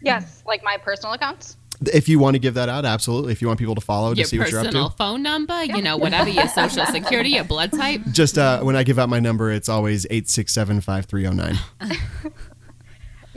Yes, 0.01 0.43
like 0.47 0.65
my 0.65 0.79
personal 0.79 1.13
accounts. 1.13 1.58
If 1.93 2.09
you 2.09 2.19
want 2.19 2.35
to 2.35 2.39
give 2.39 2.55
that 2.55 2.69
out, 2.69 2.85
absolutely. 2.85 3.33
If 3.33 3.41
you 3.41 3.49
want 3.49 3.59
people 3.59 3.75
to 3.77 3.81
follow 3.81 4.13
to 4.13 4.19
your 4.19 4.27
see 4.27 4.39
what 4.39 4.51
you're 4.51 4.61
up 4.61 4.67
to, 4.67 4.71
personal 4.71 4.91
phone 4.91 5.23
number 5.23 5.65
you 5.65 5.81
know 5.81 5.97
whatever 5.97 6.29
your 6.29 6.49
social 6.49 6.85
security 6.87 7.31
your 7.31 7.45
blood 7.45 7.73
type 7.73 8.01
just 8.13 8.37
uh, 8.37 8.61
when 8.63 8.75
I 8.77 8.83
give 8.83 8.99
out 8.99 9.09
my 9.09 9.21
number, 9.21 9.53
it's 9.53 9.69
always 9.69 10.07
eight 10.11 10.29
six 10.29 10.53
seven 10.53 10.81
five 10.81 11.07
three 11.07 11.23
zero 11.23 11.35
nine. 11.35 11.59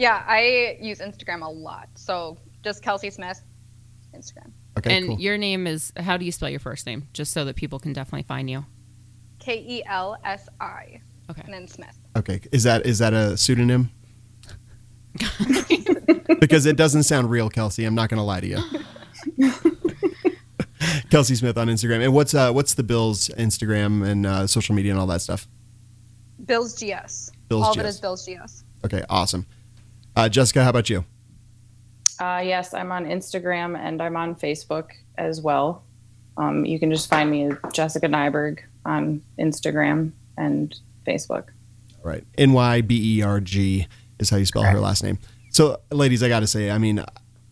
Yeah, 0.01 0.23
I 0.25 0.77
use 0.81 0.99
Instagram 0.99 1.45
a 1.45 1.49
lot. 1.49 1.87
So 1.93 2.37
just 2.63 2.83
Kelsi 2.83 3.13
Smith, 3.13 3.39
Instagram. 4.15 4.51
Okay, 4.77 4.97
and 4.97 5.07
cool. 5.09 5.19
your 5.19 5.37
name 5.37 5.67
is 5.67 5.93
how 5.95 6.17
do 6.17 6.25
you 6.25 6.31
spell 6.31 6.49
your 6.49 6.59
first 6.59 6.87
name 6.87 7.07
just 7.13 7.33
so 7.33 7.45
that 7.45 7.55
people 7.55 7.77
can 7.77 7.93
definitely 7.93 8.23
find 8.23 8.49
you 8.49 8.65
K 9.37 9.63
E 9.67 9.83
L 9.85 10.17
S 10.23 10.49
I. 10.59 11.01
Okay. 11.29 11.43
And 11.45 11.53
then 11.53 11.67
Smith. 11.67 11.99
Okay, 12.17 12.41
is 12.51 12.63
that 12.63 12.85
is 12.87 12.97
that 12.97 13.13
a 13.13 13.37
pseudonym? 13.37 13.91
because 16.39 16.65
it 16.65 16.75
doesn't 16.75 17.03
sound 17.03 17.29
real, 17.29 17.49
Kelsi. 17.49 17.85
I'm 17.85 17.95
not 17.95 18.09
going 18.09 18.17
to 18.17 18.23
lie 18.23 18.39
to 18.39 18.47
you. 18.47 18.57
Kelsi 21.09 21.37
Smith 21.37 21.57
on 21.57 21.67
Instagram. 21.67 22.03
And 22.03 22.13
what's 22.13 22.33
uh 22.33 22.51
what's 22.51 22.73
the 22.73 22.83
Bills 22.83 23.29
Instagram 23.37 24.07
and 24.07 24.25
uh, 24.25 24.47
social 24.47 24.73
media 24.75 24.91
and 24.91 24.99
all 24.99 25.07
that 25.07 25.21
stuff? 25.21 25.47
Bill's 26.45 26.73
GS. 26.73 27.31
Bill's 27.49 27.65
All 27.65 27.71
of 27.71 27.77
it 27.77 27.83
GS. 27.83 27.89
is 27.89 27.99
Bill's 27.99 28.25
GS. 28.25 28.63
Okay, 28.85 29.03
awesome. 29.09 29.45
Uh, 30.15 30.27
Jessica, 30.27 30.63
how 30.63 30.69
about 30.69 30.89
you? 30.89 31.05
Uh, 32.19 32.41
yes, 32.43 32.73
I'm 32.73 32.91
on 32.91 33.05
Instagram 33.05 33.77
and 33.77 34.01
I'm 34.01 34.15
on 34.15 34.35
Facebook 34.35 34.89
as 35.17 35.41
well. 35.41 35.83
Um, 36.37 36.65
you 36.65 36.79
can 36.79 36.91
just 36.91 37.09
find 37.09 37.29
me 37.29 37.45
as 37.45 37.53
Jessica 37.73 38.07
Nyberg 38.07 38.59
on 38.85 39.21
Instagram 39.39 40.11
and 40.37 40.75
Facebook. 41.05 41.49
All 42.03 42.11
right, 42.11 42.23
N 42.37 42.53
Y 42.53 42.81
B 42.81 43.17
E 43.17 43.21
R 43.21 43.39
G 43.39 43.87
is 44.21 44.29
how 44.29 44.37
you 44.37 44.45
spell 44.45 44.63
her 44.63 44.79
last 44.79 45.03
name. 45.03 45.19
So, 45.49 45.81
ladies, 45.91 46.23
I 46.23 46.29
got 46.29 46.39
to 46.39 46.47
say, 46.47 46.71
I 46.71 46.77
mean, 46.77 47.03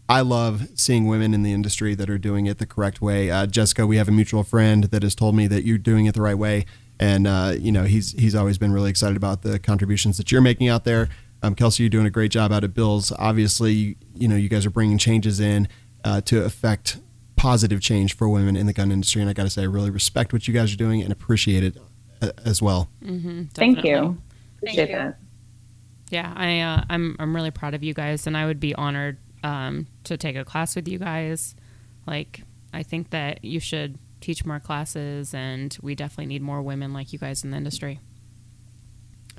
I 0.08 0.22
love 0.22 0.68
seeing 0.76 1.06
women 1.06 1.34
in 1.34 1.44
the 1.44 1.54
industry 1.54 1.94
that 1.96 2.10
are 2.10 2.18
doing 2.18 2.46
it 2.46 2.58
the 2.58 2.66
correct 2.66 3.02
way. 3.02 3.30
Uh, 3.30 3.46
Jessica, 3.46 3.86
we 3.86 3.98
have 3.98 4.08
a 4.08 4.12
mutual 4.12 4.44
friend 4.44 4.86
that 4.86 5.04
has 5.04 5.14
told 5.14 5.36
me 5.36 5.48
that 5.48 5.66
you're 5.66 5.78
doing 5.78 6.06
it 6.06 6.16
the 6.16 6.22
right 6.22 6.38
way, 6.38 6.66
and 7.00 7.28
uh, 7.28 7.54
you 7.58 7.72
know 7.72 7.84
he's 7.84 8.14
he's 8.14 8.34
always 8.34 8.58
been 8.58 8.72
really 8.72 8.90
excited 8.90 9.18
about 9.18 9.44
the 9.44 9.60
contributions 9.60 10.18
that 10.18 10.32
you're 10.32 10.42
making 10.42 10.68
out 10.68 10.84
there. 10.84 11.10
Um, 11.44 11.56
Kelsi, 11.56 11.82
you're 11.82 11.90
doing 11.90 12.08
a 12.08 12.10
great 12.10 12.32
job 12.32 12.52
out 12.52 12.64
at 12.64 12.74
Bills. 12.74 13.14
Obviously, 13.20 13.98
you 14.16 14.28
know 14.28 14.36
you 14.36 14.50
guys 14.50 14.66
are 14.66 14.72
bringing 14.72 14.98
changes 14.98 15.40
in 15.40 15.68
uh, 16.04 16.22
to 16.22 16.44
affect 16.44 16.98
positive 17.36 17.80
change 17.80 18.16
for 18.16 18.28
women 18.28 18.56
in 18.56 18.66
the 18.66 18.74
gun 18.74 18.92
industry, 18.92 19.22
and 19.22 19.30
I 19.30 19.34
got 19.34 19.44
to 19.44 19.50
say, 19.50 19.62
I 19.62 19.66
really 19.66 19.92
respect 19.92 20.34
what 20.34 20.48
you 20.48 20.54
guys 20.54 20.74
are 20.74 20.78
doing 20.78 21.02
and 21.02 21.12
appreciate 21.12 21.64
it 21.64 21.78
uh, 22.22 22.32
as 22.46 22.62
well. 22.62 22.90
Thank 23.54 23.84
you. 23.84 24.18
Appreciate 24.58 24.90
you. 24.90 24.96
that. 24.96 25.20
Yeah, 26.10 26.34
I 26.36 26.60
uh, 26.62 26.84
I'm 26.90 27.16
I'm 27.20 27.36
really 27.36 27.52
proud 27.52 27.74
of 27.74 27.84
you 27.84 27.94
guys, 27.94 28.28
and 28.28 28.36
I 28.36 28.46
would 28.46 28.60
be 28.60 28.74
honored 28.76 29.18
um, 29.44 29.88
to 30.06 30.18
take 30.18 30.36
a 30.36 30.44
class 30.44 30.76
with 30.76 30.88
you 30.88 31.00
guys. 31.00 31.56
Like, 32.08 32.42
I 32.74 32.84
think 32.84 33.12
that 33.12 33.44
you 33.44 33.60
should 33.60 33.98
teach 34.22 34.46
more 34.46 34.60
classes, 34.60 35.34
and 35.34 35.78
we 35.82 35.96
definitely 35.96 36.26
need 36.28 36.42
more 36.42 36.62
women 36.62 36.94
like 36.94 37.14
you 37.14 37.20
guys 37.20 37.44
in 37.44 37.52
the 37.52 37.58
industry. 37.58 38.00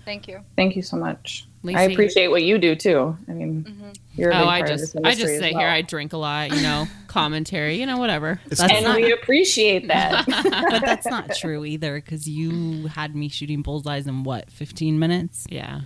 Thank 0.05 0.29
you. 0.29 0.41
Thank 0.57 0.77
you 0.77 0.83
so 0.83 0.97
much. 0.97 1.47
I 1.67 1.83
appreciate 1.83 2.29
what 2.29 2.43
you 2.43 2.57
do 2.59 2.75
too. 2.75 3.17
I 3.29 3.33
mean, 3.33 3.93
you're 4.15 4.31
a 4.31 4.35
big 4.35 4.43
Oh, 4.43 4.49
I 4.49 4.61
part 4.61 4.71
of 4.71 4.79
just 4.79 4.95
this 4.95 5.03
I 5.05 5.11
just 5.11 5.25
as 5.25 5.41
sit 5.41 5.53
well. 5.53 5.61
here, 5.61 5.69
I 5.69 5.83
drink 5.83 6.15
a 6.15 6.17
lot, 6.17 6.53
you 6.53 6.63
know, 6.63 6.87
commentary, 7.07 7.79
you 7.79 7.85
know, 7.85 7.99
whatever. 7.99 8.41
That's 8.47 8.61
and 8.61 8.85
not, 8.85 8.97
we 8.97 9.13
appreciate 9.13 9.89
that. 9.89 10.25
but 10.71 10.81
that's 10.81 11.07
not 11.07 11.35
true 11.37 11.65
either 11.67 11.97
because 11.97 12.27
you 12.27 12.87
had 12.87 13.15
me 13.15 13.29
shooting 13.29 13.61
bullseyes 13.61 14.07
in 14.07 14.25
what 14.25 14.51
15 14.51 14.99
minutes. 14.99 15.47
Yeah, 15.51 15.83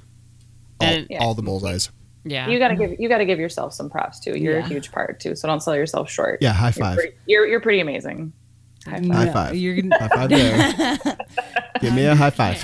All, 0.81 0.89
And- 0.89 1.07
all 1.20 1.35
the 1.35 1.43
bullseyes. 1.43 1.91
yeah. 2.25 2.49
you 2.49 2.59
gotta 2.59 2.75
give 2.77 2.95
you 2.99 3.09
gotta 3.09 3.25
give 3.25 3.39
yourself 3.39 3.72
some 3.75 3.89
props 3.91 4.18
too. 4.20 4.37
You're 4.39 4.59
Yeah. 4.59 4.64
a 4.64 4.68
huge 4.68 4.91
part 4.93 5.20
too, 5.20 5.35
so 5.37 5.47
don't 5.49 5.61
sell 5.62 5.77
yourself 5.77 6.11
short. 6.11 6.39
Yeah, 6.43 6.53
high 6.53 6.66
You're 6.68 6.72
five. 6.72 6.97
pretty, 6.97 7.14
you're, 7.27 7.47
you're 7.47 7.61
pretty 7.61 7.81
amazing. 7.81 8.33
High 8.87 8.99
five. 9.01 9.09
High 9.12 9.33
five. 9.33 9.57
You're 9.57 9.81
gonna, 9.81 9.99
High 9.99 10.09
five 10.09 10.29
there. 10.31 11.16
Give 11.81 11.95
me 11.95 12.05
a 12.05 12.14
high 12.14 12.31
five. 12.31 12.57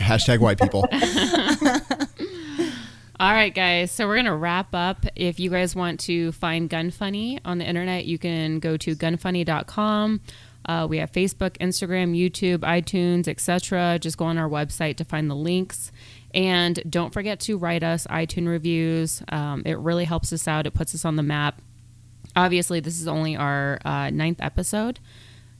Hashtag 0.00 0.40
white 0.40 0.60
people. 0.60 0.84
All 3.20 3.32
right, 3.32 3.54
guys. 3.54 3.92
So 3.92 4.08
we're 4.08 4.16
gonna 4.16 4.36
wrap 4.36 4.74
up. 4.74 5.06
If 5.14 5.38
you 5.38 5.48
guys 5.50 5.76
want 5.76 6.00
to 6.00 6.32
find 6.32 6.68
Gun 6.68 6.90
Funny 6.90 7.38
on 7.44 7.58
the 7.58 7.64
internet, 7.68 8.04
you 8.06 8.18
can 8.18 8.58
go 8.58 8.76
to 8.78 8.96
gunfunny.com. 8.96 10.20
Uh, 10.66 10.86
we 10.88 10.98
have 10.98 11.10
Facebook, 11.12 11.56
Instagram, 11.58 12.16
YouTube, 12.16 12.58
iTunes, 12.58 13.28
etc. 13.28 13.98
Just 14.00 14.16
go 14.16 14.26
on 14.26 14.38
our 14.38 14.48
website 14.48 14.96
to 14.96 15.04
find 15.04 15.30
the 15.30 15.36
links. 15.36 15.92
And 16.34 16.82
don't 16.88 17.12
forget 17.12 17.40
to 17.40 17.58
write 17.58 17.82
us 17.82 18.06
iTunes 18.08 18.48
reviews. 18.48 19.22
Um, 19.28 19.62
it 19.66 19.78
really 19.78 20.04
helps 20.04 20.32
us 20.32 20.48
out. 20.48 20.66
It 20.66 20.74
puts 20.74 20.94
us 20.94 21.04
on 21.04 21.16
the 21.16 21.22
map. 21.22 21.60
Obviously, 22.34 22.80
this 22.80 23.00
is 23.00 23.08
only 23.08 23.36
our 23.36 23.78
uh, 23.84 24.10
ninth 24.10 24.40
episode. 24.40 24.98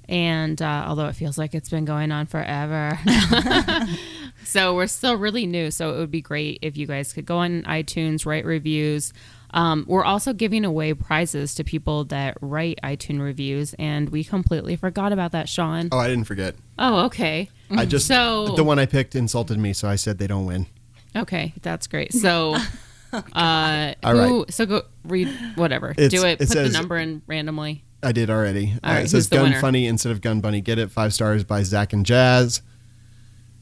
And 0.09 0.61
uh, 0.61 0.85
although 0.87 1.07
it 1.07 1.15
feels 1.15 1.39
like 1.39 1.55
it's 1.55 1.69
been 1.69 1.85
going 1.85 2.11
on 2.11 2.27
forever, 2.27 2.99
so 4.45 4.75
we're 4.75 4.87
still 4.87 5.17
really 5.17 5.47
new. 5.47 5.71
So 5.71 5.95
it 5.95 5.99
would 5.99 6.11
be 6.11 6.21
great 6.21 6.59
if 6.63 6.77
you 6.77 6.87
guys 6.87 7.13
could 7.13 7.27
go 7.27 7.39
on 7.39 7.63
iTunes, 7.65 8.27
write 8.27 8.45
reviews. 8.45 9.13
Um, 9.55 9.85
we're 9.87 10.05
also 10.05 10.33
giving 10.33 10.65
away 10.65 10.95
prizes 10.95 11.55
to 11.57 11.65
people 11.65 12.05
that 12.07 12.39
write 12.41 12.79
iTunes 12.83 13.21
reviews, 13.21 13.75
and 13.79 14.09
we 14.09 14.25
completely 14.25 14.77
forgot 14.77 15.13
about 15.13 15.33
that, 15.33 15.47
Sean. 15.49 15.91
Oh, 15.93 15.99
I 15.99 16.09
didn't 16.09 16.25
forget. 16.25 16.55
Oh, 16.79 17.05
okay. 17.07 17.51
I 17.71 17.85
just 17.85 18.07
So- 18.07 18.49
the 18.57 18.65
one 18.65 18.79
I 18.79 18.87
picked 18.87 19.15
insulted 19.15 19.59
me, 19.59 19.75
so 19.75 19.89
I 19.89 19.97
said 19.97 20.17
they 20.19 20.27
don't 20.27 20.47
win. 20.47 20.67
Okay, 21.15 21.53
that's 21.61 21.87
great. 21.87 22.15
So, 22.15 22.57
uh, 23.13 23.95
All 24.03 24.17
who, 24.17 24.41
right. 24.45 24.53
so 24.53 24.65
go 24.67 24.83
read 25.05 25.29
whatever. 25.57 25.91
It's- 25.91 26.11
Do 26.11 26.27
it. 26.27 26.41
it 26.41 26.49
Put 26.49 26.55
the 26.57 26.69
number 26.71 26.97
in 26.97 27.21
randomly. 27.27 27.85
I 28.03 28.13
did 28.13 28.31
already. 28.31 28.75
All 28.83 28.91
Uh, 28.91 28.95
right, 28.95 29.05
it 29.05 29.11
says 29.11 29.29
Gun 29.29 29.45
winner? 29.45 29.61
Funny 29.61 29.87
instead 29.87 30.13
of 30.13 30.21
Gun 30.23 30.41
Bunny. 30.41 30.61
Get 30.61 30.79
it 30.79 30.91
five 30.91 31.13
stars 31.15 31.45
by 31.45 31.63
Zach 31.63 31.93
and 31.93 32.05
Jazz. 32.07 32.63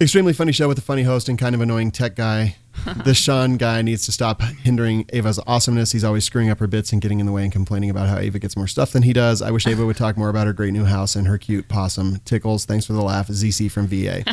Extremely 0.02 0.32
funny 0.32 0.50
show 0.50 0.66
with 0.66 0.78
a 0.78 0.80
funny 0.80 1.02
host 1.02 1.28
and 1.28 1.38
kind 1.38 1.54
of 1.54 1.60
annoying 1.60 1.90
tech 1.90 2.16
guy. 2.16 2.56
this 3.04 3.18
Sean 3.18 3.58
guy 3.58 3.82
needs 3.82 4.06
to 4.06 4.12
stop 4.12 4.40
hindering 4.40 5.04
Ava's 5.12 5.38
awesomeness. 5.46 5.92
He's 5.92 6.04
always 6.04 6.24
screwing 6.24 6.48
up 6.48 6.58
her 6.58 6.66
bits 6.66 6.90
and 6.94 7.02
getting 7.02 7.20
in 7.20 7.26
the 7.26 7.32
way 7.32 7.42
and 7.42 7.52
complaining 7.52 7.90
about 7.90 8.08
how 8.08 8.16
Ava 8.16 8.38
gets 8.38 8.56
more 8.56 8.66
stuff 8.66 8.92
than 8.92 9.02
he 9.02 9.12
does. 9.12 9.42
I 9.42 9.50
wish 9.50 9.66
Ava 9.66 9.84
would 9.84 9.98
talk 9.98 10.16
more 10.16 10.30
about 10.30 10.46
her 10.46 10.54
great 10.54 10.72
new 10.72 10.86
house 10.86 11.16
and 11.16 11.26
her 11.26 11.36
cute 11.36 11.68
possum. 11.68 12.18
Tickles. 12.24 12.64
Thanks 12.64 12.86
for 12.86 12.94
the 12.94 13.02
laugh. 13.02 13.28
ZC 13.28 13.70
from 13.70 13.88
VA. 13.88 14.24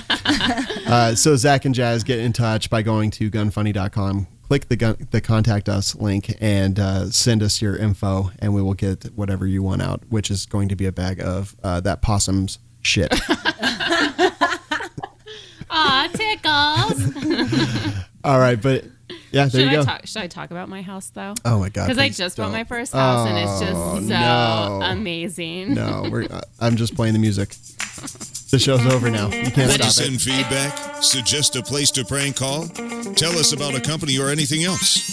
uh, 0.89 1.15
so 1.15 1.35
Zach 1.35 1.65
and 1.65 1.75
Jazz 1.75 2.05
get 2.05 2.19
in 2.19 2.31
touch 2.31 2.69
by 2.69 2.81
going 2.81 3.11
to 3.11 3.29
gunfunny.com. 3.29 4.27
Click 4.47 4.69
the 4.69 4.77
gun, 4.77 5.07
the 5.11 5.19
contact 5.19 5.67
us 5.67 5.95
link 5.95 6.33
and 6.39 6.79
uh, 6.79 7.09
send 7.11 7.43
us 7.43 7.61
your 7.61 7.75
info, 7.75 8.31
and 8.39 8.53
we 8.53 8.61
will 8.61 8.73
get 8.73 9.03
whatever 9.15 9.45
you 9.45 9.61
want 9.61 9.81
out, 9.81 10.03
which 10.07 10.31
is 10.31 10.45
going 10.45 10.69
to 10.69 10.77
be 10.77 10.85
a 10.85 10.93
bag 10.93 11.19
of 11.19 11.57
uh, 11.61 11.81
that 11.81 12.01
possum's 12.01 12.59
shit. 12.81 13.13
Aw, 15.69 16.07
tickles. 16.13 17.95
All 18.23 18.39
right, 18.39 18.61
but 18.61 18.85
yeah, 19.31 19.45
there 19.45 19.49
should 19.49 19.59
you 19.61 19.67
I 19.69 19.73
go. 19.75 19.83
talk? 19.83 20.05
Should 20.07 20.21
I 20.21 20.27
talk 20.27 20.51
about 20.51 20.69
my 20.69 20.81
house 20.81 21.09
though? 21.09 21.33
Oh 21.45 21.59
my 21.59 21.69
god! 21.69 21.85
Because 21.87 21.97
I 21.97 22.07
please 22.07 22.17
just 22.17 22.37
bought 22.37 22.43
don't. 22.45 22.51
my 22.53 22.63
first 22.63 22.93
house, 22.93 23.27
and 23.27 23.37
it's 23.37 23.59
just 23.59 23.73
Oh, 23.75 23.95
so 23.99 24.01
no. 24.07 24.79
amazing. 24.83 25.73
No, 25.75 26.07
we're, 26.11 26.23
uh, 26.25 26.41
I'm 26.59 26.75
just 26.75 26.95
playing 26.95 27.13
the 27.13 27.19
music. 27.19 27.49
The 28.51 28.59
show's 28.59 28.85
over 28.85 29.09
now. 29.09 29.25
You 29.27 29.51
can't 29.51 29.69
Want 29.69 29.81
to 29.81 29.89
stop 29.89 30.05
send 30.05 30.15
it. 30.15 30.21
feedback? 30.21 31.03
Suggest 31.03 31.55
a 31.57 31.61
place 31.63 31.91
to 31.91 32.05
prank 32.05 32.37
call? 32.37 32.67
Tell 33.15 33.37
us 33.37 33.51
about 33.51 33.75
a 33.75 33.81
company 33.81 34.17
or 34.19 34.29
anything 34.29 34.63
else? 34.63 35.03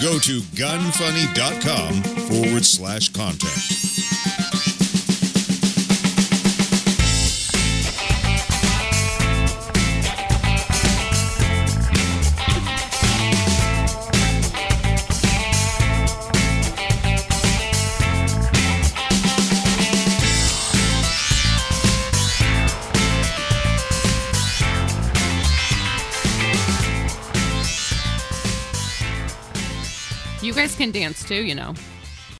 Go 0.00 0.18
to 0.18 0.40
gunfunny.com 0.56 2.02
forward 2.28 2.64
slash 2.64 3.08
contact. 3.10 3.58
You 30.50 30.56
guys 30.56 30.74
can 30.74 30.90
dance 30.90 31.22
too, 31.22 31.44
you 31.44 31.54
know. 31.54 31.74